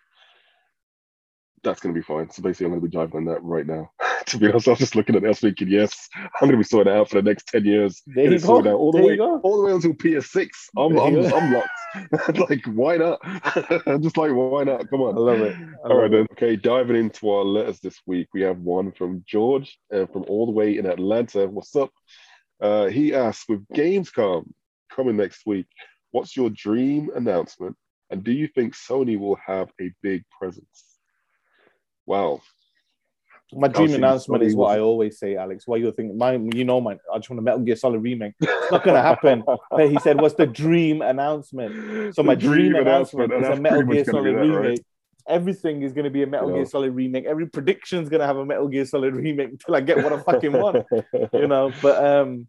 that's 1.63 1.81
gonna 1.81 1.95
be 1.95 2.03
fine. 2.03 2.31
So 2.31 2.43
basically, 2.43 2.67
I'm 2.67 2.73
gonna 2.73 2.83
be 2.83 2.89
diving 2.89 3.17
on 3.17 3.25
that 3.27 3.43
right 3.43 3.67
now. 3.67 3.91
to 4.29 4.39
be 4.39 4.49
honest, 4.49 4.69
I 4.69 4.73
was 4.73 4.79
just 4.79 4.97
looking 4.97 5.17
at 5.17 5.23
was 5.23 5.41
thinking, 5.41 5.69
yes, 5.69 6.09
I'm 6.17 6.49
gonna 6.49 6.57
be 6.57 6.65
sorting 6.65 6.93
out 6.93 7.09
for 7.09 7.17
the 7.17 7.29
next 7.29 7.49
ten 7.49 7.65
years. 7.65 8.03
There 8.07 8.29
Get 8.29 8.41
you 8.43 8.47
go. 8.47 8.59
out 8.59 8.67
all 8.67 8.93
the 8.93 8.99
There 8.99 9.07
way, 9.07 9.19
all 9.19 9.59
the 9.59 9.65
way 9.65 9.73
until 9.73 9.95
PS6. 9.95 10.49
I'm, 10.77 10.99
I'm. 10.99 11.33
I'm 11.33 11.53
locked. 11.53 12.39
like, 12.51 12.65
why 12.67 12.97
not? 12.97 13.19
I'm 13.87 14.03
just 14.03 14.17
like, 14.17 14.33
why 14.33 14.65
not? 14.65 14.89
Come 14.91 15.03
on. 15.03 15.17
I 15.17 15.21
love 15.21 15.41
it. 15.41 15.57
I 15.85 15.89
All 15.89 15.97
right 15.97 16.03
love 16.03 16.11
then. 16.11 16.21
it. 16.23 16.33
Okay, 16.33 16.57
diving 16.57 16.97
into 16.97 17.31
our 17.31 17.45
letters 17.45 17.81
this 17.81 18.01
week, 18.07 18.29
we 18.35 18.43
have 18.43 18.59
one 18.59 18.93
from 18.93 19.25
George 19.27 19.79
uh, 19.93 20.07
from 20.07 20.25
all 20.29 20.47
the 20.47 20.53
way 20.53 20.79
in 20.79 20.87
Atlanta. 20.87 21.47
What's 21.47 21.75
up? 21.77 21.91
Uh, 22.61 22.87
he 22.87 23.15
asks, 23.15 23.49
with 23.49 23.67
Gamescom 23.69 24.49
coming 24.91 25.17
next 25.17 25.47
week, 25.47 25.67
what's 26.11 26.37
your 26.37 26.51
dream 26.51 27.11
announcement, 27.15 27.77
and 28.11 28.25
do 28.25 28.33
you 28.33 28.49
think 28.49 28.75
Sony 28.75 29.19
will 29.19 29.39
have 29.47 29.71
a 29.81 29.93
big 30.03 30.25
presence? 30.39 30.85
Wow. 32.07 32.41
My 33.53 33.69
dream 33.69 33.95
announcement 33.95 34.43
is 34.43 34.55
what 34.55 34.77
I 34.77 34.81
always 34.81 35.19
say, 35.19 35.37
Alex. 35.37 35.67
Why 35.67 35.77
you're 35.77 35.93
thinking? 35.93 36.19
Mine, 36.19 36.51
you 36.55 36.65
know, 36.65 36.81
mine. 36.81 36.99
I 37.13 37.17
just 37.19 37.31
want 37.31 37.39
a 37.41 37.43
Metal 37.43 37.61
Gear 37.61 37.77
Solid 37.77 38.01
remake. 38.03 38.35
It's 38.41 38.71
not 38.71 38.85
gonna 38.85 39.01
happen. 39.03 39.43
But 39.71 39.89
he 39.91 39.99
said, 40.01 40.21
"What's 40.21 40.35
the 40.35 40.47
dream 40.47 41.01
announcement?" 41.01 42.15
So 42.15 42.23
my 42.23 42.35
The 42.35 42.41
dream, 42.43 42.75
announcement, 42.75 43.33
and 43.33 43.45
is 43.45 43.59
a 43.59 43.61
Metal 43.61 43.83
Gear 43.85 44.05
Solid 44.05 44.35
that, 44.35 44.39
right? 44.41 44.49
remake. 44.63 44.85
Everything 45.27 45.83
is 45.83 45.93
going 45.93 46.05
to 46.05 46.11
be 46.11 46.23
a 46.23 46.27
Metal 46.27 46.49
Yeah. 46.51 46.57
Gear 46.57 46.65
Solid 46.67 46.95
remake. 46.95 47.25
Every 47.27 47.47
prediction's 47.47 48.09
going 48.09 48.21
to 48.21 48.27
have 48.27 48.37
a 48.39 48.45
Metal 48.47 48.67
Gear 48.69 48.85
Solid 48.87 49.15
remake 49.15 49.51
until 49.51 49.75
I 49.77 49.81
get 49.83 50.03
what 50.03 50.13
I 50.13 50.21
fucking 50.21 50.53
want, 50.53 50.87
you 51.33 51.47
know. 51.47 51.71
But 51.83 52.03
um, 52.05 52.49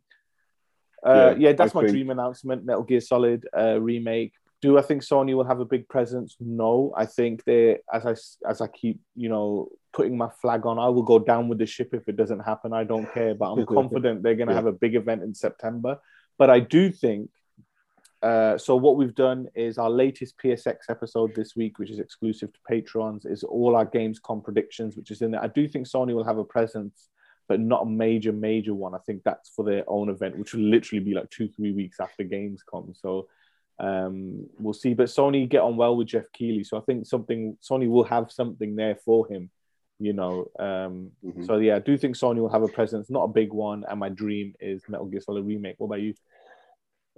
uh, 1.06 1.36
Yeah, 1.38 1.50
yeah, 1.50 1.54
that's 1.54 1.76
I 1.76 1.80
my 1.80 1.82
think- 1.84 1.94
dream 1.94 2.10
announcement: 2.10 2.66
Metal 2.66 2.84
Gear 2.84 3.02
Solid 3.02 3.48
uh, 3.58 3.80
remake. 3.80 4.34
Do 4.62 4.78
I 4.78 4.82
think 4.82 5.04
Sony 5.04 5.34
will 5.36 5.46
have 5.46 5.62
a 5.62 5.66
big 5.66 5.88
presence? 5.88 6.36
No, 6.42 6.94
I 6.98 7.06
think 7.06 7.46
they, 7.46 7.78
as 7.94 8.06
I 8.06 8.16
as 8.50 8.60
I 8.60 8.68
keep, 8.68 9.00
you 9.16 9.30
know, 9.30 9.70
putting 9.94 10.18
my 10.18 10.30
flag 10.42 10.66
on, 10.66 10.78
I 10.80 10.88
will 10.90 11.04
go 11.04 11.20
down 11.20 11.48
with 11.48 11.58
the 11.58 11.66
ship 11.66 11.90
if 11.94 12.08
it 12.08 12.16
doesn't 12.16 12.40
happen. 12.42 12.74
I 12.74 12.84
don't 12.84 13.12
care, 13.14 13.34
but 13.36 13.52
I'm 13.52 13.66
confident 13.78 14.24
they're 14.24 14.36
going 14.36 14.48
to 14.48 14.54
Yeah. 14.54 14.58
have 14.58 14.66
a 14.68 14.72
big 14.72 14.96
event 14.96 15.24
in 15.24 15.34
September. 15.34 16.00
But 16.38 16.50
I 16.50 16.60
do 16.60 16.92
think. 16.92 17.30
Uh, 18.22 18.58
so 18.58 18.76
what 18.76 18.98
we've 18.98 19.16
done 19.16 19.48
is 19.56 19.78
our 19.78 19.90
latest 19.90 20.36
PSX 20.44 20.76
episode 20.90 21.34
this 21.36 21.56
week, 21.56 21.80
which 21.80 21.90
is 21.90 22.00
exclusive 22.00 22.52
to 22.52 22.60
patrons, 22.68 23.26
is 23.26 23.44
all 23.44 23.78
our 23.78 23.86
Gamescom 23.86 24.44
predictions, 24.44 24.98
which 24.98 25.10
is 25.10 25.22
in 25.22 25.32
there. 25.32 25.42
I 25.42 25.48
do 25.48 25.68
think 25.70 25.88
Sony 25.88 26.14
will 26.14 26.26
have 26.26 26.38
a 26.38 26.44
presence, 26.44 27.08
but 27.48 27.62
not 27.62 27.84
a 27.84 27.90
major, 27.90 28.34
major 28.34 28.74
one. 28.74 28.94
I 28.94 28.98
think 29.06 29.24
that's 29.24 29.50
for 29.50 29.64
their 29.64 29.86
own 29.88 30.10
event, 30.10 30.38
which 30.38 30.54
will 30.54 30.64
literally 30.64 31.04
be 31.04 31.14
like 31.14 31.30
two, 31.30 31.48
three 31.48 31.72
weeks 31.72 32.02
after 32.02 32.26
Gamescom. 32.26 32.94
So 33.02 33.30
um, 33.80 34.46
we'll 34.60 34.74
see. 34.74 34.94
But 34.94 35.08
Sony 35.08 35.48
get 35.48 35.62
on 35.62 35.78
well 35.78 35.96
with 35.96 36.08
Geoff 36.08 36.26
Keighley, 36.34 36.66
so 36.66 36.78
I 36.78 36.82
think 36.82 37.06
something 37.08 37.58
Sony 37.64 37.88
will 37.90 38.04
have 38.04 38.32
something 38.34 38.76
there 38.76 38.98
for 39.06 39.28
him. 39.28 39.50
You 40.00 40.14
know, 40.14 40.48
um, 40.58 41.12
Mhm. 41.24 41.46
so 41.46 41.58
yeah, 41.58 41.76
I 41.76 41.80
do 41.80 41.98
think 41.98 42.16
Sony 42.16 42.40
will 42.40 42.50
have 42.50 42.64
a 42.64 42.70
presence, 42.70 43.10
not 43.10 43.26
a 43.26 43.28
big 43.28 43.52
one. 43.52 43.84
And 43.90 44.00
my 44.00 44.10
dream 44.10 44.54
is 44.60 44.82
Metal 44.88 45.06
Gear 45.06 45.20
Solid 45.20 45.46
remake. 45.46 45.76
What 45.78 45.88
about 45.88 46.02
you? 46.02 46.14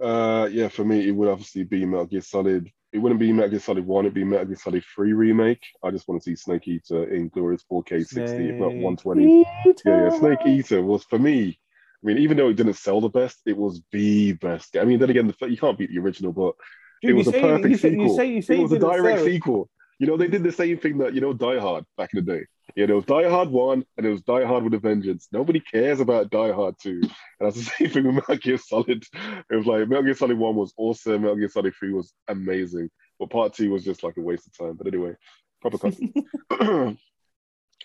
Uh, 0.00 0.48
yeah, 0.50 0.66
for 0.66 0.84
me, 0.84 1.06
it 1.06 1.12
would 1.12 1.28
obviously 1.28 1.62
be 1.62 1.86
Metal 1.86 2.06
Gear 2.06 2.22
Solid. 2.22 2.68
It 2.92 2.98
wouldn't 2.98 3.20
be 3.20 3.32
Metal 3.32 3.50
Gear 3.50 3.60
Solid 3.60 3.86
1, 3.86 4.04
it'd 4.04 4.14
be 4.14 4.24
Metal 4.24 4.46
Gear 4.46 4.56
Solid 4.56 4.84
3 4.94 5.12
remake. 5.12 5.62
I 5.82 5.90
just 5.92 6.08
want 6.08 6.20
to 6.20 6.30
see 6.30 6.34
Snake 6.34 6.66
Eater 6.66 7.04
in 7.04 7.28
glorious 7.28 7.64
4K 7.70 8.04
60, 8.04 8.50
if 8.50 8.58
not 8.58 8.74
120. 8.74 9.46
Yeah, 9.64 9.72
yeah, 9.84 10.10
Snake 10.10 10.44
Eater 10.44 10.82
was 10.82 11.04
for 11.04 11.18
me. 11.18 11.58
I 12.02 12.06
mean, 12.06 12.18
even 12.18 12.36
though 12.36 12.48
it 12.48 12.54
didn't 12.54 12.74
sell 12.74 13.00
the 13.00 13.08
best, 13.08 13.42
it 13.46 13.56
was 13.56 13.80
the 13.92 14.32
best. 14.34 14.76
I 14.76 14.84
mean, 14.84 14.98
then 14.98 15.10
again, 15.10 15.28
the, 15.28 15.46
you 15.48 15.56
can't 15.56 15.78
beat 15.78 15.90
the 15.90 16.00
original, 16.00 16.32
but 16.32 16.56
Dude, 17.00 17.12
it 17.12 17.14
was 17.14 17.28
a 17.28 17.32
perfect 17.32 17.70
you 17.70 17.76
say, 17.76 17.90
sequel. 17.90 18.06
You 18.06 18.16
say, 18.16 18.26
you 18.26 18.42
say 18.42 18.58
it 18.58 18.62
was 18.62 18.72
a 18.72 18.78
direct 18.78 19.18
sell. 19.18 19.26
sequel. 19.26 19.70
You 19.98 20.06
know, 20.06 20.16
they 20.16 20.28
did 20.28 20.42
the 20.42 20.52
same 20.52 20.78
thing 20.78 20.98
that 20.98 21.14
you 21.14 21.20
know 21.20 21.32
Die 21.32 21.58
Hard 21.58 21.84
back 21.96 22.10
in 22.14 22.24
the 22.24 22.32
day. 22.32 22.46
You 22.74 22.86
know, 22.86 23.00
Die 23.00 23.28
Hard 23.28 23.50
One, 23.50 23.84
and 23.96 24.06
it 24.06 24.10
was 24.10 24.22
Die 24.22 24.44
Hard 24.44 24.64
with 24.64 24.74
a 24.74 24.78
Vengeance. 24.78 25.28
Nobody 25.32 25.60
cares 25.60 26.00
about 26.00 26.30
Die 26.30 26.52
Hard 26.52 26.74
Two, 26.82 27.00
and 27.02 27.12
that's 27.40 27.56
the 27.56 27.62
same 27.78 27.90
thing 27.90 28.06
with 28.06 28.14
Metal 28.14 28.36
Gear 28.36 28.58
Solid. 28.58 29.04
It 29.50 29.54
was 29.54 29.66
like 29.66 29.88
Metal 29.88 30.04
Gear 30.04 30.14
Solid 30.14 30.38
One 30.38 30.56
was 30.56 30.72
awesome, 30.76 31.22
Metal 31.22 31.36
Gear 31.36 31.48
Solid 31.48 31.74
Three 31.78 31.92
was 31.92 32.12
amazing, 32.28 32.90
but 33.18 33.30
Part 33.30 33.54
Two 33.54 33.70
was 33.70 33.84
just 33.84 34.02
like 34.02 34.16
a 34.16 34.20
waste 34.22 34.46
of 34.46 34.56
time. 34.56 34.74
But 34.76 34.86
anyway, 34.86 35.14
proper 35.60 35.78
content. 35.78 36.16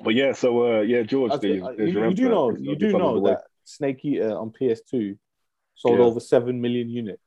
but 0.04 0.14
yeah, 0.14 0.32
so 0.34 0.78
uh, 0.78 0.82
yeah, 0.82 1.04
George, 1.04 1.32
That's 1.32 1.42
the, 1.42 1.60
good. 1.60 1.90
you, 1.90 2.08
you 2.10 2.14
do 2.14 2.30
know 2.30 2.56
you 2.58 2.76
do 2.76 2.92
know 2.98 3.20
that 3.28 3.44
Snake 3.64 4.04
Eater 4.06 4.38
on 4.38 4.52
PS2 4.52 5.18
sold 5.76 6.00
Yeah. 6.00 6.06
over 6.06 6.20
seven 6.20 6.62
million 6.62 6.90
units. 6.90 7.22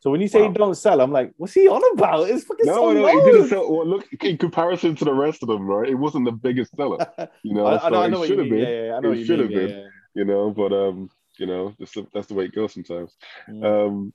So 0.00 0.10
when 0.10 0.20
you 0.22 0.28
say 0.28 0.40
Wow. 0.42 0.48
it 0.50 0.54
don't 0.54 0.74
sell, 0.74 1.00
I'm 1.00 1.12
like, 1.12 1.32
what's 1.36 1.52
he 1.52 1.68
on 1.68 1.82
about? 1.92 2.28
It's 2.30 2.44
fucking 2.44 2.66
No, 2.66 2.74
so 2.74 2.92
no, 2.92 3.00
low. 3.02 3.08
it 3.08 3.32
didn't 3.32 3.48
sell. 3.48 3.70
Well, 3.70 3.86
look, 3.86 4.08
in 4.22 4.38
comparison 4.38 4.96
to 4.96 5.04
the 5.04 5.12
rest 5.14 5.42
of 5.42 5.48
them, 5.48 5.66
right? 5.66 5.88
It 5.88 5.94
wasn't 5.94 6.24
the 6.24 6.32
biggest 6.32 6.74
seller. 6.74 7.06
You 7.44 7.54
know, 7.54 7.66
I, 7.66 7.86
I 7.86 7.90
know, 7.90 8.00
I 8.02 8.06
it 8.06 8.10
know 8.10 8.22
you 8.22 8.26
should 8.28 8.38
have 8.38 8.48
been. 8.48 8.58
Yeah, 8.58 8.82
yeah, 8.84 8.96
I 8.96 9.00
know 9.00 9.12
It 9.12 9.24
should 9.26 9.38
have 9.40 9.48
been. 9.50 9.68
yeah. 9.70 9.84
You 10.14 10.24
know, 10.24 10.50
but 10.50 10.72
um, 10.72 11.10
you 11.38 11.46
know, 11.46 11.74
that's 11.78 11.92
the, 11.92 12.06
that's 12.12 12.26
the 12.26 12.34
way 12.34 12.46
it 12.46 12.54
goes 12.54 12.72
sometimes. 12.74 13.14
Mm. 13.48 13.64
Um, 13.64 14.12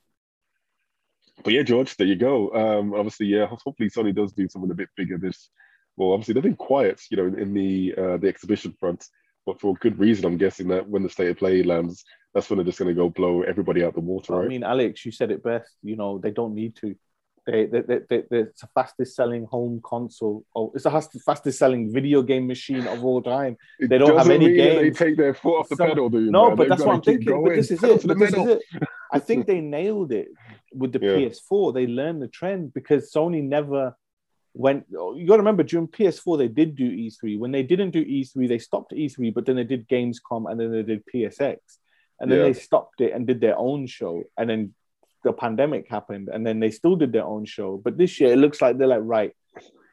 but 1.44 1.54
yeah, 1.54 1.64
George, 1.64 1.96
there 1.98 2.08
you 2.08 2.16
go. 2.16 2.52
Um, 2.54 2.94
obviously, 2.94 3.28
yeah, 3.28 3.46
hopefully 3.46 3.90
Sony 3.90 4.14
does 4.16 4.32
do 4.34 4.48
something 4.50 4.72
a 4.72 4.76
bit 4.76 4.90
bigger. 4.98 5.18
This, 5.18 5.50
well, 5.98 6.12
obviously 6.14 6.34
they've 6.34 6.44
been 6.44 6.56
quiet, 6.56 7.02
you 7.12 7.18
know, 7.18 7.26
in, 7.28 7.38
in 7.40 7.54
the 7.54 7.94
uh, 7.98 8.18
the 8.18 8.28
exhibition 8.28 8.74
front, 8.80 9.06
but 9.46 9.60
for 9.62 9.76
good 9.76 10.00
reason. 10.00 10.26
I'm 10.26 10.38
guessing 10.38 10.68
that 10.70 10.88
when 10.90 11.04
the 11.04 11.10
state 11.10 11.30
of 11.30 11.38
play 11.38 11.62
lands, 11.64 12.04
that's 12.36 12.50
when 12.50 12.58
they're 12.58 12.66
just 12.66 12.78
going 12.78 12.90
to 12.90 12.94
go 12.94 13.10
blow 13.10 13.42
everybody 13.42 13.84
out 13.84 13.94
the 13.96 14.02
water, 14.02 14.44
I 14.44 14.48
mean, 14.48 14.64
Alex, 14.64 15.06
you 15.06 15.12
said 15.12 15.32
it 15.32 15.42
best. 15.42 15.72
You 15.82 15.96
know, 15.96 16.20
they 16.20 16.32
don't 16.32 16.54
need 16.54 16.76
to. 16.82 16.96
They, 17.48 17.66
they, 17.68 17.82
they, 17.82 18.00
they, 18.10 18.24
it's 18.40 18.62
the 18.62 18.68
fastest 18.74 19.16
selling 19.16 19.46
home 19.46 19.80
console. 19.84 20.44
Oh, 20.56 20.72
it's 20.76 20.84
the 20.84 21.22
fastest 21.26 21.60
selling 21.60 21.94
video 21.94 22.24
game 22.24 22.46
machine 22.48 22.88
of 22.88 23.06
all 23.06 23.22
time. 23.22 23.56
It 23.80 23.90
they 23.90 24.00
don't 24.00 24.18
have 24.18 24.30
any 24.30 24.52
games. 24.54 24.98
They 24.98 25.06
take 25.06 25.16
their 25.16 25.34
foot 25.36 25.60
off 25.60 25.70
the 25.70 25.76
Some- 25.76 25.88
pedal, 25.90 26.10
do 26.10 26.22
you? 26.26 26.32
No, 26.32 26.48
man? 26.50 26.58
but 26.58 26.64
They've 26.64 26.70
that's 26.70 26.84
what 26.84 26.96
I'm 26.96 27.02
thinking. 27.02 27.44
But 27.44 27.56
this 27.56 27.72
is 27.72 27.84
it. 27.84 28.02
to 28.02 28.08
the 28.08 28.16
But 28.16 28.20
this 28.20 28.34
is 28.34 28.48
it. 28.48 28.62
I 29.14 29.20
think 29.20 29.46
they 29.48 29.62
nailed 29.62 30.12
it 30.12 30.28
with 30.74 30.92
the 30.92 31.00
Yeah. 31.04 31.30
PS4. 31.30 31.74
They 31.74 31.88
learned 31.88 32.22
the 32.22 32.28
trend 32.28 32.74
because 32.74 33.12
Sony 33.14 33.44
never 33.44 33.96
went. 34.56 34.86
You 34.90 35.26
got 35.28 35.34
to 35.36 35.40
remember 35.44 35.64
during 35.64 35.88
PS4 35.88 36.38
they 36.40 36.48
did 36.48 36.76
do 36.76 36.90
E3. 36.90 37.38
When 37.38 37.52
they 37.52 37.64
didn't 37.64 37.92
do 37.92 38.04
E3, 38.04 38.48
they 38.48 38.58
stopped 38.60 38.92
E3, 38.92 39.34
but 39.34 39.46
then 39.46 39.56
they 39.56 39.64
did 39.64 39.88
Gamescom 39.88 40.50
and 40.50 40.60
then 40.60 40.72
they 40.72 40.82
did 40.84 41.04
PSX, 41.14 41.58
and 42.20 42.32
then 42.32 42.40
Yeah. 42.40 42.46
they 42.46 42.54
stopped 42.54 43.02
it 43.02 43.14
and 43.14 43.26
did 43.28 43.42
their 43.42 43.58
own 43.58 43.88
show, 43.88 44.24
and 44.38 44.50
then 44.50 44.74
the 45.24 45.34
pandemic 45.34 45.88
happened, 45.90 46.30
and 46.32 46.46
then 46.46 46.60
they 46.60 46.70
still 46.72 46.96
did 46.96 47.12
their 47.12 47.26
own 47.26 47.46
show. 47.46 47.78
But 47.78 47.98
this 47.98 48.20
year 48.20 48.32
it 48.34 48.38
looks 48.38 48.62
like 48.62 48.78
they're 48.78 48.88
like 48.88 49.02
right. 49.04 49.34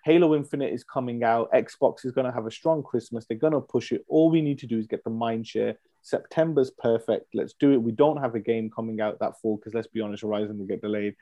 Halo 0.04 0.34
Infinite 0.34 0.72
is 0.72 0.82
coming 0.82 1.22
out. 1.22 1.52
Xbox 1.52 2.04
is 2.04 2.10
going 2.12 2.24
to 2.26 2.32
have 2.32 2.46
a 2.46 2.50
strong 2.50 2.82
Christmas. 2.82 3.24
They're 3.24 3.38
going 3.38 3.52
to 3.52 3.60
push 3.60 3.92
it. 3.92 4.04
All 4.08 4.30
we 4.30 4.42
need 4.42 4.58
to 4.58 4.66
do 4.66 4.76
is 4.78 4.88
get 4.88 5.04
the 5.04 5.10
mind 5.10 5.46
share. 5.46 5.76
September's 6.02 6.72
perfect. 6.72 7.26
Let's 7.34 7.52
do 7.52 7.70
it. 7.72 7.80
We 7.80 7.92
don't 7.92 8.16
have 8.16 8.34
a 8.34 8.40
game 8.40 8.68
coming 8.68 9.00
out 9.00 9.20
that 9.20 9.40
fall 9.40 9.56
because 9.56 9.74
let's 9.74 9.86
be 9.86 10.00
honest, 10.00 10.24
Horizon 10.24 10.58
will 10.58 10.66
get 10.66 10.82
delayed. 10.82 11.14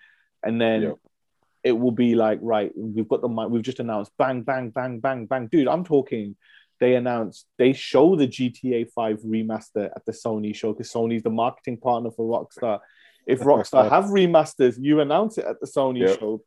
And 0.42 0.58
then 0.58 0.82
Yeah. 0.82 0.92
it 1.62 1.72
will 1.72 1.90
be 1.90 2.14
like, 2.14 2.38
right, 2.40 2.72
we've 2.74 3.06
got 3.06 3.20
the 3.20 3.28
mind. 3.28 3.52
We've 3.52 3.62
just 3.62 3.80
announced 3.80 4.12
bang, 4.16 4.42
bang, 4.42 4.70
bang, 4.70 4.98
bang, 5.00 5.26
bang. 5.26 5.46
Dude, 5.48 5.68
I'm 5.68 5.84
talking. 5.84 6.36
They 6.80 6.94
announced, 6.94 7.46
they 7.58 7.72
show 7.74 8.16
the 8.16 8.26
GTA 8.26 8.90
5 8.90 9.20
remaster 9.20 9.90
at 9.94 10.04
the 10.06 10.12
Sony 10.12 10.54
show 10.54 10.72
because 10.72 10.90
Sony's 10.90 11.22
the 11.22 11.30
marketing 11.30 11.76
partner 11.76 12.10
for 12.10 12.24
Rockstar. 12.26 12.80
If 13.26 13.40
Rockstar 13.50 13.88
have 13.90 14.04
remasters, 14.06 14.76
you 14.80 15.00
announce 15.00 15.36
it 15.38 15.44
at 15.44 15.60
the 15.60 15.66
Sony 15.66 16.00
Yeah. 16.08 16.16
show. 16.16 16.42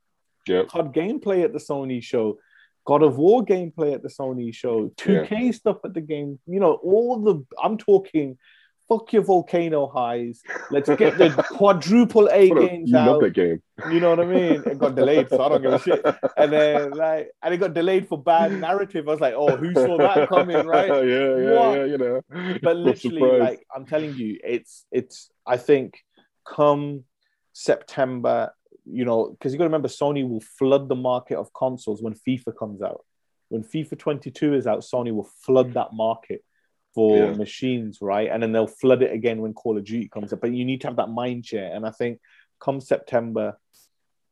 Yeah. 0.47 0.63
COD 0.67 0.93
gameplay 0.93 1.43
at 1.43 1.53
the 1.53 1.59
Sony 1.59 2.01
show, 2.03 2.37
God 2.85 3.03
of 3.03 3.17
War 3.17 3.45
gameplay 3.45 3.93
at 3.93 4.01
the 4.01 4.09
Sony 4.09 4.53
show, 4.53 4.89
2K 4.97 5.53
stuff 5.53 5.77
at 5.85 5.93
the 5.93 6.01
game. 6.01 6.39
You 6.47 6.59
know, 6.59 6.73
all 6.73 7.19
the 7.19 7.45
I'm 7.63 7.77
talking. 7.77 8.37
Fuck 8.89 9.13
your 9.13 9.23
volcano 9.23 9.87
highs. 9.87 10.41
Let's 10.69 10.89
get 10.89 11.17
the 11.17 11.29
quadruple 11.51 12.27
A 12.29 12.49
games 12.49 12.89
you 12.89 12.95
love 12.97 13.21
that 13.21 13.33
game. 13.33 13.61
You 13.89 13.99
know 13.99 14.09
what 14.11 14.19
I 14.19 14.25
mean? 14.25 14.63
It 14.65 14.77
got 14.77 14.95
delayed, 14.95 15.29
so 15.29 15.41
I 15.41 15.49
don't 15.49 15.61
give 15.61 15.73
a 15.73 15.79
shit. 15.79 16.05
And 16.37 16.51
then 16.51 16.91
like, 16.91 17.31
and 17.41 17.53
it 17.53 17.57
got 17.57 17.73
delayed 17.73 18.07
for 18.07 18.21
bad 18.21 18.51
narrative. 18.51 19.07
I 19.07 19.11
was 19.11 19.21
like, 19.21 19.33
oh, 19.35 19.55
who 19.55 19.73
saw 19.73 19.97
that 19.97 20.27
coming, 20.35 20.65
right? 20.67 20.89
yeah, 20.89 21.37
yeah, 21.37 21.53
What? 21.53 21.77
yeah. 21.77 21.85
You 21.85 21.97
know, 21.97 22.21
but 22.61 22.75
literally 22.77 23.19
surprised. 23.19 23.41
like 23.43 23.67
i'm 23.75 23.85
telling 23.85 24.13
you 24.15 24.37
it's 24.43 24.85
it's 24.91 25.29
i 25.45 25.57
think 25.57 25.99
come 26.47 27.03
september 27.53 28.51
you 28.85 29.05
know 29.05 29.29
because 29.29 29.53
you 29.53 29.57
got 29.57 29.63
to 29.65 29.69
remember 29.69 29.87
sony 29.87 30.27
will 30.27 30.41
flood 30.57 30.89
the 30.89 30.95
market 30.95 31.37
of 31.37 31.51
consoles 31.53 32.01
when 32.01 32.13
fifa 32.13 32.51
comes 32.57 32.81
out 32.81 33.05
when 33.49 33.63
fifa 33.63 33.97
22 33.97 34.53
is 34.55 34.67
out 34.67 34.79
sony 34.81 35.13
will 35.13 35.29
flood 35.45 35.73
that 35.73 35.93
market 35.93 36.43
for 36.93 37.31
Yeah. 37.31 37.37
machines 37.37 37.99
right 38.01 38.29
and 38.31 38.41
then 38.41 38.51
they'll 38.51 38.67
flood 38.67 39.01
it 39.01 39.11
again 39.11 39.41
when 39.41 39.53
call 39.53 39.77
of 39.77 39.83
duty 39.83 40.07
comes 40.07 40.31
up 40.33 40.41
but 40.41 40.53
you 40.53 40.65
need 40.65 40.81
to 40.81 40.87
have 40.87 40.97
that 40.97 41.09
mind 41.09 41.45
share 41.45 41.73
and 41.75 41.85
i 41.85 41.91
think 41.91 42.19
come 42.59 42.79
september 42.79 43.57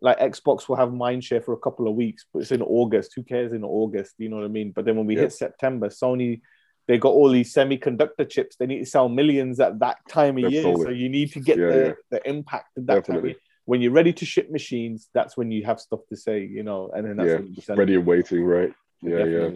like 0.04 0.18
Xbox 0.18 0.68
will 0.68 0.78
have 0.78 0.92
mind 0.92 1.24
share 1.24 1.42
for 1.42 1.54
a 1.54 1.60
couple 1.60 1.88
of 1.88 1.94
weeks, 1.94 2.26
but 2.34 2.42
it's 2.42 2.52
in 2.52 2.64
August. 2.64 3.12
Who 3.16 3.22
cares 3.22 3.54
in 3.54 3.64
August? 3.64 4.16
You 4.18 4.30
know 4.30 4.38
what 4.38 4.46
I 4.46 4.48
mean? 4.48 4.72
But 4.72 4.86
then 4.86 4.98
when 4.98 5.06
we 5.06 5.14
Yeah. 5.14 5.22
hit 5.22 5.34
September, 5.34 5.90
Sony 5.90 6.42
they 6.88 6.98
got 6.98 7.14
all 7.14 7.30
these 7.30 7.54
semiconductor 7.54 8.28
chips. 8.28 8.56
They 8.56 8.66
need 8.66 8.80
to 8.80 8.86
sell 8.86 9.08
millions 9.08 9.60
at 9.60 9.78
that 9.80 9.98
time 10.10 10.38
of 10.44 10.52
year. 10.52 10.64
So 10.76 10.90
you 10.90 11.08
need 11.08 11.32
to 11.34 11.40
get 11.40 11.60
Yeah, 11.60 11.70
the, 11.70 11.96
the 12.10 12.28
impact 12.28 12.76
at 12.78 12.88
that 12.88 12.94
time. 12.94 12.98
of 12.98 13.06
Definitely. 13.06 13.30
year. 13.30 13.38
When 13.66 13.82
you're 13.82 13.92
ready 13.92 14.12
to 14.14 14.26
ship 14.26 14.50
machines, 14.50 15.08
that's 15.14 15.38
when 15.38 15.52
you 15.52 15.64
have 15.66 15.80
stuff 15.80 16.00
to 16.10 16.18
say, 16.18 16.44
you 16.44 16.64
know, 16.64 16.90
and 16.94 17.06
then 17.06 17.18
that's 17.18 17.30
Yeah, 17.30 17.38
when 17.38 17.54
you 17.54 17.62
sell 17.62 17.76
ready 17.78 17.96
and 17.96 18.06
waiting, 18.06 18.44
right? 18.44 18.74
Yeah, 19.04 19.26
yeah. 19.26 19.50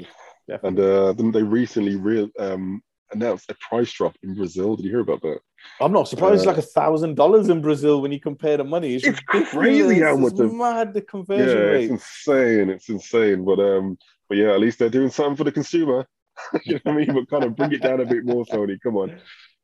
Definitely. 0.47 0.63
And 0.63 0.79
uh, 0.79 1.13
then 1.13 1.31
they 1.31 1.41
recently 1.41 1.95
real 1.95 2.29
um 2.37 2.83
announced 3.11 3.49
a 3.51 3.55
price 3.69 3.91
drop 3.93 4.15
in 4.23 4.35
Brazil. 4.35 4.75
Did 4.75 4.85
you 4.85 4.91
hear 4.91 4.99
about 5.01 5.21
that? 5.21 5.39
I'm 5.79 5.91
not 5.91 6.07
surprised. 6.07 6.35
it's 6.35 6.43
uh, 6.43 6.49
like 6.49 6.57
a 6.57 6.61
thousand 6.61 7.15
dollars 7.15 7.49
in 7.49 7.61
Brazil 7.61 8.01
when 8.01 8.11
you 8.11 8.19
compare 8.19 8.57
the 8.57 8.63
money. 8.63 8.95
It's, 8.95 9.05
It's 9.07 9.19
crazy 9.51 10.01
how 10.01 10.15
much 10.17 10.33
It's 10.33 10.53
mad 10.53 10.93
the 10.93 11.01
conversion 11.01 11.57
yeah, 11.57 11.63
rate. 11.63 11.83
it's 11.91 11.91
insane. 11.91 12.69
It's 12.69 12.89
insane. 12.89 13.45
But 13.45 13.59
um, 13.59 13.97
but 14.29 14.37
yeah, 14.37 14.53
at 14.53 14.59
least 14.59 14.79
they're 14.79 14.89
doing 14.89 15.09
something 15.09 15.35
for 15.35 15.43
the 15.43 15.51
consumer. 15.51 16.05
you 16.65 16.73
know 16.75 16.79
what 16.83 16.93
I 16.93 16.97
mean? 16.97 17.13
But 17.13 17.29
kind 17.29 17.43
of 17.45 17.55
bring 17.55 17.71
it 17.73 17.81
down 17.81 18.01
a 18.01 18.05
bit 18.05 18.25
more, 18.25 18.45
Sony. 18.45 18.77
Come 18.81 18.97
on. 18.97 19.19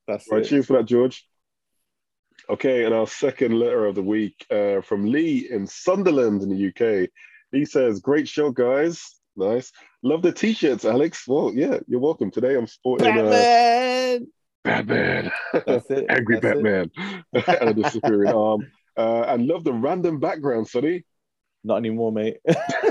That's 0.08 0.26
Right, 0.32 0.42
it. 0.42 0.48
cheers 0.50 0.66
for 0.68 0.78
that, 0.78 0.86
George. 0.86 1.26
Okay, 2.50 2.86
and 2.86 2.94
our 2.94 3.08
second 3.08 3.54
letter 3.60 3.86
of 3.86 3.96
the 3.96 4.02
week 4.02 4.46
uh, 4.50 4.82
from 4.82 5.06
Lee 5.06 5.48
in 5.52 5.68
Sunderland 5.68 6.42
in 6.42 6.50
the 6.50 6.68
UK. 7.04 7.10
He 7.52 7.66
says, 7.66 8.00
"Great 8.00 8.28
show, 8.28 8.52
guys. 8.52 9.16
Nice. 9.36 9.72
Love 10.04 10.22
the 10.22 10.32
t-shirts, 10.32 10.86
Alex. 10.86 11.28
Well, 11.28 11.52
yeah, 11.54 11.80
you're 11.88 12.00
welcome. 12.00 12.32
Today 12.32 12.56
I'm 12.56 12.68
sporting 12.68 13.08
uh, 13.08 13.30
Batman. 13.30 14.28
Batman, 14.64 15.32
That's 15.66 15.90
it. 15.90 16.06
angry 16.10 16.40
That's 16.40 16.58
it. 16.58 16.64
Batman, 16.64 16.92
and 17.62 17.70
a 17.70 17.74
disappearing 17.74 18.32
arm. 18.32 18.72
Uh, 18.98 19.24
and 19.28 19.48
love 19.48 19.64
the 19.64 19.74
random 19.74 20.20
background, 20.20 20.68
Sonny. 20.68 21.06
Not 21.64 21.78
anymore, 21.78 22.12
mate. 22.12 22.38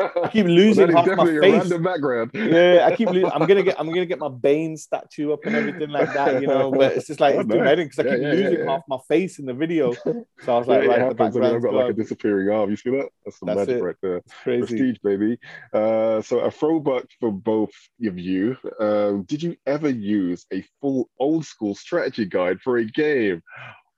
I 0.00 0.28
keep 0.32 0.46
losing 0.46 0.90
half 0.92 1.06
my 1.06 1.26
face. 1.40 1.72
background. 1.78 2.30
Yeah, 2.34 2.88
I 2.90 2.96
keep. 2.96 3.10
Lo- 3.10 3.30
I'm 3.32 3.46
gonna 3.46 3.62
get. 3.62 3.78
I'm 3.78 3.88
gonna 3.88 4.06
get 4.06 4.18
my 4.18 4.28
Bane 4.28 4.76
statue 4.76 5.32
up 5.32 5.40
and 5.44 5.54
everything 5.54 5.90
like 5.90 6.12
that, 6.14 6.40
you 6.40 6.48
know. 6.48 6.70
But 6.70 6.92
it's 6.92 7.06
just 7.06 7.20
like 7.20 7.36
Oh, 7.36 7.40
it's 7.40 7.50
too 7.50 7.58
nice. 7.62 7.76
because 7.76 7.98
I 7.98 8.02
keep 8.04 8.12
yeah, 8.22 8.28
losing 8.28 8.52
yeah, 8.52 8.58
yeah. 8.64 8.70
half 8.70 8.82
my 8.88 8.98
face 9.08 9.38
in 9.38 9.46
the 9.46 9.54
video. 9.54 9.92
So 9.92 10.24
I 10.48 10.58
was 10.58 10.66
like, 10.68 10.82
it 10.84 10.88
right, 10.88 10.98
the 10.98 11.04
happens. 11.04 11.36
I 11.36 11.40
mean, 11.40 11.54
I've 11.54 11.62
got 11.62 11.74
like 11.74 11.90
a 11.90 11.92
disappearing 11.94 12.48
arm. 12.50 12.70
You 12.70 12.76
see 12.76 12.90
that? 12.90 13.08
That's 13.24 13.38
some 13.38 13.46
That's 13.46 13.58
magic 13.58 13.76
it. 13.76 13.82
right 13.84 13.96
there. 14.02 14.16
It's 14.16 14.34
crazy. 14.42 14.66
Prestige, 14.66 14.96
baby. 15.02 15.38
Uh, 15.72 16.20
so 16.22 16.40
a 16.40 16.50
throwback 16.50 17.04
for 17.20 17.30
both 17.32 17.72
of 18.04 18.18
you. 18.18 18.56
Um, 18.80 19.22
did 19.24 19.42
you 19.42 19.56
ever 19.66 19.88
use 19.88 20.46
a 20.52 20.64
full 20.80 21.08
old 21.18 21.44
school 21.46 21.74
strategy 21.74 22.24
guide 22.26 22.60
for 22.60 22.78
a 22.78 22.84
game? 22.84 23.42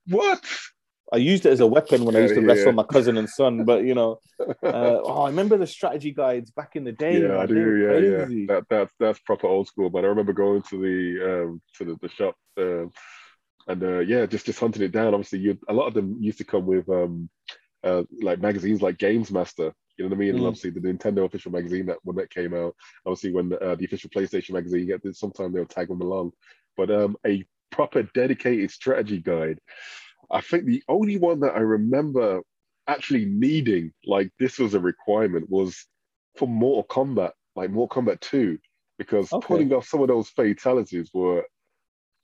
What? 0.09 0.45
I 1.13 1.17
used 1.19 1.47
it 1.47 1.51
as 1.51 1.61
a 1.61 1.67
weapon 1.67 2.05
when 2.05 2.17
I 2.17 2.21
used 2.21 2.35
to 2.35 2.41
Yeah, 2.41 2.49
wrestle 2.49 2.73
my 2.73 2.83
cousin 2.85 3.17
and 3.19 3.29
son. 3.29 3.65
But 3.65 3.85
you 3.85 3.95
know, 3.95 4.21
uh, 4.63 5.01
oh, 5.05 5.23
I 5.23 5.29
remember 5.29 5.59
the 5.59 5.67
strategy 5.67 6.13
guides 6.13 6.51
back 6.51 6.77
in 6.77 6.85
the 6.85 6.93
day. 6.93 7.21
yeah, 7.21 7.29
man. 7.29 7.41
I 7.41 7.47
do. 7.47 7.77
Yeah, 7.77 7.99
yeah. 7.99 8.27
crazy. 8.27 8.47
That 8.47 8.65
that's 8.69 8.95
that's 8.99 9.19
proper 9.21 9.47
old 9.47 9.67
school. 9.69 9.91
But 9.91 10.05
I 10.05 10.09
remember 10.09 10.33
going 10.33 10.63
to 10.63 10.81
the 10.81 11.25
um, 11.43 11.63
to 11.79 11.85
the, 11.85 11.97
the 12.01 12.09
shop 12.09 12.35
um, 12.59 12.91
and 13.69 13.83
uh, 13.83 13.99
yeah, 14.01 14.27
just 14.27 14.47
just 14.47 14.61
hunting 14.61 14.83
it 14.83 14.93
down. 14.93 15.15
Obviously, 15.15 15.39
you 15.41 15.59
a 15.69 15.73
lot 15.73 15.87
of 15.87 15.95
them 15.95 16.17
used 16.21 16.39
to 16.39 16.45
come 16.45 16.67
with 16.67 16.89
um, 16.89 17.29
uh, 17.83 18.03
like 18.23 18.41
magazines 18.41 18.83
like 18.83 18.99
Games 18.99 19.31
Master. 19.31 19.73
You 19.97 20.05
know 20.05 20.09
what 20.11 20.17
I 20.17 20.19
mean? 20.19 20.35
And 20.35 20.41
Mm. 20.41 20.49
obviously, 20.49 20.71
the 20.71 20.81
Nintendo 20.81 21.25
official 21.25 21.53
magazine 21.53 21.87
that 21.87 21.99
when 22.03 22.17
that 22.17 22.31
came 22.31 22.53
out. 22.55 22.75
Obviously, 23.07 23.33
when 23.33 23.53
uh, 23.53 23.75
the 23.77 23.85
official 23.85 24.11
PlayStation 24.11 24.53
magazine, 24.53 24.81
you 24.81 24.87
get 24.87 25.03
this, 25.03 25.21
sometimes 25.21 25.55
they'll 25.55 25.67
tag 25.67 25.89
them 25.89 26.01
along. 26.03 26.33
But 26.77 26.91
um, 26.91 27.17
a 27.27 27.45
proper 27.71 28.03
dedicated 28.15 28.71
strategy 28.71 29.19
guide. 29.19 29.61
I 30.31 30.41
think 30.41 30.65
the 30.65 30.83
only 30.89 31.19
one 31.19 31.41
that 31.41 31.55
I 31.55 31.61
remember 31.61 32.43
actually 32.87 33.25
needing, 33.25 33.93
like 34.07 34.31
this 34.39 34.59
was 34.59 34.75
a 34.75 34.81
requirement, 34.81 35.49
was 35.49 35.87
for 36.37 36.49
Mortal 36.49 36.85
Kombat, 36.85 37.33
like 37.57 37.71
Mortal 37.71 38.03
Kombat 38.03 38.21
2, 38.21 38.59
because 38.99 39.33
Okay. 39.33 39.47
pulling 39.47 39.73
off 39.73 39.87
some 39.87 40.01
of 40.03 40.09
those 40.09 40.29
fatalities 40.31 41.11
were 41.13 41.45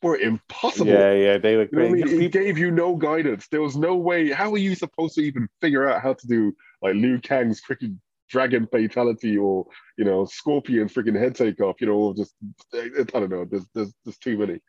were 0.03 0.16
impossible. 0.16 0.92
Yeah, 0.92 1.12
yeah, 1.12 1.38
they 1.38 1.57
were 1.57 1.68
You 1.70 1.78
know 1.78 1.86
I 1.86 1.92
mean? 1.92 2.22
It 2.22 2.32
gave 2.32 2.59
you 2.59 2.70
no 2.70 2.96
guidance. 2.96 3.48
There 3.48 3.61
was 3.61 3.76
no 3.76 3.96
way. 3.96 4.30
How 4.30 4.53
are 4.53 4.59
you 4.59 4.74
supposed 4.74 5.14
to 5.16 5.22
even 5.22 5.48
figure 5.61 5.88
out 5.88 6.03
how 6.03 6.14
to 6.14 6.26
do 6.26 6.55
like 6.82 6.94
Liu 6.94 7.20
Kang's 7.20 7.61
tricky 7.61 7.94
dragon 8.30 8.66
fatality 8.70 9.36
or 9.36 9.66
you 9.98 10.05
know 10.05 10.24
scorpion 10.24 10.88
freaking 10.88 11.18
head 11.18 11.34
take 11.34 11.61
off. 11.61 11.80
You 11.80 11.88
know, 11.88 11.94
or 11.94 12.14
just 12.14 12.34
I 12.74 13.05
don't 13.12 13.30
know. 13.30 13.44
There's 13.44 13.66
there's 13.74 13.92
there's 14.05 14.18
too 14.18 14.38
many. 14.38 14.61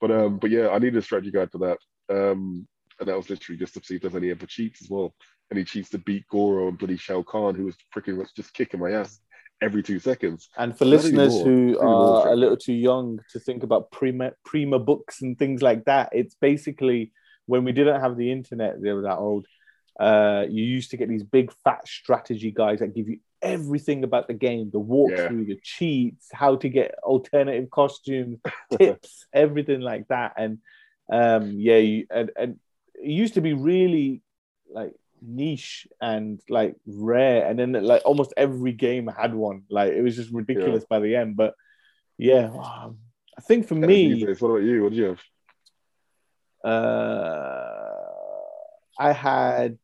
But 0.00 0.10
um, 0.10 0.38
but 0.38 0.50
yeah, 0.50 0.68
I 0.70 0.78
need 0.78 0.96
a 0.96 1.02
strategy 1.02 1.30
guide 1.30 1.52
for 1.52 1.58
that. 1.58 1.78
Um, 2.08 2.66
and 3.00 3.08
that 3.08 3.16
was 3.16 3.30
literally 3.30 3.58
just 3.58 3.74
to 3.74 3.82
see 3.82 3.96
if 3.96 4.02
there's 4.02 4.14
any 4.14 4.30
other 4.30 4.46
cheats 4.46 4.82
as 4.82 4.90
well. 4.90 5.14
Any 5.50 5.64
cheats 5.64 5.90
to 5.90 5.98
beat 5.98 6.28
Goro 6.28 6.68
and 6.68 6.78
bloody 6.78 6.96
Shao 6.96 7.22
Kahn, 7.22 7.54
who 7.54 7.64
was 7.64 7.76
freaking 7.94 8.18
much 8.18 8.34
just 8.36 8.54
kicking 8.54 8.78
my 8.78 8.92
ass 8.92 9.18
every 9.62 9.82
two 9.82 9.98
seconds. 9.98 10.48
And 10.56 10.76
for 10.76 10.84
listeners 10.84 11.34
anymore. 11.34 11.44
who 11.44 11.78
are 11.80 12.28
a 12.28 12.36
little 12.36 12.56
too 12.56 12.74
young 12.74 13.20
to 13.32 13.40
think 13.40 13.62
about 13.62 13.90
Prima, 13.90 14.32
Prima 14.44 14.78
books 14.78 15.22
and 15.22 15.38
things 15.38 15.62
like 15.62 15.86
that, 15.86 16.10
it's 16.12 16.34
basically 16.34 17.12
when 17.46 17.64
we 17.64 17.72
didn't 17.72 18.00
have 18.00 18.16
the 18.16 18.30
internet, 18.30 18.80
they 18.80 18.92
were 18.92 19.02
that 19.02 19.18
old. 19.18 19.46
Uh, 19.98 20.44
you 20.48 20.62
used 20.62 20.92
to 20.92 20.96
get 20.96 21.08
these 21.08 21.24
big 21.24 21.52
fat 21.64 21.86
strategy 21.86 22.52
guys 22.52 22.78
that 22.78 22.94
give 22.94 23.08
you 23.08 23.18
everything 23.42 24.04
about 24.04 24.28
the 24.28 24.34
game, 24.34 24.70
the 24.70 24.80
walkthrough, 24.80 25.46
the 25.46 25.58
cheats, 25.62 26.28
how 26.32 26.56
to 26.56 26.68
get 26.68 26.94
alternative 27.02 27.68
costumes, 27.70 28.38
tips, 28.78 29.26
everything 29.32 29.80
like 29.80 30.06
that. 30.08 30.34
And 30.36 30.58
um, 31.12 31.54
yeah, 31.58 31.78
you, 31.78 32.06
and, 32.10 32.30
and 32.36 32.60
it 33.02 33.10
used 33.10 33.34
to 33.34 33.40
be 33.40 33.52
really 33.52 34.22
like 34.72 34.94
niche 35.22 35.86
and 36.00 36.40
like 36.48 36.74
rare 36.86 37.46
and 37.46 37.58
then 37.58 37.72
like 37.72 38.02
almost 38.04 38.32
every 38.36 38.72
game 38.72 39.06
had 39.06 39.34
one 39.34 39.62
like 39.70 39.92
it 39.92 40.02
was 40.02 40.16
just 40.16 40.32
ridiculous 40.32 40.84
by 40.88 40.98
the 40.98 41.14
end 41.14 41.36
but 41.36 41.54
yeah 42.16 42.46
um, 42.46 42.98
i 43.36 43.40
think 43.42 43.66
for 43.66 43.74
me 43.74 44.24
what 44.38 44.48
about 44.48 44.62
you? 44.62 44.82
What 44.82 44.92
do 44.92 44.96
you 44.96 45.04
have? 45.04 45.20
uh 46.64 47.90
i 48.98 49.12
had 49.12 49.78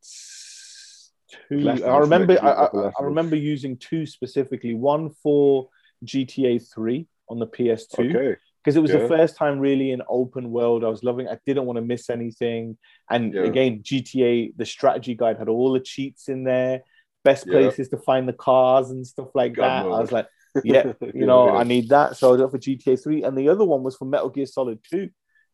two 1.49 1.59
Last 1.59 1.83
i 1.83 1.97
remember 1.97 2.33
I, 2.41 2.47
I, 2.47 2.55
that's 2.55 2.71
the 2.71 2.77
last 2.77 2.95
I 2.99 3.03
remember 3.03 3.35
using 3.35 3.77
two 3.77 4.05
specifically 4.05 4.73
one 4.73 5.09
for 5.23 5.69
gta 6.05 6.61
3 6.73 7.07
on 7.29 7.39
the 7.39 7.47
ps2 7.47 8.15
Okay. 8.15 8.37
Because 8.67 8.75
it 8.75 8.81
was 8.81 8.91
Yeah. 8.91 8.97
the 8.97 9.07
first 9.07 9.37
time 9.37 9.59
really 9.59 9.91
in 9.91 10.01
open 10.09 10.51
world. 10.51 10.83
I 10.83 10.89
was 10.89 11.01
loving. 11.01 11.25
I 11.29 11.37
didn't 11.45 11.65
want 11.67 11.77
to 11.77 11.81
miss 11.81 12.09
anything. 12.09 12.77
And 13.09 13.33
Yeah. 13.33 13.43
again, 13.43 13.81
GTA, 13.81 14.51
the 14.57 14.65
strategy 14.65 15.15
guide 15.15 15.37
had 15.37 15.47
all 15.47 15.71
the 15.71 15.79
cheats 15.79 16.27
in 16.27 16.43
there, 16.43 16.83
best 17.23 17.45
Yeah. 17.47 17.53
places 17.53 17.87
to 17.89 17.97
find 17.97 18.27
the 18.27 18.33
cars 18.33 18.89
and 18.89 19.07
stuff 19.07 19.29
like 19.33 19.53
God 19.53 19.63
that. 19.63 19.85
I 19.85 19.99
was 20.01 20.11
like, 20.11 20.27
yeah, 20.65 20.83
you 21.15 21.25
know, 21.25 21.55
I 21.55 21.63
need 21.63 21.87
that. 21.87 22.17
So 22.17 22.27
I 22.27 22.31
was 22.33 22.41
up 22.41 22.51
for 22.51 22.57
GTA 22.57 22.97
3. 23.01 23.23
And 23.23 23.37
the 23.37 23.47
other 23.47 23.63
one 23.63 23.83
was 23.83 23.95
for 23.95 24.03
Metal 24.03 24.27
Gear 24.27 24.45
Solid 24.45 24.79
2. 24.91 25.09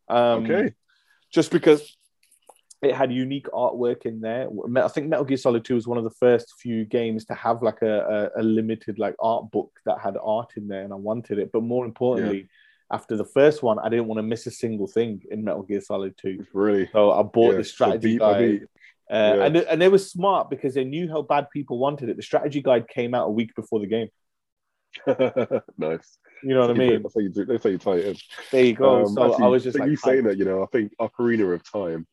Um, 0.09 0.45
Okay. 0.45 0.73
Just 1.31 1.51
because 1.51 1.95
it 2.81 2.95
had 2.95 3.13
unique 3.13 3.45
artwork 3.53 4.07
in 4.07 4.21
there. 4.21 4.49
I 4.77 4.87
think 4.87 5.07
Metal 5.07 5.23
Gear 5.23 5.37
Solid 5.37 5.63
2 5.63 5.75
was 5.75 5.85
one 5.87 5.99
of 5.99 6.03
the 6.03 6.09
first 6.19 6.55
few 6.59 6.83
games 6.83 7.25
to 7.25 7.35
have 7.35 7.61
like 7.61 7.83
a, 7.83 8.31
a, 8.35 8.41
a 8.41 8.43
limited 8.43 8.97
like 8.97 9.15
art 9.19 9.51
book 9.51 9.71
that 9.85 9.99
had 9.99 10.17
art 10.19 10.53
in 10.57 10.67
there, 10.67 10.81
and 10.81 10.91
I 10.91 10.95
wanted 10.95 11.37
it. 11.37 11.51
But 11.53 11.61
more 11.61 11.85
importantly, 11.85 12.49
after 12.93 13.17
the 13.17 13.25
first 13.25 13.63
one, 13.63 13.79
I 13.79 13.89
didn't 13.89 14.05
want 14.05 14.19
to 14.19 14.23
miss 14.23 14.45
a 14.45 14.51
single 14.51 14.87
thing 14.87 15.23
in 15.31 15.43
Metal 15.43 15.63
Gear 15.63 15.81
Solid 15.81 16.15
2. 16.21 16.45
Really. 16.53 16.87
So 16.93 17.11
I 17.11 17.23
bought 17.23 17.53
Yeah, 17.53 17.57
the 17.57 17.63
so 17.63 17.71
strategy 17.71 18.19
by 18.19 18.33
guide. 18.33 18.67
Uh, 19.11 19.33
Yeah. 19.35 19.45
and, 19.45 19.57
and 19.57 19.81
they 19.81 19.89
were 19.89 19.97
smart 19.97 20.49
because 20.51 20.75
they 20.75 20.83
knew 20.83 21.09
how 21.09 21.23
bad 21.23 21.49
people 21.51 21.79
wanted 21.79 22.09
it. 22.09 22.17
The 22.17 22.23
strategy 22.23 22.61
guide 22.61 22.87
came 22.87 23.15
out 23.15 23.27
a 23.27 23.31
week 23.31 23.55
before 23.55 23.79
the 23.79 23.87
game. 23.87 24.09
nice. 25.77 26.19
You 26.43 26.53
know 26.53 26.61
what 26.61 26.69
I 26.69 26.73
mean? 26.73 27.01
That's 27.01 27.15
how 27.15 27.21
you 27.21 27.29
do. 27.29 27.45
That's 27.45 27.63
how 27.63 27.69
you 27.71 27.77
tie 27.79 27.95
it 27.95 28.05
in. 28.05 28.15
There 28.51 28.63
you 28.63 28.73
go. 28.75 29.01
Um, 29.01 29.07
so 29.07 29.31
actually, 29.31 29.45
I 29.45 29.47
was 29.47 29.63
just 29.63 29.79
like, 29.79 29.89
you 29.89 29.95
saying 29.95 30.25
that, 30.25 30.37
you 30.37 30.45
know, 30.45 30.61
I 30.61 30.67
think 30.67 30.93
Ocarina 31.01 31.53
of 31.53 31.63
Time. 31.69 32.05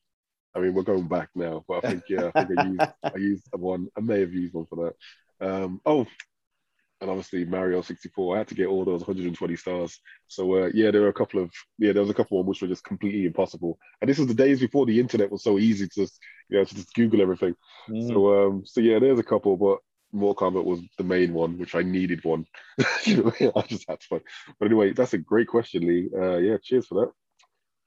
I 0.55 0.61
mean, 0.61 0.75
we're 0.75 0.83
going 0.83 1.07
back 1.07 1.29
now, 1.35 1.65
but 1.69 1.85
I 1.85 1.91
think 1.91 2.03
yeah, 2.09 2.31
I 2.35 2.45
think 2.45 2.59
I 2.59 2.65
used 2.65 2.93
I 3.05 3.19
used 3.19 3.45
one. 3.53 3.87
I 3.97 4.01
may 4.01 4.21
have 4.21 4.33
used 4.33 4.55
one 4.55 4.67
for 4.67 4.93
that. 5.41 5.47
Um, 5.47 5.81
oh, 5.87 6.07
and 7.01 7.11
obviously 7.11 7.45
Mario 7.45 7.81
64. 7.81 8.35
I 8.35 8.39
had 8.39 8.49
to 8.49 8.55
get 8.55 8.69
all 8.69 8.85
those 8.85 9.01
120 9.01 9.57
stars. 9.57 9.99
So 10.29 10.55
uh, 10.55 10.71
yeah, 10.75 10.91
there 10.91 11.03
were 11.03 11.09
a 11.09 11.13
couple 11.13 11.43
of 11.43 11.51
yeah, 11.79 11.93
there 11.93 12.03
was 12.03 12.11
a 12.11 12.15
couple 12.15 12.41
of 12.41 12.47
which 12.47 12.63
were 12.63 12.69
just 12.69 12.85
completely 12.85 13.27
impossible. 13.27 13.79
And 14.01 14.09
this 14.09 14.19
was 14.19 14.29
the 14.29 14.35
days 14.35 14.61
before 14.61 14.87
the 14.87 15.01
internet 15.01 15.31
was 15.31 15.43
so 15.43 15.59
easy 15.59 15.89
to 15.89 16.01
just 16.03 16.19
you 16.49 16.59
know 16.59 16.65
to 16.65 16.75
just 16.75 16.95
Google 16.95 17.23
everything. 17.23 17.55
Mm. 17.89 18.09
So 18.09 18.47
um, 18.47 18.63
so 18.67 18.81
yeah, 18.81 18.99
there's 18.99 19.19
a 19.19 19.25
couple, 19.25 19.57
but 19.57 19.79
Mortal 20.13 20.51
Kombat 20.51 20.65
was 20.65 20.81
the 20.99 21.05
main 21.05 21.33
one, 21.33 21.59
which 21.59 21.75
I 21.75 21.83
needed 21.83 22.25
one. 22.25 22.45
you 23.05 23.23
know, 23.23 23.33
I 23.57 23.63
just 23.63 23.89
had 23.89 24.01
to 24.01 24.07
find. 24.07 24.23
But 24.59 24.67
anyway, 24.67 24.93
that's 24.93 25.15
a 25.15 25.19
great 25.19 25.49
question, 25.49 25.87
Lee. 25.87 26.09
Uh, 26.15 26.37
yeah, 26.37 26.57
cheers 26.63 26.87
for 26.87 27.07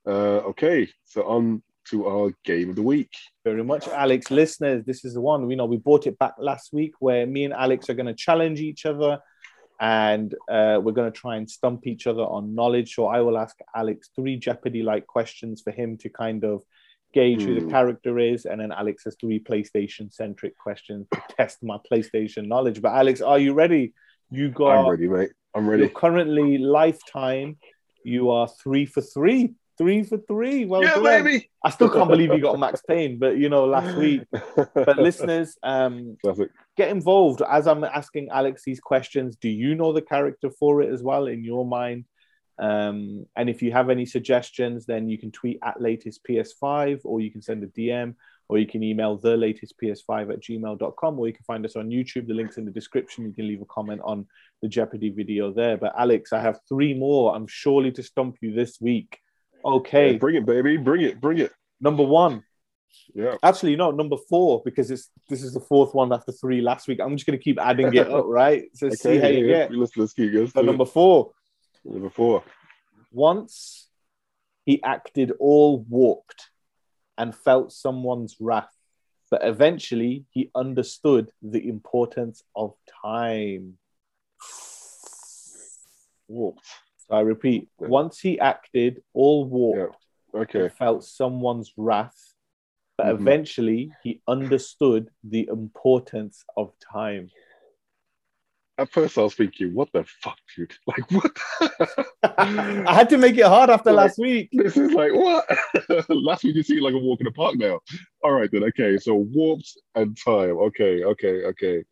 that. 0.05 0.11
Uh, 0.11 0.49
okay, 0.49 0.89
so 1.05 1.24
on 1.24 1.64
to 1.89 2.07
our 2.07 2.31
game 2.43 2.69
of 2.69 2.75
the 2.75 2.81
week. 2.81 3.11
very 3.43 3.63
much, 3.63 3.88
Alex. 3.88 4.31
Listeners, 4.31 4.84
this 4.86 5.03
is 5.05 5.13
the 5.15 5.21
one. 5.21 5.45
We 5.47 5.55
know 5.55 5.65
we 5.65 5.77
brought 5.77 6.07
it 6.07 6.17
back 6.17 6.34
last 6.39 6.71
week 6.73 6.93
where 6.99 7.25
me 7.25 7.43
and 7.45 7.53
Alex 7.53 7.89
are 7.89 7.93
going 7.93 8.05
to 8.07 8.13
challenge 8.13 8.59
each 8.61 8.86
other 8.86 9.19
and 9.79 10.34
uh, 10.49 10.79
we're 10.81 10.93
going 10.93 11.11
to 11.11 11.19
try 11.19 11.36
and 11.36 11.49
stump 11.49 11.86
each 11.88 12.07
other 12.07 12.21
on 12.21 12.55
knowledge. 12.55 12.95
So 12.95 13.07
I 13.07 13.19
will 13.21 13.38
ask 13.38 13.55
Alex 13.75 14.09
three 14.15 14.38
Jeopardy 14.38 14.81
like 14.84 15.07
questions 15.07 15.61
for 15.61 15.71
him 15.71 15.97
to 15.97 16.09
kind 16.09 16.43
of 16.45 16.63
gauge 17.13 17.43
who 17.43 17.55
the 17.55 17.61
Hmm. 17.61 17.69
character 17.71 18.17
is. 18.17 18.45
And 18.45 18.61
then 18.61 18.71
Alex 18.71 19.03
has 19.03 19.15
three 19.19 19.39
PlayStation 19.39 20.11
centric 20.11 20.57
questions 20.57 21.07
to 21.13 21.21
test 21.38 21.63
my 21.63 21.77
PlayStation 21.91 22.47
knowledge. 22.47 22.81
But 22.81 22.93
Alex, 22.93 23.21
are 23.21 23.39
you 23.39 23.53
ready? 23.53 23.93
You 24.31 24.49
got 24.49 24.77
I'm 24.77 24.89
ready, 24.89 25.07
mate. 25.07 25.31
I'm 25.53 25.65
You're 25.65 25.77
ready. 25.77 25.89
currently 25.89 26.57
lifetime. 26.59 27.57
You 28.05 28.31
are 28.31 28.47
three 28.47 28.86
for 28.86 29.01
three. 29.01 29.53
Three 29.78 30.03
for 30.03 30.17
three. 30.19 30.65
Well 30.65 30.84
yeah, 30.84 30.95
done. 30.95 31.03
baby. 31.03 31.49
I 31.63 31.71
still 31.71 31.89
can't 31.89 32.09
believe 32.09 32.32
you 32.32 32.39
got 32.39 32.59
Max 32.59 32.82
Payne, 32.88 33.17
but 33.17 33.38
you 33.38 33.49
know, 33.49 33.65
last 33.65 33.97
week. 33.97 34.21
But 34.74 34.97
listeners, 34.97 35.57
um, 35.63 36.17
Classic. 36.24 36.49
get 36.78 36.89
involved 36.89 37.41
as 37.41 37.67
I'm 37.67 37.84
asking 37.84 38.30
Alex 38.30 38.63
these 38.65 38.80
questions. 38.80 39.36
Do 39.36 39.49
you 39.49 39.74
know 39.74 39.91
the 39.93 40.01
character 40.01 40.51
for 40.51 40.82
it 40.84 40.93
as 40.93 41.01
well 41.01 41.26
in 41.28 41.43
your 41.43 41.65
mind? 41.65 42.05
Um, 42.59 43.26
and 43.36 43.49
if 43.49 43.61
you 43.61 43.71
have 43.71 43.89
any 43.89 44.05
suggestions, 44.05 44.86
then 44.86 45.09
you 45.09 45.17
can 45.17 45.32
tweet 45.32 45.59
at 45.63 45.82
latest 45.82 46.21
PS5 46.30 47.01
or 47.03 47.19
you 47.19 47.32
can 47.32 47.41
send 47.41 47.63
a 47.63 47.67
DM 47.67 48.15
or 48.49 48.59
you 48.59 48.67
can 48.67 48.84
email 48.84 49.17
the 49.17 49.36
latest 49.36 49.74
PS5 49.82 50.34
at 50.34 50.41
gmail.com 50.41 51.19
or 51.19 51.28
you 51.28 51.34
can 51.34 51.43
find 51.45 51.65
us 51.65 51.76
on 51.76 51.89
YouTube. 51.89 52.28
The 52.28 52.34
link's 52.34 52.57
in 52.57 52.65
the 52.65 52.71
description. 52.71 53.26
You 53.26 53.34
can 53.34 53.47
leave 53.47 53.61
a 53.61 53.65
comment 53.65 54.01
on 54.03 54.28
the 54.61 54.67
Jeopardy 54.67 55.09
video 55.09 55.51
there. 55.51 55.78
But 55.78 55.93
Alex, 55.97 56.32
I 56.34 56.41
have 56.41 56.59
three 56.69 56.93
more. 56.93 57.36
I'm 57.36 57.47
surely 57.47 57.91
to 57.93 58.03
stump 58.03 58.38
you 58.41 58.53
this 58.53 58.80
week. 58.80 59.19
Okay, 59.66 60.11
Yeah, 60.14 60.18
bring 60.18 60.36
it, 60.36 60.45
baby. 60.45 60.78
Bring 60.78 61.01
it. 61.01 61.20
Bring 61.22 61.39
it. 61.39 61.51
number 61.80 62.03
one. 62.03 62.43
Yeah. 63.16 63.36
Actually, 63.41 63.76
no, 63.76 63.89
number 63.91 64.18
four, 64.30 64.61
because 64.64 64.91
it's 64.91 65.09
this 65.30 65.41
is 65.43 65.53
the 65.53 65.59
fourth 65.59 65.93
one 65.95 66.14
after 66.14 66.32
three 66.32 66.61
last 66.61 66.88
week. 66.88 66.99
I'm 67.01 67.16
just 67.16 67.26
gonna 67.26 67.38
keep 67.39 67.59
adding 67.59 67.93
it 67.93 68.07
up, 68.09 68.26
right? 68.28 68.66
So 68.76 68.89
see 68.89 69.18
how 69.18 69.28
you 69.28 69.45
yeah. 69.47 69.68
get. 69.68 69.72
Let's 69.76 69.97
let's 69.97 70.14
keep 70.14 70.32
So 70.49 70.61
number 70.61 70.86
four. 70.86 71.32
number 71.84 72.09
four. 72.09 72.43
Once 73.11 73.89
he 74.66 74.82
acted 74.84 75.32
all 75.39 75.80
warped 75.80 76.49
and 77.18 77.36
felt 77.36 77.72
someone's 77.72 78.38
wrath, 78.39 78.74
but 79.32 79.41
eventually 79.43 80.26
he 80.30 80.51
understood 80.55 81.32
the 81.41 81.68
importance 81.68 82.43
of 82.55 82.76
time. 83.03 83.78
Warped. 86.28 86.66
So 87.07 87.15
I 87.15 87.21
repeat, 87.21 87.67
once 87.77 88.19
he 88.19 88.39
acted 88.39 89.01
all 89.13 89.45
warped 89.45 89.97
Okay. 90.33 90.69
felt 90.69 91.03
someone's 91.03 91.71
wrath, 91.77 92.33
but 92.97 93.07
Mhm. 93.07 93.19
eventually 93.19 93.91
he 94.03 94.21
understood 94.27 95.09
the 95.23 95.47
importance 95.51 96.43
of 96.57 96.73
time. 96.79 97.29
At 98.79 98.89
first, 98.91 99.17
I 99.19 99.21
was 99.21 99.35
thinking, 99.35 99.75
what 99.75 99.91
the 99.93 100.03
fuck, 100.03 100.39
dude? 100.55 100.73
Like, 100.87 101.11
what? 101.11 101.37
I 102.23 102.93
had 102.93 103.09
to 103.09 103.17
make 103.19 103.37
it 103.37 103.45
hard 103.45 103.69
after 103.69 103.91
Like- 103.91 104.07
last 104.07 104.17
week. 104.19 104.49
this 104.51 104.75
is 104.77 104.91
like, 104.93 105.13
what? 105.13 105.45
Last 106.09 106.43
week, 106.43 106.55
you 106.55 106.63
see 106.63 106.79
like 106.79 106.93
a 106.95 106.97
walk 106.97 107.19
in 107.19 107.25
the 107.25 107.31
park 107.31 107.55
now. 107.57 107.79
All 108.23 108.31
right, 108.33 108.49
then. 108.51 108.63
Okay. 108.63 108.97
So, 108.97 109.13
warped 109.13 109.71
and 109.95 110.17
time. 110.17 110.57
Okay. 110.57 111.03
Okay. 111.03 111.43
Okay. 111.45 111.83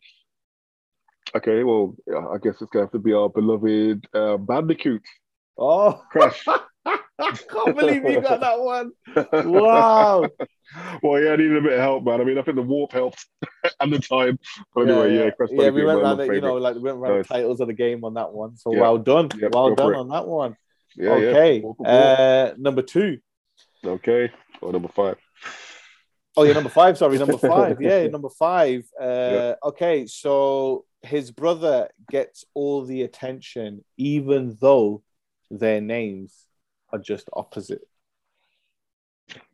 Okay. 1.35 1.63
Well, 1.63 1.95
I 2.09 2.37
guess 2.37 2.61
it's 2.61 2.71
going 2.71 2.71
to 2.73 2.79
have 2.81 2.91
to 2.91 2.99
be 2.99 3.13
our 3.13 3.29
beloved 3.29 4.07
uh, 4.13 4.37
Bandicoot. 4.37 5.03
Oh, 5.57 6.01
Crash. 6.11 6.45
I 6.85 7.31
can't 7.33 7.77
believe 7.77 8.03
you 8.09 8.21
got 8.21 8.39
that 8.41 8.59
one. 8.59 8.91
Wow. 9.51 10.27
well, 11.03 11.21
yeah, 11.21 11.33
I 11.33 11.35
needed 11.35 11.57
a 11.57 11.61
bit 11.61 11.73
of 11.73 11.79
help, 11.79 12.03
man. 12.03 12.21
I 12.21 12.23
mean, 12.23 12.37
I 12.37 12.41
think 12.41 12.55
the 12.55 12.63
warp 12.63 12.93
helped 12.93 13.25
and 13.79 13.93
the 13.93 13.99
time. 13.99 14.39
But 14.73 14.89
anyway, 14.89 15.15
yeah, 15.15 15.29
Crash 15.31 15.49
yeah, 15.51 15.69
we 15.69 15.83
went 15.83 16.01
around 16.01 16.17
the, 16.17 16.25
you 16.25 16.41
know, 16.41 16.55
like 16.55 16.75
we 16.75 16.81
went 16.81 16.97
around 16.97 17.17
Nice. 17.17 17.27
the 17.27 17.33
titles 17.35 17.59
of 17.59 17.67
the 17.67 17.73
game 17.73 18.03
on 18.03 18.15
that 18.15 18.31
one. 18.31 18.57
So 18.57 18.73
Yeah. 18.73 18.81
well 18.81 18.97
done, 18.97 19.29
well 19.51 19.75
done 19.75 19.95
on 19.95 20.09
that 20.09 20.27
one. 20.27 20.55
Yeah, 20.95 21.11
okay, 21.11 21.63
yeah. 21.81 21.87
Uh, 21.87 22.53
number 22.57 22.81
two. 22.81 23.19
Okay. 23.85 24.31
Or 24.61 24.71
number 24.71 24.89
five. 24.89 25.17
Oh, 26.37 26.43
yeah, 26.43 26.53
number 26.53 26.69
five. 26.69 26.97
Sorry, 26.97 27.17
number 27.17 27.37
five. 27.37 27.81
Yeah, 27.81 28.07
number 28.07 28.29
five. 28.29 28.83
Uh, 28.99 29.05
Yeah. 29.05 29.55
Okay, 29.63 30.07
so 30.07 30.85
his 31.03 31.31
brother 31.31 31.89
gets 32.09 32.45
all 32.53 32.83
the 32.83 33.01
attention, 33.01 33.83
even 33.97 34.57
though 34.59 35.03
their 35.49 35.81
names 35.81 36.33
are 36.91 36.99
just 36.99 37.29
opposite. 37.33 37.87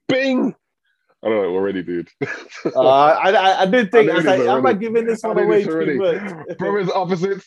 Bing! 0.07 0.55
I 1.23 1.29
don't 1.29 1.41
know 1.41 1.49
already, 1.49 1.81
dude. 1.81 2.09
Uh, 2.65 2.79
I, 2.79 3.31
I, 3.31 3.61
I 3.61 3.65
did 3.65 3.91
think, 3.91 4.09
I, 4.09 4.13
I 4.13 4.15
was 4.17 4.25
like, 4.25 4.39
am 4.41 4.65
I 4.65 4.73
giving 4.73 5.05
this 5.05 5.23
one 5.23 5.39
away 5.39 5.63
this 5.63 5.67
too 5.67 5.73
already. 5.73 5.97
much? 5.97 6.57
Brothers 6.57 6.89
opposites. 6.91 7.45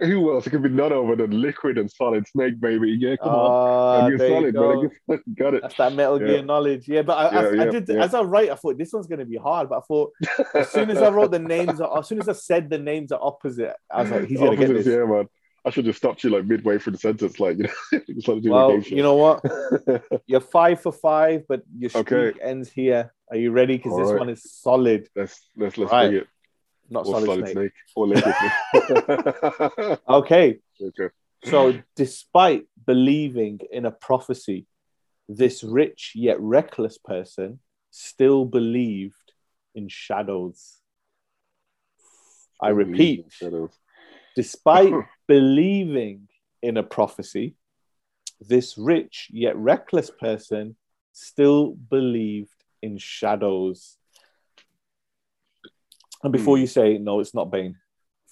Who 0.00 0.32
else? 0.32 0.46
It 0.46 0.50
could 0.50 0.62
be 0.62 0.68
none 0.70 0.92
other 0.92 1.14
than 1.16 1.40
Liquid 1.42 1.76
and 1.78 1.90
Solid 1.90 2.26
Snake, 2.26 2.58
baby. 2.60 2.96
Yeah, 2.98 3.16
come 3.16 3.32
on. 3.34 3.50
Ah, 3.50 4.08
You're 4.08 4.18
there 4.18 4.28
you 4.28 4.34
solid, 4.52 4.54
go. 4.54 4.90
You 5.08 5.34
Got 5.36 5.54
it. 5.54 5.62
That's 5.62 5.76
that 5.76 5.92
Metal 5.94 6.20
Yeah. 6.20 6.26
Gear 6.26 6.42
knowledge. 6.42 6.88
Yeah, 6.88 7.02
but 7.02 7.18
I, 7.18 7.24
I, 7.38 7.52
Yeah, 7.54 7.62
I 7.62 7.66
did 7.66 7.88
yeah. 7.88 8.02
as 8.04 8.14
I 8.14 8.22
write, 8.22 8.50
I 8.50 8.54
thought 8.54 8.78
this 8.78 8.92
one's 8.92 9.06
gonna 9.06 9.24
be 9.26 9.36
hard. 9.36 9.68
But 9.68 9.78
I 9.78 9.80
thought 9.82 10.12
as 10.54 10.70
soon 10.70 10.90
as 10.90 10.98
I 11.02 11.10
wrote 11.10 11.30
the 11.32 11.38
names, 11.38 11.80
as 11.80 12.08
soon 12.08 12.18
as 12.20 12.28
I 12.28 12.32
said 12.32 12.70
the 12.70 12.78
names 12.78 13.12
are 13.12 13.20
opposite, 13.22 13.74
I 13.90 14.02
was 14.02 14.10
like, 14.10 14.24
he's 14.26 14.38
gonna 14.38 14.56
get 14.56 14.68
this. 14.72 14.86
yeah, 14.86 15.04
man. 15.04 15.28
I 15.62 15.68
should 15.68 15.84
have 15.84 15.96
stopped 15.96 16.24
you 16.24 16.30
like 16.30 16.46
midway 16.46 16.78
through 16.78 16.92
the 16.92 16.98
sentence, 16.98 17.38
like 17.38 17.58
you 17.58 17.64
know, 17.64 18.00
just 18.14 18.26
Well, 18.26 18.40
the 18.40 18.72
game 18.72 18.82
show. 18.82 18.96
you 18.96 19.02
know 19.02 19.16
what? 19.16 19.44
You're 20.26 20.40
five 20.40 20.80
for 20.80 20.90
five, 20.92 21.42
but 21.46 21.62
your 21.78 21.90
streak 21.90 22.10
Okay. 22.12 22.40
ends 22.42 22.70
here. 22.70 23.12
Are 23.30 23.36
you 23.36 23.50
ready? 23.50 23.76
Because 23.76 23.94
this 23.98 24.08
right. 24.08 24.18
one 24.20 24.30
is 24.30 24.42
solid, 24.50 25.08
let's 25.14 25.38
let's 25.58 25.76
let's 25.76 25.92
Right. 25.92 26.08
bring 26.08 26.20
it. 26.22 26.26
Not 26.90 27.06
Or 27.06 27.14
solid, 27.14 27.26
solid 27.26 27.44
snake. 27.48 27.52
snake. 27.52 27.72
Or 27.94 28.06
liquid 28.08 28.34
snake. 28.34 29.98
Okay, 30.08 30.58
okay. 30.82 31.08
so 31.44 31.80
despite 31.96 32.66
believing 32.86 33.60
in 33.70 33.86
a 33.86 33.90
prophecy, 33.90 34.66
this 35.28 35.62
rich 35.62 36.12
yet 36.14 36.40
reckless 36.40 36.98
person 36.98 37.60
still 37.90 38.44
believed 38.44 39.32
in 39.74 39.88
shadows. 39.88 40.78
I 42.60 42.70
repeat, 42.70 43.24
Shadows. 43.30 43.70
despite 44.36 44.92
believing 45.28 46.28
in 46.62 46.76
a 46.76 46.82
prophecy, 46.82 47.54
this 48.40 48.76
rich 48.76 49.28
yet 49.32 49.56
reckless 49.56 50.10
person 50.10 50.76
still 51.12 51.72
believed 51.72 52.64
in 52.82 52.98
shadows. 52.98 53.96
And 56.22 56.32
before 56.32 56.56
Hmm. 56.56 56.60
you 56.62 56.66
say, 56.66 56.98
no, 56.98 57.20
it's 57.20 57.34
not 57.34 57.50
Bane 57.50 57.76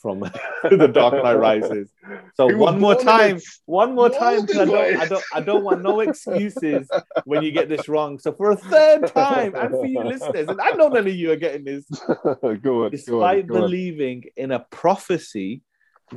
from 0.00 0.20
The 0.62 0.88
Dark 0.88 1.14
Knight 1.22 1.34
Rises. 1.34 1.90
So 2.34 2.48
He 2.48 2.54
was 2.54 2.72
one 2.72 2.80
more 2.80 2.94
time, 2.94 3.40
one 3.66 3.94
more 3.94 4.08
time, 4.10 4.46
time, 4.46 4.46
'cause 4.46 4.58
I 4.58 4.64
don't. 4.66 5.00
I 5.00 5.04
don't, 5.06 5.24
I 5.32 5.40
don't 5.40 5.64
want 5.64 5.82
no 5.82 6.00
excuses 6.00 6.90
when 7.24 7.42
you 7.42 7.50
get 7.50 7.68
this 7.68 7.88
wrong. 7.88 8.18
So 8.18 8.32
for 8.32 8.52
a 8.52 8.56
third 8.56 9.06
time, 9.08 9.54
and 9.56 9.70
for 9.70 9.86
you 9.86 10.04
listeners, 10.04 10.48
and 10.48 10.60
I 10.60 10.70
know 10.72 10.88
none 10.88 11.06
of 11.06 11.14
you 11.14 11.32
are 11.32 11.36
getting 11.36 11.64
this, 11.64 11.84
go 12.20 12.44
on. 12.44 12.60
Go 12.60 12.84
on. 12.84 12.90
despite 12.90 13.46
Go 13.46 13.54
on. 13.56 13.60
believing 13.62 14.24
in 14.36 14.52
a 14.52 14.60
prophecy, 14.70 15.62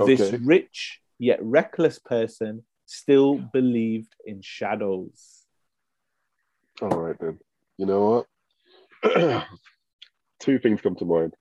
this 0.06 0.20
rich 0.46 1.00
yet 1.18 1.40
reckless 1.42 1.98
person 2.00 2.64
still 2.86 3.38
believed 3.54 4.14
in 4.26 4.42
shadows. 4.42 5.46
All 6.82 6.90
right 6.90 7.18
then. 7.20 7.40
You 7.78 7.86
know 7.86 8.26
what? 9.04 9.44
Two 10.40 10.60
things 10.60 10.82
come 10.82 10.96
to 10.96 11.06
mind. 11.06 11.34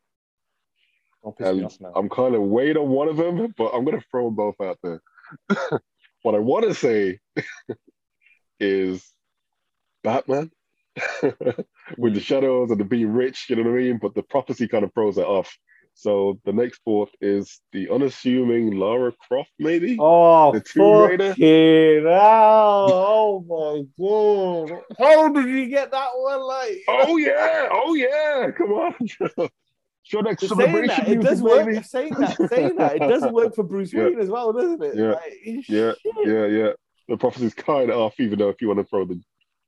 Don't 1.23 1.37
piss 1.37 1.55
me 1.55 1.65
off 1.65 1.81
now. 1.81 1.93
I'm 1.95 2.09
kind 2.09 2.35
of 2.35 2.43
weighed 2.43 2.77
on 2.77 2.89
one 2.89 3.09
of 3.09 3.17
them, 3.17 3.55
but 3.57 3.71
I'm 3.75 3.85
gonna 3.85 4.03
throw 4.11 4.27
them 4.27 4.35
both 4.35 4.61
out 4.61 4.79
there. 4.83 5.01
what 6.23 6.35
I 6.35 6.39
want 6.39 6.65
to 6.65 6.75
say 6.75 7.19
is 8.61 9.07
Batman 10.03 10.51
with 11.23 12.15
the 12.15 12.21
mm. 12.21 12.23
shadows 12.23 12.71
and 12.71 12.81
the 12.81 12.85
being 12.85 13.13
rich, 13.13 13.47
you 13.49 13.57
know 13.57 13.63
what 13.63 13.79
I 13.79 13.83
mean? 13.83 13.99
But 14.01 14.15
the 14.15 14.23
prophecy 14.23 14.69
kind 14.69 14.85
of 14.85 14.93
throws 14.95 15.19
it 15.19 15.27
off. 15.27 15.55
So 15.95 16.39
the 16.45 16.53
next 16.53 16.81
fourth 16.85 17.11
is 17.21 17.61
the 17.73 17.91
unassuming 17.91 18.77
Lara 18.79 19.13
Croft, 19.13 19.51
maybe. 19.59 19.99
Oh, 20.01 20.53
The 20.53 20.61
Tomb 20.61 21.11
Raider? 21.11 21.35
Oh 22.09 23.45
my 23.47 23.85
god. 23.99 24.83
How 24.99 25.29
did 25.29 25.47
you 25.47 25.69
get 25.69 25.91
that 25.91 26.11
one? 26.15 26.41
Like, 26.41 26.79
Oh 26.89 27.17
yeah, 27.17 27.69
oh 27.71 27.95
yeah, 27.95 28.51
come 28.57 28.73
on. 28.73 28.95
Show 30.11 30.23
that 30.23 30.41
celebration 30.41 31.05
that, 31.05 31.09
it 31.09 31.21
does 31.23 31.41
work. 31.41 31.67
baby. 31.67 31.83
Saying 31.85 32.15
that, 32.15 32.37
saying 32.51 32.77
that, 32.77 32.97
it 32.97 32.99
does 33.01 33.23
work 33.33 33.55
for 33.55 33.63
Bruce 33.63 33.93
Yeah. 33.93 34.05
Wayne 34.07 34.19
as 34.21 34.29
well, 34.29 34.53
doesn't 34.53 34.83
it? 34.83 34.97
Yeah. 34.97 35.13
Like, 35.13 35.69
Yeah, 35.69 35.93
yeah, 36.27 36.47
yeah. 36.47 36.71
The 37.09 37.17
prophecy's 37.17 37.55
kind 37.55 37.91
of 37.91 37.99
off, 37.99 38.19
even 38.19 38.39
though 38.39 38.49
if 38.49 38.61
you 38.61 38.69
want 38.69 38.81
to 38.81 38.85
throw 38.87 39.05
the 39.05 39.21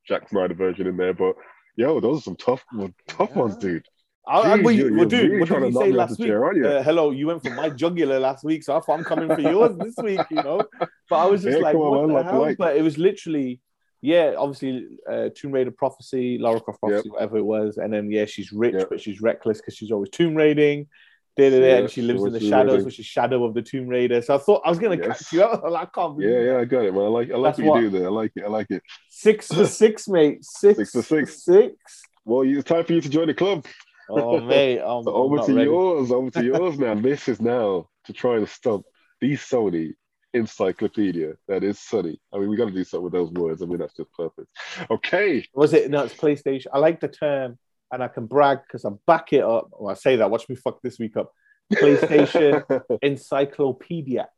Zack 0.08 0.28
Snyder 0.28 0.54
version 0.54 0.86
in 0.88 0.96
there, 0.96 1.14
but 1.14 1.36
yo, 1.76 2.00
those 2.00 2.18
are 2.18 2.22
some 2.22 2.36
tough, 2.36 2.64
tough 3.06 3.30
Yeah. 3.32 3.38
ones, 3.38 3.56
dude. 3.56 3.86
I, 4.26 4.58
Jeez, 4.58 4.62
well, 4.64 4.72
you, 4.74 4.94
well, 4.94 5.04
dude, 5.04 5.22
really 5.30 5.38
what 5.40 5.48
trying 5.48 5.62
did 5.62 5.72
to 5.72 5.78
you 5.78 5.84
say 5.84 5.92
last 5.92 6.18
week? 6.18 6.28
chair, 6.28 6.52
you? 6.54 6.66
Uh, 6.66 6.82
hello, 6.82 7.10
you 7.10 7.26
went 7.28 7.42
for 7.42 7.50
my 7.50 7.70
jugular 7.70 8.18
last 8.20 8.44
week, 8.44 8.62
so 8.62 8.76
I 8.76 8.80
thought 8.80 8.98
I'm 8.98 9.04
coming 9.04 9.28
for 9.34 9.40
yours 9.40 9.76
this 9.78 9.94
week, 10.02 10.20
you 10.30 10.42
know. 10.42 10.64
But 11.10 11.16
I 11.16 11.26
was 11.26 11.42
just 11.42 11.58
Yeah, 11.58 11.62
like, 11.64 11.74
on, 11.76 11.80
what 11.90 12.00
man, 12.00 12.08
the 12.08 12.14
like, 12.14 12.24
hell? 12.26 12.40
like. 12.40 12.56
But 12.58 12.76
it 12.76 12.82
was 12.82 12.98
literally, 12.98 13.60
yeah, 14.02 14.34
obviously, 14.36 14.86
uh, 15.10 15.28
Tomb 15.34 15.52
Raider 15.52 15.70
prophecy, 15.70 16.36
Lara 16.36 16.60
Croft 16.60 16.80
prophecy, 16.80 17.08
whatever 17.08 17.38
it 17.38 17.44
was, 17.44 17.78
and 17.78 17.92
then 17.92 18.10
yeah, 18.10 18.24
she's 18.24 18.52
rich, 18.52 18.74
Yeah. 18.76 18.84
but 18.90 19.00
she's 19.00 19.20
reckless 19.22 19.58
because 19.58 19.76
she's 19.76 19.92
always 19.92 20.10
tomb 20.10 20.34
raiding. 20.34 20.88
Da, 21.36 21.48
da, 21.48 21.60
da, 21.60 21.66
Yeah, 21.66 21.76
and 21.78 21.90
she 21.90 22.02
lives 22.02 22.24
in 22.24 22.32
the 22.32 22.40
shadows, 22.40 22.72
raiding. 22.72 22.84
which 22.84 22.98
is 22.98 23.06
shadow 23.06 23.44
of 23.44 23.54
the 23.54 23.62
Tomb 23.62 23.86
Raider. 23.88 24.20
So 24.20 24.34
I 24.34 24.38
thought 24.38 24.60
I 24.66 24.68
was 24.68 24.78
gonna 24.78 24.98
Yes. 24.98 25.06
catch 25.06 25.32
you 25.32 25.42
out. 25.44 25.64
I 25.74 25.86
can't 25.86 26.16
believe 26.16 26.28
Yeah, 26.30 26.40
yeah, 26.40 26.58
I 26.58 26.64
got 26.66 26.84
it, 26.84 26.92
man. 26.92 27.04
I 27.04 27.08
like, 27.08 27.30
I 27.30 27.36
like 27.36 27.56
That's 27.56 27.66
what 27.66 27.82
you 27.82 27.90
do 27.90 27.98
there. 27.98 28.08
I 28.08 28.10
like 28.10 28.32
it. 28.36 28.44
I 28.44 28.48
like 28.48 28.66
it. 28.70 28.82
Six 29.08 29.46
for 29.46 29.64
six, 29.80 30.08
mate. 30.08 30.44
Six, 30.44 30.76
Six 30.76 30.90
for 30.92 31.02
six. 31.02 31.44
Six. 31.44 32.02
Well, 32.24 32.42
it's 32.42 32.64
time 32.68 32.84
for 32.84 32.92
you 32.92 33.00
to 33.00 33.08
join 33.08 33.28
the 33.28 33.34
club. 33.34 33.64
Oh, 34.10 34.40
mate. 34.46 34.80
I'm, 34.80 35.04
So 35.04 35.10
I'm 35.10 35.32
over 35.32 35.38
to 35.46 35.54
ready. 35.54 35.70
yours. 35.70 36.10
Over 36.10 36.30
to 36.30 36.44
yours 36.44 36.78
now. 36.78 36.94
This 36.96 37.28
is 37.28 37.40
now 37.40 37.88
to 38.04 38.12
try 38.12 38.36
and 38.36 38.48
stump 38.48 38.84
the 39.20 39.32
Sony 39.34 39.94
encyclopedia 40.34 41.34
that 41.48 41.62
is 41.62 41.78
Sony. 41.78 42.16
I 42.32 42.38
mean, 42.38 42.48
we 42.48 42.56
got 42.56 42.66
to 42.66 42.72
do 42.72 42.84
something 42.84 43.04
with 43.04 43.12
those 43.12 43.30
words. 43.32 43.62
I 43.62 43.66
mean, 43.66 43.78
that's 43.78 43.96
just 43.96 44.12
perfect. 44.12 44.48
Okay. 44.90 45.44
Was 45.54 45.72
it? 45.72 45.90
No, 45.90 46.04
it's 46.04 46.14
PlayStation. 46.14 46.66
I 46.72 46.78
like 46.78 47.00
the 47.00 47.08
term, 47.08 47.58
and 47.90 48.02
I 48.02 48.08
can 48.08 48.26
brag 48.26 48.60
because 48.66 48.84
I 48.84 48.90
back 49.06 49.32
it 49.32 49.44
up. 49.44 49.68
Well, 49.72 49.90
I 49.90 49.94
say 49.94 50.16
that. 50.16 50.30
Watch 50.30 50.48
me 50.48 50.56
fuck 50.56 50.80
this 50.82 50.98
week 50.98 51.16
up. 51.16 51.32
PlayStation 51.72 52.82
Encyclopedia. 53.02 54.28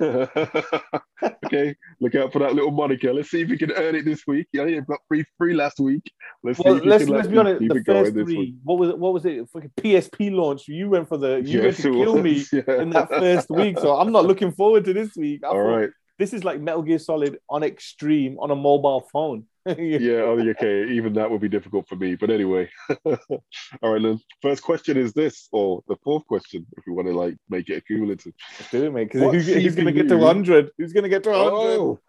okay, 1.44 1.74
look 2.00 2.14
out 2.14 2.32
for 2.32 2.38
that 2.38 2.54
little 2.54 2.70
moniker. 2.70 3.12
Let's 3.12 3.30
see 3.30 3.42
if 3.42 3.48
we 3.48 3.58
can 3.58 3.72
earn 3.72 3.94
it 3.94 4.04
this 4.04 4.26
week. 4.26 4.46
Yeah, 4.52 4.64
you've 4.64 4.86
got 4.86 5.00
free 5.08 5.24
free 5.38 5.54
last 5.54 5.78
week. 5.80 6.10
Let's 6.42 6.58
Well, 6.58 6.74
see 6.74 6.80
if 6.80 6.86
let's 6.86 7.08
let's 7.08 7.28
be 7.28 7.38
honest. 7.38 7.60
The 7.60 7.82
first 7.84 8.12
three. 8.12 8.54
What 8.64 8.78
was 8.78 8.90
it? 8.90 8.98
What 8.98 9.12
was 9.12 9.26
it? 9.26 9.48
Fucking 9.50 9.72
PSP 9.76 10.32
launch. 10.32 10.68
You 10.68 10.90
went 10.90 11.08
for 11.08 11.18
the. 11.18 11.42
You 11.44 11.62
went 11.62 11.76
to 11.76 11.92
kill 11.92 12.22
me. 12.22 12.44
Yeah. 12.52 12.82
in 12.82 12.90
that 12.90 13.08
first 13.08 13.50
week. 13.50 13.78
So 13.78 13.96
I'm 13.96 14.12
not 14.12 14.26
looking 14.26 14.52
forward 14.52 14.84
to 14.84 14.92
this 14.92 15.16
week. 15.16 15.42
I 15.44 15.48
All 15.48 15.54
thought 15.54 15.60
right. 15.60 15.90
This 16.18 16.32
is 16.32 16.44
like 16.44 16.60
Metal 16.60 16.82
Gear 16.82 16.98
Solid 16.98 17.38
on 17.48 17.62
extreme 17.62 18.38
on 18.38 18.50
a 18.50 18.56
mobile 18.56 19.06
phone. 19.12 19.46
Yeah, 19.78 20.22
oh, 20.22 20.40
okay. 20.50 20.90
Even 20.90 21.12
that 21.12 21.30
would 21.30 21.40
be 21.40 21.48
difficult 21.48 21.88
for 21.88 21.94
me. 21.94 22.16
But 22.16 22.30
anyway. 22.30 22.68
All 23.06 23.92
right, 23.92 24.02
then. 24.02 24.18
First 24.40 24.62
question 24.62 24.96
is 24.96 25.12
this, 25.12 25.48
or 25.52 25.82
the 25.86 25.94
fourth 26.02 26.26
question, 26.26 26.66
if 26.76 26.84
you 26.84 26.94
want 26.94 27.06
to 27.06 27.14
like 27.14 27.36
make 27.48 27.68
it 27.68 27.76
accumulative. 27.76 28.32
Let's 28.58 28.70
do 28.72 28.86
it, 28.86 28.92
mate. 28.92 29.12
Because 29.12 29.32
who's, 29.32 29.46
who's 29.46 29.74
going 29.76 29.86
to 29.86 29.92
get 29.92 30.08
to 30.08 30.16
100? 30.16 30.70
Who's 30.78 30.92
going 30.92 31.04
to 31.04 31.08
get 31.08 31.22
to 31.24 31.30
100? 31.30 31.52
Oh, 31.52 32.00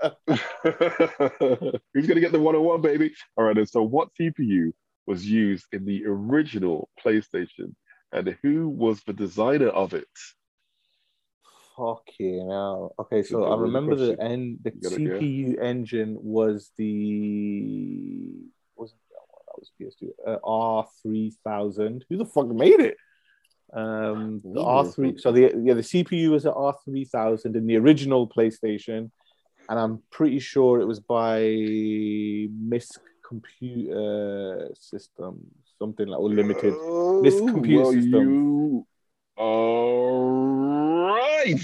who's 1.93 2.08
gonna 2.08 2.22
get 2.22 2.32
the 2.32 2.39
101, 2.39 2.82
baby? 2.82 3.14
All 3.38 3.45
right, 3.45 3.56
then. 3.56 3.68
So, 3.68 3.84
what 3.84 4.10
CPU 4.20 4.72
was 5.06 5.26
used 5.26 5.66
in 5.72 5.86
the 5.86 6.06
original 6.06 6.89
PlayStation, 7.04 7.76
and 8.12 8.36
who 8.41 8.68
was 8.70 9.01
the 9.04 9.14
designer 9.14 9.70
of 9.70 9.93
it? 9.93 10.08
Fucking 11.78 12.49
hell. 12.49 12.93
Okay, 12.99 13.24
so 13.24 13.45
I 13.45 13.49
the 13.49 13.57
remember 13.57 13.95
the 13.95 14.21
end. 14.21 14.59
The. 14.63 14.71
CPU 14.71 15.61
engine 15.61 16.17
was 16.21 16.71
the 16.78 18.30
wasn't 18.76 18.99
that 19.09 19.26
one? 19.28 19.41
That 19.47 19.59
was 19.59 19.71
PS2. 19.80 20.09
Uh, 20.28 20.38
R 20.43 20.88
three 21.01 21.34
thousand. 21.43 22.05
Who 22.09 22.17
the 22.17 22.26
fuck 22.26 22.47
made 22.47 22.80
it? 22.80 22.97
Um, 23.74 24.41
the 24.43 24.61
R 24.61 24.86
three. 24.86 25.17
So 25.17 25.32
the 25.32 25.51
yeah, 25.63 25.74
the 25.74 25.82
CPU 25.82 26.30
was 26.30 26.45
at 26.45 26.53
R 26.55 26.76
three 26.86 27.05
thousand 27.05 27.55
in 27.55 27.65
the 27.65 27.78
original 27.78 28.30
PlayStation, 28.30 29.09
and 29.67 29.80
I'm 29.80 30.03
pretty 30.11 30.39
sure 30.39 30.80
it 30.80 30.86
was 30.86 30.99
by 30.99 31.39
MIPS 31.41 32.99
Computer 33.28 34.69
System, 34.76 35.39
something 35.80 36.07
like 36.07 36.19
or 36.19 36.30
Limited. 36.30 36.74
Oh, 36.78 37.24
computer 37.51 37.84
well, 37.84 37.93
system. 37.93 38.11
You 38.13 38.88
are 39.38 41.05
right. 41.05 41.61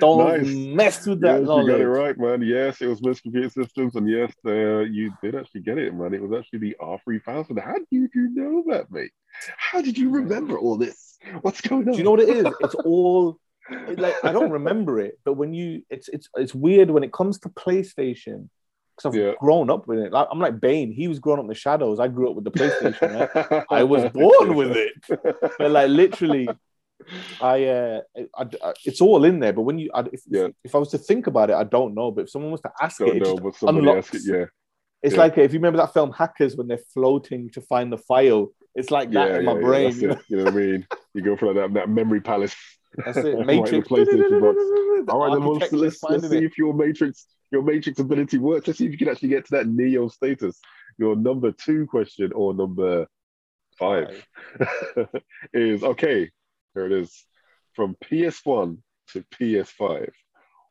Don't 0.00 0.18
Nice. 0.18 0.46
mess 0.74 1.06
with 1.06 1.20
that 1.20 1.40
yes, 1.40 1.46
knowledge. 1.46 1.66
you 1.66 1.72
got 1.72 1.80
it 1.80 1.86
right, 1.88 2.18
man. 2.18 2.40
Yes, 2.42 2.80
it 2.80 2.86
was 2.86 3.00
MIPS 3.02 3.20
Computer 3.22 3.50
Systems, 3.50 3.96
and 3.96 4.08
yes, 4.08 4.32
uh, 4.46 4.78
you 4.80 5.12
did 5.22 5.34
actually 5.34 5.60
get 5.60 5.76
it, 5.78 5.94
man. 5.94 6.14
It 6.14 6.22
was 6.22 6.32
actually 6.38 6.60
the 6.60 6.76
R3000. 6.80 7.60
How 7.62 7.74
did 7.74 8.10
you 8.14 8.30
know 8.32 8.64
that, 8.68 8.90
mate? 8.90 9.10
How 9.58 9.82
did 9.82 9.98
you 9.98 10.08
remember 10.10 10.58
all 10.58 10.78
this? 10.78 11.18
What's 11.42 11.60
going 11.60 11.86
on? 11.86 11.92
Do 11.92 11.98
you 11.98 12.04
know 12.04 12.12
what 12.12 12.20
it 12.20 12.30
is? 12.30 12.46
It's 12.60 12.74
all 12.76 13.38
like 13.96 14.14
I 14.24 14.32
don't 14.32 14.50
remember 14.50 15.00
it, 15.00 15.18
but 15.24 15.34
when 15.34 15.52
you, 15.54 15.82
it's 15.90 16.08
it's 16.08 16.28
it's 16.36 16.54
weird 16.54 16.90
when 16.90 17.02
it 17.04 17.12
comes 17.12 17.38
to 17.40 17.48
PlayStation 17.50 18.48
because 18.96 19.14
I've 19.14 19.20
Yeah. 19.20 19.32
grown 19.40 19.70
up 19.70 19.86
with 19.86 19.98
it. 19.98 20.12
Like, 20.12 20.28
I'm 20.30 20.38
like 20.38 20.60
Bane. 20.60 20.92
He 20.92 21.08
was 21.08 21.18
growing 21.18 21.38
up 21.40 21.44
in 21.44 21.48
the 21.48 21.54
shadows. 21.54 21.98
I 22.00 22.08
grew 22.08 22.30
up 22.30 22.36
with 22.36 22.44
the 22.44 22.50
PlayStation. 22.50 23.34
right? 23.34 23.64
I 23.70 23.82
was 23.84 24.10
born 24.12 24.54
with 24.54 24.76
it, 24.76 24.92
but 25.58 25.70
like 25.70 25.88
literally, 25.88 26.48
I, 27.40 27.64
uh, 27.64 28.00
I, 28.36 28.42
I- 28.62 28.72
it's 28.84 29.00
all 29.00 29.24
in 29.24 29.40
there. 29.40 29.52
But 29.52 29.62
when 29.62 29.78
you, 29.78 29.90
I, 29.94 30.00
if, 30.12 30.22
Yeah. 30.28 30.48
if 30.64 30.74
I 30.74 30.78
was 30.78 30.90
to 30.90 30.98
think 30.98 31.26
about 31.26 31.50
it, 31.50 31.54
I 31.56 31.64
don't 31.64 31.94
know. 31.94 32.10
But 32.10 32.22
if 32.24 32.30
someone 32.30 32.52
was 32.52 32.60
to 32.62 32.70
ask 32.80 32.98
Don't 32.98 33.08
it, 33.10 33.16
it 33.16 33.22
know, 33.22 33.36
but 33.36 33.54
unlocks. 33.62 34.14
it. 34.14 34.22
Yeah, 34.24 34.44
It's 35.02 35.14
Yeah. 35.14 35.20
like 35.20 35.38
if 35.38 35.52
you 35.52 35.58
remember 35.58 35.78
that 35.78 35.92
film 35.92 36.12
Hackers 36.12 36.56
when 36.56 36.68
they're 36.68 36.78
floating 36.92 37.50
to 37.50 37.60
find 37.60 37.92
the 37.92 37.98
file. 37.98 38.48
It's 38.76 38.90
like 38.90 39.12
that 39.12 39.30
yeah, 39.30 39.38
in 39.38 39.44
my 39.44 39.54
brain. 39.54 39.92
You 40.00 40.08
know 40.08 40.44
what 40.44 40.52
I 40.54 40.56
mean? 40.56 40.86
You 41.14 41.22
go 41.22 41.36
for 41.36 41.54
that, 41.54 41.72
that 41.74 41.88
memory 41.88 42.20
palace. 42.20 42.56
That's 43.04 43.18
it. 43.18 43.36
Right 43.36 43.46
Matrix. 43.46 43.88
PlayStation 43.88 44.40
box. 44.40 44.58
The 45.04 45.12
All 45.12 45.20
right, 45.20 45.38
then 45.38 45.46
let's, 45.46 45.72
let's, 45.72 46.02
let's 46.04 46.28
see 46.30 46.38
it. 46.38 46.44
if 46.44 46.56
your 46.56 46.72
Matrix 46.72 47.26
your 47.50 47.62
Matrix 47.62 47.98
ability 47.98 48.38
works. 48.38 48.66
Let's 48.66 48.78
see 48.78 48.86
if 48.86 48.92
you 48.92 48.98
can 48.98 49.08
actually 49.08 49.28
get 49.28 49.44
to 49.46 49.50
that 49.52 49.68
Neo 49.68 50.08
status. 50.08 50.60
Your 50.98 51.16
number 51.16 51.52
two 51.52 51.86
question 51.86 52.32
or 52.32 52.54
number 52.54 53.06
five 53.78 54.26
is 55.52 55.82
okay. 55.82 56.30
Here 56.74 56.86
it 56.86 56.92
is. 56.92 57.24
From 57.74 57.96
PS1 58.04 58.78
to 59.12 59.24
PS5, 59.34 60.10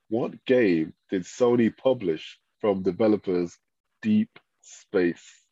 what 0.10 0.46
game 0.46 0.94
did 1.10 1.24
Sony 1.24 1.76
publish 1.76 2.40
from 2.60 2.84
developers 2.84 3.58
Deep 4.02 4.40
Space? 4.62 5.43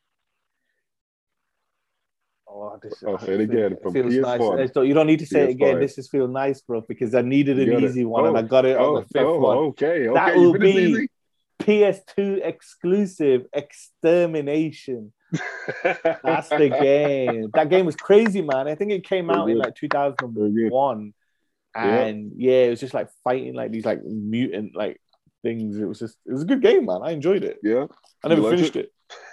Oh, 2.54 2.78
this, 2.82 3.02
I'll 3.02 3.14
oh, 3.14 3.16
say 3.18 3.32
it 3.34 3.40
again, 3.40 3.76
from 3.82 3.94
feels 3.94 4.14
nice. 4.14 4.38
PS1, 4.40 4.58
It's 4.60 4.74
not- 4.74 4.82
You 4.86 4.92
don't 4.94 5.06
need 5.06 5.20
to 5.20 5.26
say 5.26 5.44
it 5.44 5.50
again. 5.50 5.80
This 5.80 5.96
is 5.96 6.08
feel 6.08 6.28
nice, 6.28 6.60
bro, 6.60 6.82
because 6.86 7.14
I 7.14 7.22
needed 7.22 7.58
an 7.58 7.72
it. 7.72 7.82
easy 7.82 8.04
one 8.04 8.26
and 8.26 8.36
Oh, 8.36 8.40
I 8.40 8.42
got 8.42 8.66
it 8.66 8.76
on 8.76 8.84
Oh, 8.84 8.94
the 8.96 9.00
oh, 9.00 9.06
fifth 9.12 9.22
oh, 9.22 9.38
one. 9.38 9.56
okay, 9.58 10.08
okay. 10.08 10.14
That 10.14 10.36
You 10.36 10.52
will 10.52 10.58
be- 10.58 10.70
easy? 10.70 11.08
PS2 11.60 12.40
exclusive 12.44 13.46
Extermination. 13.52 15.12
That's 15.84 16.48
the 16.48 16.68
game. 16.68 17.50
That 17.54 17.68
game 17.70 17.86
was 17.86 17.96
crazy, 17.96 18.42
man. 18.42 18.68
I 18.68 18.74
think 18.74 18.90
it 18.90 19.04
came 19.06 19.30
out 19.30 19.48
in 19.48 19.56
like 19.58 19.74
2001. 19.76 21.14
And 21.74 22.32
yeah, 22.36 22.64
it 22.64 22.70
was 22.70 22.80
just 22.80 22.92
like 22.94 23.08
fighting 23.24 23.54
like 23.54 23.70
these 23.70 23.84
like 23.86 24.02
mutant 24.04 24.76
like 24.76 25.00
things. 25.42 25.78
It 25.78 25.84
was 25.86 26.00
just 26.00 26.18
it 26.26 26.32
was 26.32 26.42
a 26.42 26.46
good 26.46 26.60
game, 26.60 26.84
man. 26.86 27.00
I 27.02 27.12
enjoyed 27.12 27.44
it. 27.44 27.58
Yeah, 27.62 27.86
I 28.22 28.28
never 28.28 28.50
finished 28.50 28.76
it. 28.76 28.92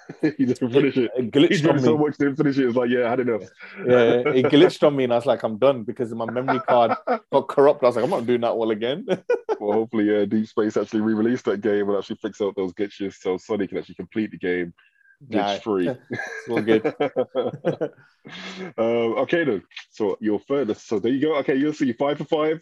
you 0.24 0.46
didn't 0.46 0.72
finish 0.72 0.98
it. 0.98 1.12
It 1.16 1.24
He 1.24 1.30
glitched 1.32 1.62
did 1.62 1.68
on 1.68 1.80
so 1.80 1.98
much, 1.98 2.18
didn't 2.18 2.36
finish 2.38 2.58
it. 2.58 2.68
It's 2.68 2.76
like, 2.76 2.90
yeah, 2.90 3.08
I 3.08 3.10
had 3.12 3.20
enough. 3.20 3.44
Yeah, 3.86 4.22
it 4.26 4.46
glitched 4.48 4.86
on 4.86 4.96
me, 4.96 5.04
and 5.04 5.14
I 5.14 5.18
was 5.18 5.26
like, 5.26 5.44
I'm 5.44 5.58
done 5.58 5.84
because 5.84 6.14
my 6.14 6.26
memory 6.26 6.60
card 6.62 6.94
got 7.32 7.48
corrupt. 7.48 7.84
I 7.84 7.88
was 7.88 7.96
like, 7.96 8.06
I'm 8.06 8.10
not 8.12 8.26
doing 8.26 8.42
that 8.42 8.52
all 8.52 8.72
again. 8.72 9.06
Well, 9.60 9.74
hopefully, 9.74 10.16
uh, 10.16 10.24
Deep 10.24 10.48
Space 10.48 10.78
actually 10.78 11.02
re-released 11.02 11.44
that 11.44 11.60
game 11.60 11.90
and 11.90 11.98
actually 11.98 12.16
fix 12.22 12.40
out 12.40 12.56
those 12.56 12.72
glitches 12.72 13.16
so 13.16 13.36
Sony 13.36 13.68
can 13.68 13.78
actually 13.78 13.96
complete 13.96 14.32
the 14.32 14.38
game 14.38 14.74
Nah, 15.28 15.58
glitch 15.58 15.64
free. 15.64 15.90
it's 15.90 16.50
all 16.50 16.62
good. 16.62 16.86
um, 18.78 19.18
okay 19.24 19.44
then. 19.44 19.64
So 19.92 20.18
your 20.22 20.40
third. 20.40 20.76
So 20.78 21.00
there 21.00 21.12
you 21.12 21.20
go. 21.22 21.36
Okay, 21.40 21.56
you'll 21.56 21.74
see 21.74 21.92
five 21.92 22.18
for 22.20 22.24
five. 22.24 22.62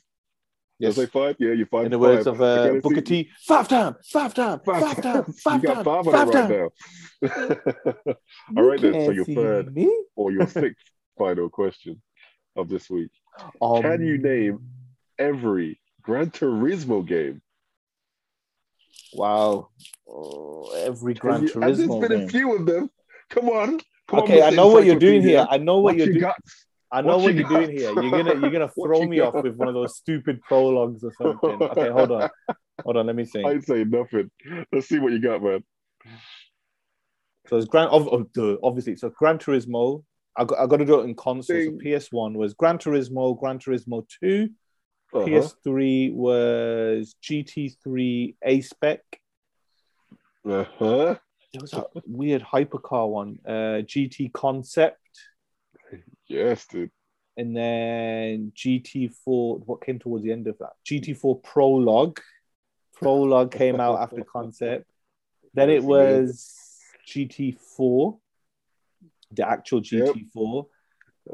Yes. 0.79 0.95
say 0.95 1.05
five. 1.07 1.35
Yeah, 1.39 1.53
you're 1.53 1.65
five. 1.67 1.85
In 1.85 1.91
the 1.91 1.97
words 1.99 2.25
five. 2.25 2.35
of 2.39 2.41
uh, 2.41 2.79
Booker 2.81 2.95
see. 2.97 3.23
T, 3.23 3.29
five 3.47 3.67
time, 3.67 3.95
five 4.03 4.33
time, 4.33 4.59
Five 4.65 4.81
five 4.81 5.01
time, 5.01 5.23
you 5.27 5.33
five 5.33 5.61
got 5.63 5.73
time, 5.75 5.83
five 5.83 6.07
on 6.07 6.13
five 6.13 6.29
right 6.29 6.69
now. 7.25 8.13
All 8.57 8.63
right 8.63 8.79
then. 8.79 8.93
So 9.05 9.11
your 9.11 9.25
third 9.25 9.73
me. 9.75 9.91
or 10.15 10.31
your 10.31 10.45
sixth 10.47 10.83
final 11.17 11.49
question 11.49 12.01
of 12.55 12.69
this 12.69 12.89
week. 12.89 13.09
Um, 13.61 13.81
Can 13.81 14.05
you 14.05 14.17
name 14.19 14.59
every 15.17 15.79
Gran 16.03 16.29
Turismo 16.31 17.05
game? 17.05 17.41
Wow, 19.13 19.69
oh, 20.07 20.71
every 20.85 21.13
Gran 21.15 21.43
you- 21.43 21.51
and 21.55 21.63
there's 21.63 21.79
Turismo 21.79 22.01
been 22.07 22.21
a 22.23 22.27
few 22.27 22.55
of 22.55 22.65
them. 22.65 22.89
Come 23.29 23.49
on. 23.49 23.79
Come 24.07 24.19
Okay, 24.21 24.41
I 24.41 24.47
on, 24.47 24.53
Mr. 24.53 24.55
know 24.57 24.67
what 24.67 24.85
you're 24.85 24.99
doing 24.99 25.21
here. 25.21 25.45
I 25.49 25.57
know 25.57 25.75
what 25.79 25.95
What 25.95 25.97
you're 25.97 26.07
doing. 26.07 26.19
got? 26.21 26.35
I 26.91 27.01
know 27.01 27.17
What 27.17 27.23
what 27.23 27.33
you 27.33 27.41
you're 27.41 27.49
doing 27.49 27.71
here. 27.71 27.93
You're 27.93 28.11
gonna 28.11 28.39
you're 28.39 28.51
gonna 28.51 28.69
throw 28.81 29.03
me 29.03 29.19
off 29.19 29.35
with 29.43 29.55
one 29.55 29.67
of 29.67 29.73
those 29.73 29.97
stupid 29.97 30.41
prologues 30.41 31.03
or 31.03 31.11
something. 31.13 31.61
Okay, 31.61 31.89
hold 31.89 32.11
on, 32.11 32.29
hold 32.83 32.97
on. 32.97 33.05
Let 33.07 33.15
me 33.15 33.25
think. 33.25 33.47
I'd 33.47 33.65
say 33.65 33.83
nothing. 33.83 34.31
Let's 34.71 34.87
see 34.87 34.99
what 34.99 35.11
you 35.11 35.19
got, 35.19 35.43
man. 35.43 35.63
So 37.47 37.57
it's 37.57 37.67
Gran, 37.67 37.89
duh, 38.33 38.57
obviously, 38.61 38.95
so 38.95 39.09
Gran 39.09 39.37
Turismo. 39.37 40.03
I 40.35 40.45
got, 40.45 40.59
I 40.59 40.67
got 40.67 40.77
to 40.77 40.85
do 40.85 40.99
it 40.99 41.05
in 41.05 41.15
console. 41.15 41.57
So 41.57 41.71
PS1 41.71 42.35
was 42.35 42.53
Gran 42.53 42.77
Turismo, 42.77 43.39
Gran 43.39 43.57
Turismo 43.57 44.05
2. 44.21 44.49
Uh-huh. 45.13 45.25
PS3 45.25 46.13
was 46.13 47.15
GT3 47.23 48.35
A 48.43 48.61
Spec. 48.61 49.01
Uh-huh. 50.47 51.15
There 51.53 51.61
was 51.61 51.73
a 51.73 51.85
weird 52.05 52.43
hypercar 52.43 53.09
one, 53.09 53.39
uh, 53.47 53.81
GT 53.81 54.31
Concept, 54.33 54.99
Yes, 56.27 56.65
dude. 56.67 56.91
and 57.37 57.55
then 57.55 58.51
GT4. 58.55 59.65
What 59.65 59.81
came 59.85 59.99
towards 59.99 60.23
the 60.23 60.31
end 60.31 60.47
of 60.47 60.57
that? 60.59 60.71
GT4 60.89 61.43
Prologue. 61.43 62.19
Prologue 62.95 63.51
came 63.51 63.79
out 63.79 63.99
after 63.99 64.23
Concept. 64.33 64.85
Then 65.53 65.69
it 65.69 65.83
was 65.83 66.79
GT4, 67.07 68.19
the 69.31 69.47
actual 69.47 69.81
GT4. 69.81 70.65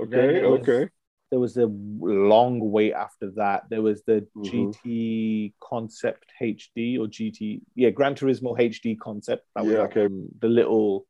Then 0.10 0.20
Okay, 0.20 0.46
was- 0.46 0.60
okay. 0.62 0.90
There 1.32 1.40
was 1.40 1.58
a 1.58 1.66
long 1.66 2.60
wait 2.60 2.94
after 2.94 3.32
that. 3.38 3.64
There 3.68 3.82
was 3.82 4.04
the 4.04 4.28
Mhm. 4.38 4.46
GT 4.76 5.54
Concept 5.60 6.26
HD 6.40 7.00
or 7.00 7.08
GT, 7.08 7.62
yeah, 7.74 7.90
Gran 7.90 8.14
Turismo 8.14 8.56
HD 8.60 8.96
Concept. 8.96 9.44
That 9.56 9.64
was 9.66 9.74
Yeah, 9.74 9.80
like, 9.82 9.98
okay. 9.98 10.14
the 10.42 10.48
little 10.48 11.08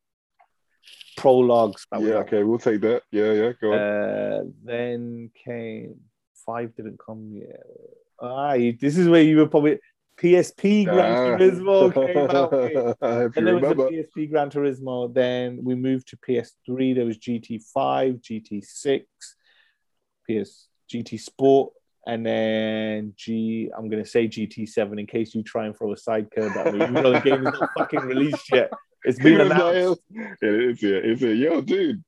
prologues. 1.18 1.86
That 1.92 2.02
Yeah, 2.02 2.16
okay, 2.26 2.44
we'll 2.44 2.60
take 2.60 2.82
that. 2.82 3.04
Yeah, 3.12 3.32
yeah, 3.32 3.52
go 3.62 3.74
on. 3.74 3.80
Uh, 3.80 4.44
then 4.64 5.32
came 5.46 5.96
five 6.46 6.76
didn't 6.76 7.00
come 7.00 7.32
yet. 7.34 7.64
Ah, 8.22 8.54
you- 8.54 8.78
this 8.80 8.98
is 8.98 9.08
where 9.08 9.22
you 9.22 9.38
were 9.38 9.48
probably 9.48 9.80
PSP 10.18 10.86
Gran 10.86 11.12
Ah. 11.34 11.38
Turismo 11.38 11.94
came 11.94 12.18
out. 12.18 12.54
And 13.02 13.36
you 13.36 13.42
there 13.46 13.56
was 13.56 13.64
remember. 13.64 13.90
the 13.90 14.04
PSP 14.04 14.30
Gran 14.30 14.50
Turismo. 14.50 15.14
Then 15.14 15.60
we 15.64 15.76
moved 15.76 16.08
to 16.10 16.18
PS3. 16.18 16.94
There 16.96 17.06
was 17.06 17.18
GT5, 17.18 18.22
GT6, 18.22 19.04
PS 20.30 20.68
GT 20.92 21.20
Sport, 21.20 21.74
and 22.06 22.26
then 22.26 23.14
G. 23.16 23.72
I'm 23.76 23.90
gonna 23.90 24.06
say 24.06 24.28
GT7 24.28 25.00
in 25.00 25.08
case 25.08 25.34
you 25.34 25.44
try 25.44 25.66
and 25.66 25.76
throw 25.78 25.92
a 25.94 25.98
side 25.98 26.30
curve 26.32 26.56
at 26.58 26.74
me. 26.74 26.82
Even 26.84 26.94
though 26.96 27.14
the 27.14 27.20
game 27.22 27.48
is 27.48 27.60
not 27.60 27.70
fucking 27.78 28.02
released 28.02 28.52
yet, 28.52 28.72
it's 29.06 29.20
been 29.20 29.42
announced. 29.42 30.02
like- 30.16 30.28
It 30.42 30.54
is, 30.72 30.84
yeah, 30.84 31.00
it's 31.04 31.22
a 31.22 31.34
yo, 31.36 31.62
dude. 31.62 32.04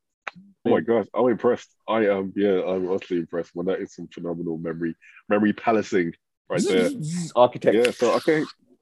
Oh 0.68 0.72
my 0.72 0.82
gosh, 0.82 1.06
I'm 1.14 1.28
impressed. 1.30 1.70
I 1.88 2.08
am, 2.08 2.34
yeah, 2.36 2.62
I'm 2.66 2.90
utterly 2.92 3.20
impressed. 3.22 3.56
Man, 3.56 3.66
that 3.66 3.80
is 3.80 3.94
some 3.94 4.08
phenomenal 4.08 4.58
memory, 4.58 4.96
memory 5.30 5.54
palacing 5.54 6.14
right 6.50 6.62
there. 6.64 6.90
Architect. 7.36 7.76
Yeah, 7.76 7.92
so 7.92 8.14
okay, 8.16 8.40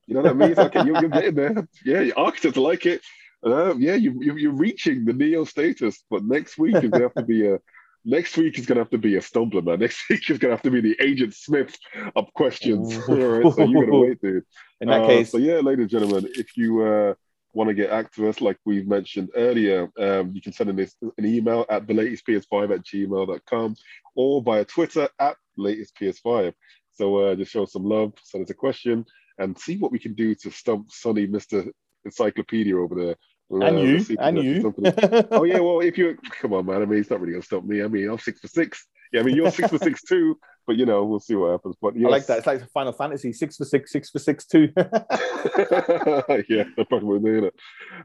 you 0.07 0.14
know 0.16 0.22
what 0.22 0.30
that 0.30 0.36
means? 0.38 0.57
Okay, 0.57 0.84
you're, 0.86 0.99
you're 1.01 1.09
getting 1.09 1.36
there. 1.36 1.68
Yeah, 1.86 2.01
your 2.01 2.18
architects 2.18 2.57
like 2.57 2.86
it. 2.86 3.01
Uh, 3.45 3.76
yeah, 3.78 3.95
you, 3.95 4.16
you 4.22 4.38
you're 4.38 4.53
reaching 4.53 5.03
the 5.03 5.11
neo 5.11 5.43
status, 5.43 6.03
but 6.09 6.24
next 6.24 6.57
week 6.57 6.76
is 6.76 6.89
gonna 6.89 7.03
have 7.03 7.14
to 7.16 7.24
be 7.24 7.45
a 7.49 7.59
next 8.05 8.38
week 8.38 8.57
is 8.57 8.66
gonna 8.66 8.80
have 8.80 8.89
to 8.91 8.97
be 8.97 9.18
a 9.18 9.22
stumbler, 9.22 9.61
man. 9.61 9.80
Next 9.86 10.09
week 10.09 10.30
is 10.30 10.38
gonna 10.38 10.53
have 10.53 10.61
to 10.61 10.72
be 10.72 10.80
the 10.80 10.95
Agent 11.01 11.34
Smith 11.34 11.78
of 12.16 12.32
questions. 12.34 12.97
All 13.09 13.16
right, 13.16 13.53
so 13.53 13.64
you're 13.66 13.86
gonna 13.86 13.99
wait, 13.99 14.22
dude. 14.22 14.43
In 14.80 14.88
that 14.88 15.01
Uh, 15.03 15.07
case, 15.07 15.32
so 15.32 15.38
yeah, 15.38 15.55
ladies 15.55 15.84
and 15.84 15.89
gentlemen, 15.89 16.30
if 16.36 16.55
you 16.55 16.82
uh, 16.84 17.14
want 17.54 17.70
to 17.70 17.74
get 17.74 17.91
activists, 17.91 18.41
like 18.41 18.58
we've 18.66 18.88
mentioned 18.88 19.30
earlier, 19.36 19.89
um, 19.99 20.32
you 20.34 20.41
can 20.41 20.54
send 20.54 20.70
in 20.70 20.76
this 20.76 20.95
an 21.01 21.26
email 21.26 21.66
at 21.70 21.88
the 21.88 21.93
latest 21.93 22.26
PS5 22.28 22.74
at 22.74 22.84
gmail.com 22.84 23.76
or 24.16 24.41
via 24.41 24.66
Twitter 24.66 25.08
at 25.20 25.36
latest 25.58 25.95
PS5. 25.99 26.54
So 26.93 27.18
uh, 27.18 27.36
just 27.36 27.51
show 27.51 27.66
some 27.66 27.86
love, 27.86 28.14
send 28.24 28.43
us 28.43 28.49
a 28.49 28.56
question, 28.56 29.06
and 29.38 29.58
see 29.58 29.78
what 29.78 29.91
we 29.91 29.99
can 29.99 30.14
do 30.14 30.36
to 30.36 30.51
stump 30.51 30.91
Sonny, 30.91 31.28
Mr. 31.28 31.70
Encyclopedia 32.06 32.78
over 32.78 32.95
there. 32.95 33.16
We'll, 33.49 33.64
and 33.64 33.78
uh, 33.78 33.82
you, 33.82 33.93
let's 33.93 34.08
see 34.08 34.14
if 34.14 34.20
we 34.20 34.26
and 34.26 34.43
you. 34.43 34.74
oh 35.32 35.43
yeah, 35.43 35.60
well 35.60 35.80
if 35.82 35.97
you 35.97 36.18
come 36.41 36.54
on, 36.54 36.66
man. 36.66 36.82
I 36.82 36.86
mean, 36.86 36.99
it's 36.99 37.10
not 37.10 37.20
really 37.20 37.34
gonna 37.34 37.43
stop 37.43 37.64
me. 37.64 37.84
I 37.84 37.88
mean, 37.88 38.10
I'm 38.10 38.20
six 38.20 38.39
for 38.39 38.47
six. 38.47 38.88
Yeah, 39.12 39.22
I 39.22 39.24
mean 39.24 39.36
you're 39.36 39.51
six 39.51 39.70
for 39.70 39.78
six 39.78 40.01
too. 40.04 40.39
But 40.66 40.78
you 40.78 40.86
know, 40.86 41.03
we'll 41.05 41.20
see 41.20 41.36
what 41.36 41.51
happens. 41.51 41.76
But 41.82 41.95
yes. 41.95 42.07
I 42.07 42.09
like 42.09 42.26
that. 42.28 42.38
It's 42.39 42.47
like 42.47 42.70
Final 42.72 42.93
Fantasy, 42.93 43.34
six 43.34 43.57
for 43.57 43.66
six, 43.66 43.91
six 43.91 44.09
for 44.09 44.20
six, 44.20 44.45
two. 44.45 44.72
yeah, 44.76 46.64
that's 46.78 46.89
probably 46.89 47.07
what 47.07 47.22
we're 47.22 47.45
it. 47.45 47.55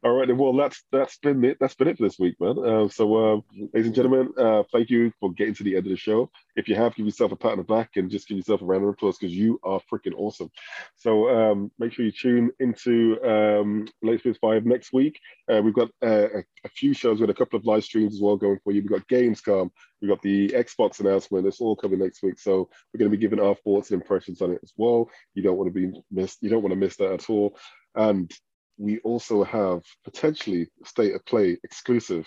All 0.02 0.12
right, 0.12 0.26
then. 0.26 0.38
Well, 0.38 0.54
that's 0.54 0.82
that's 0.90 1.18
been 1.18 1.44
it. 1.44 1.58
That's 1.60 1.74
been 1.74 1.88
it 1.88 1.98
for 1.98 2.04
this 2.04 2.18
week, 2.18 2.36
man. 2.40 2.56
Uh, 2.58 2.88
so, 2.88 3.16
um, 3.16 3.42
ladies 3.72 3.86
and 3.86 3.94
gentlemen, 3.94 4.32
uh, 4.38 4.62
thank 4.72 4.90
you 4.90 5.12
for 5.20 5.32
getting 5.32 5.54
to 5.54 5.64
the 5.64 5.76
end 5.76 5.86
of 5.86 5.90
the 5.90 5.96
show. 5.96 6.30
If 6.56 6.68
you 6.68 6.74
have, 6.76 6.94
give 6.94 7.06
yourself 7.06 7.32
a 7.32 7.36
pat 7.36 7.52
on 7.52 7.58
the 7.58 7.64
back 7.64 7.90
and 7.96 8.10
just 8.10 8.28
give 8.28 8.36
yourself 8.36 8.62
a 8.62 8.64
round 8.64 8.84
of 8.84 8.90
applause 8.90 9.18
because 9.18 9.34
you 9.34 9.60
are 9.62 9.80
freaking 9.92 10.14
awesome. 10.16 10.50
So, 10.96 11.28
um, 11.28 11.70
make 11.78 11.92
sure 11.92 12.04
you 12.04 12.12
tune 12.12 12.50
into 12.58 13.22
um, 13.22 13.86
Late 14.02 14.20
Space 14.20 14.38
Five 14.40 14.64
next 14.64 14.92
week. 14.92 15.20
Uh, 15.50 15.60
we've 15.62 15.74
got 15.74 15.90
uh, 16.02 16.28
a, 16.28 16.44
a 16.64 16.68
few 16.68 16.94
shows 16.94 17.18
We've 17.18 17.26
got 17.26 17.32
a 17.32 17.38
couple 17.38 17.58
of 17.58 17.66
live 17.66 17.84
streams 17.84 18.14
as 18.14 18.20
well 18.20 18.36
going 18.36 18.58
for 18.62 18.72
you. 18.72 18.82
We've 18.82 18.90
got 18.90 19.08
Gamescom. 19.08 19.70
We've 20.00 20.10
got 20.10 20.22
the 20.22 20.48
Xbox 20.50 21.00
announcement. 21.00 21.46
It's 21.46 21.60
all 21.60 21.74
coming 21.74 21.98
next 21.98 22.22
week. 22.22 22.38
So 22.38 22.47
we're 22.56 22.98
going 22.98 23.10
to 23.10 23.16
be 23.16 23.20
giving 23.20 23.40
our 23.40 23.54
thoughts 23.56 23.90
and 23.90 24.00
impressions 24.00 24.40
on 24.42 24.52
it 24.52 24.60
as 24.62 24.72
well. 24.76 25.08
You 25.34 25.42
don't 25.42 25.56
want 25.56 25.72
to 25.72 25.80
be 25.80 25.92
missed. 26.10 26.38
You 26.42 26.50
don't 26.50 26.62
want 26.62 26.72
to 26.72 26.76
miss 26.84 26.96
that 26.96 27.12
at 27.12 27.28
all. 27.30 27.56
And 27.94 28.30
we 28.76 28.98
also 29.00 29.42
have 29.44 29.82
potentially 30.04 30.68
state 30.84 31.14
of 31.14 31.24
play 31.26 31.58
exclusive 31.64 32.26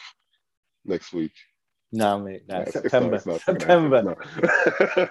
next 0.85 1.13
week. 1.13 1.31
no, 1.93 2.19
mate, 2.19 2.43
no, 2.47 2.61
it's- 2.61 2.73
September, 2.73 3.15
it's 3.15 3.25
not- 3.25 3.35
it's 3.37 3.47
not 3.47 3.59
September. 3.61 4.01
gonna 4.03 4.15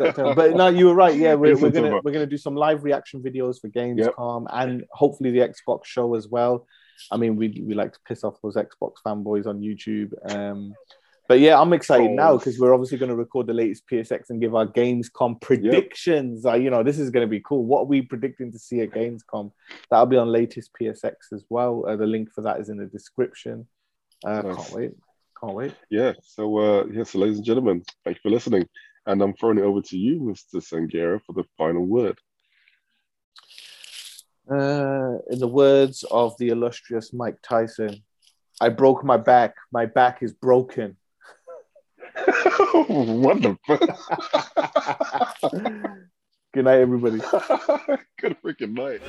September. 0.00 0.34
But 0.34 0.54
no, 0.56 0.68
you 0.68 0.86
were 0.86 0.94
right. 0.94 1.14
Yeah, 1.14 1.34
we're, 1.34 1.56
we're 1.58 1.70
gonna 1.70 2.00
we're 2.04 2.12
gonna 2.12 2.26
do 2.26 2.38
some 2.46 2.54
live 2.54 2.84
reaction 2.84 3.22
videos 3.22 3.61
for 3.61 3.68
Gamescom 3.68 4.46
and 4.50 4.84
hopefully 4.90 5.30
the 5.30 5.40
Xbox 5.40 5.84
show 5.84 6.14
as 6.14 6.26
well. 6.28 6.66
I 7.11 7.16
mean, 7.16 7.36
we 7.36 7.46
we 7.66 7.74
like 7.74 7.92
to 7.92 7.98
piss 8.08 8.24
off 8.24 8.36
those 8.42 8.56
Xbox 8.56 8.92
fanboys 9.06 9.46
on 9.46 9.61
YouTube. 9.61 10.11
Um, 10.34 10.74
but 11.31 11.39
yeah, 11.39 11.61
I'm 11.61 11.72
excited 11.72 12.11
Oh. 12.11 12.14
now 12.14 12.37
because 12.37 12.59
we're 12.59 12.74
obviously 12.74 12.99
going 12.99 13.11
to 13.11 13.14
record 13.14 13.47
the 13.47 13.55
latest 13.55 13.87
PSX 13.89 14.31
and 14.31 14.41
give 14.41 14.57
our 14.57 14.66
Gamescom 14.66 15.41
predictions. 15.41 16.45
Uh, 16.45 16.55
you 16.55 16.70
know, 16.70 16.83
this 16.83 16.99
is 16.99 17.11
going 17.11 17.24
to 17.24 17.31
be 17.31 17.39
cool. 17.39 17.64
What 17.64 17.83
are 17.83 17.85
we 17.85 18.03
predicting 18.03 18.51
to 18.51 18.59
see 18.59 18.81
at 18.81 18.91
Gamescom? 18.91 19.53
That'll 19.89 20.07
be 20.07 20.16
on 20.16 20.26
latest 20.33 20.72
PSX 20.74 21.14
as 21.33 21.45
well. 21.49 21.85
Uh, 21.87 21.95
the 21.95 22.05
link 22.05 22.33
for 22.33 22.41
that 22.41 22.59
is 22.59 22.68
in 22.68 22.78
the 22.78 22.87
description. 22.87 23.68
Uh, 24.24 24.43
Nice. 24.43 24.57
Can't 24.57 24.72
wait. 24.72 24.91
Can't 25.41 25.55
wait. 25.55 25.74
Yeah. 25.89 26.14
So, 26.24 26.59
uh, 26.59 26.85
yeah, 26.87 27.05
so 27.05 27.20
ladies 27.20 27.37
and 27.37 27.47
gentlemen, 27.47 27.85
thank 28.05 28.16
you 28.16 28.22
for 28.22 28.31
listening. 28.31 28.66
And 29.07 29.22
I'm 29.22 29.35
throwing 29.35 29.59
it 29.59 29.62
over 29.62 29.83
to 29.83 29.97
you, 29.97 30.18
Mr. 30.18 30.57
Sangera, 30.57 31.20
for 31.24 31.33
the 31.33 31.45
final 31.57 31.87
word. 31.87 32.18
Uh, 34.51 35.18
in 35.31 35.39
the 35.39 35.47
words 35.47 36.03
of 36.11 36.37
the 36.39 36.49
illustrious 36.49 37.12
Mike 37.12 37.39
Tyson, 37.41 38.03
I 38.61 38.70
broke 38.70 39.05
my 39.05 39.16
back. 39.16 39.55
My 39.70 39.87
back 39.87 40.24
is 40.24 40.33
broken. 40.33 40.97
Wonderful. 42.88 43.78
Good 46.52 46.64
night, 46.64 46.80
everybody. 46.80 47.18
Good 48.20 48.36
freaking 48.42 48.74
night. 48.74 49.00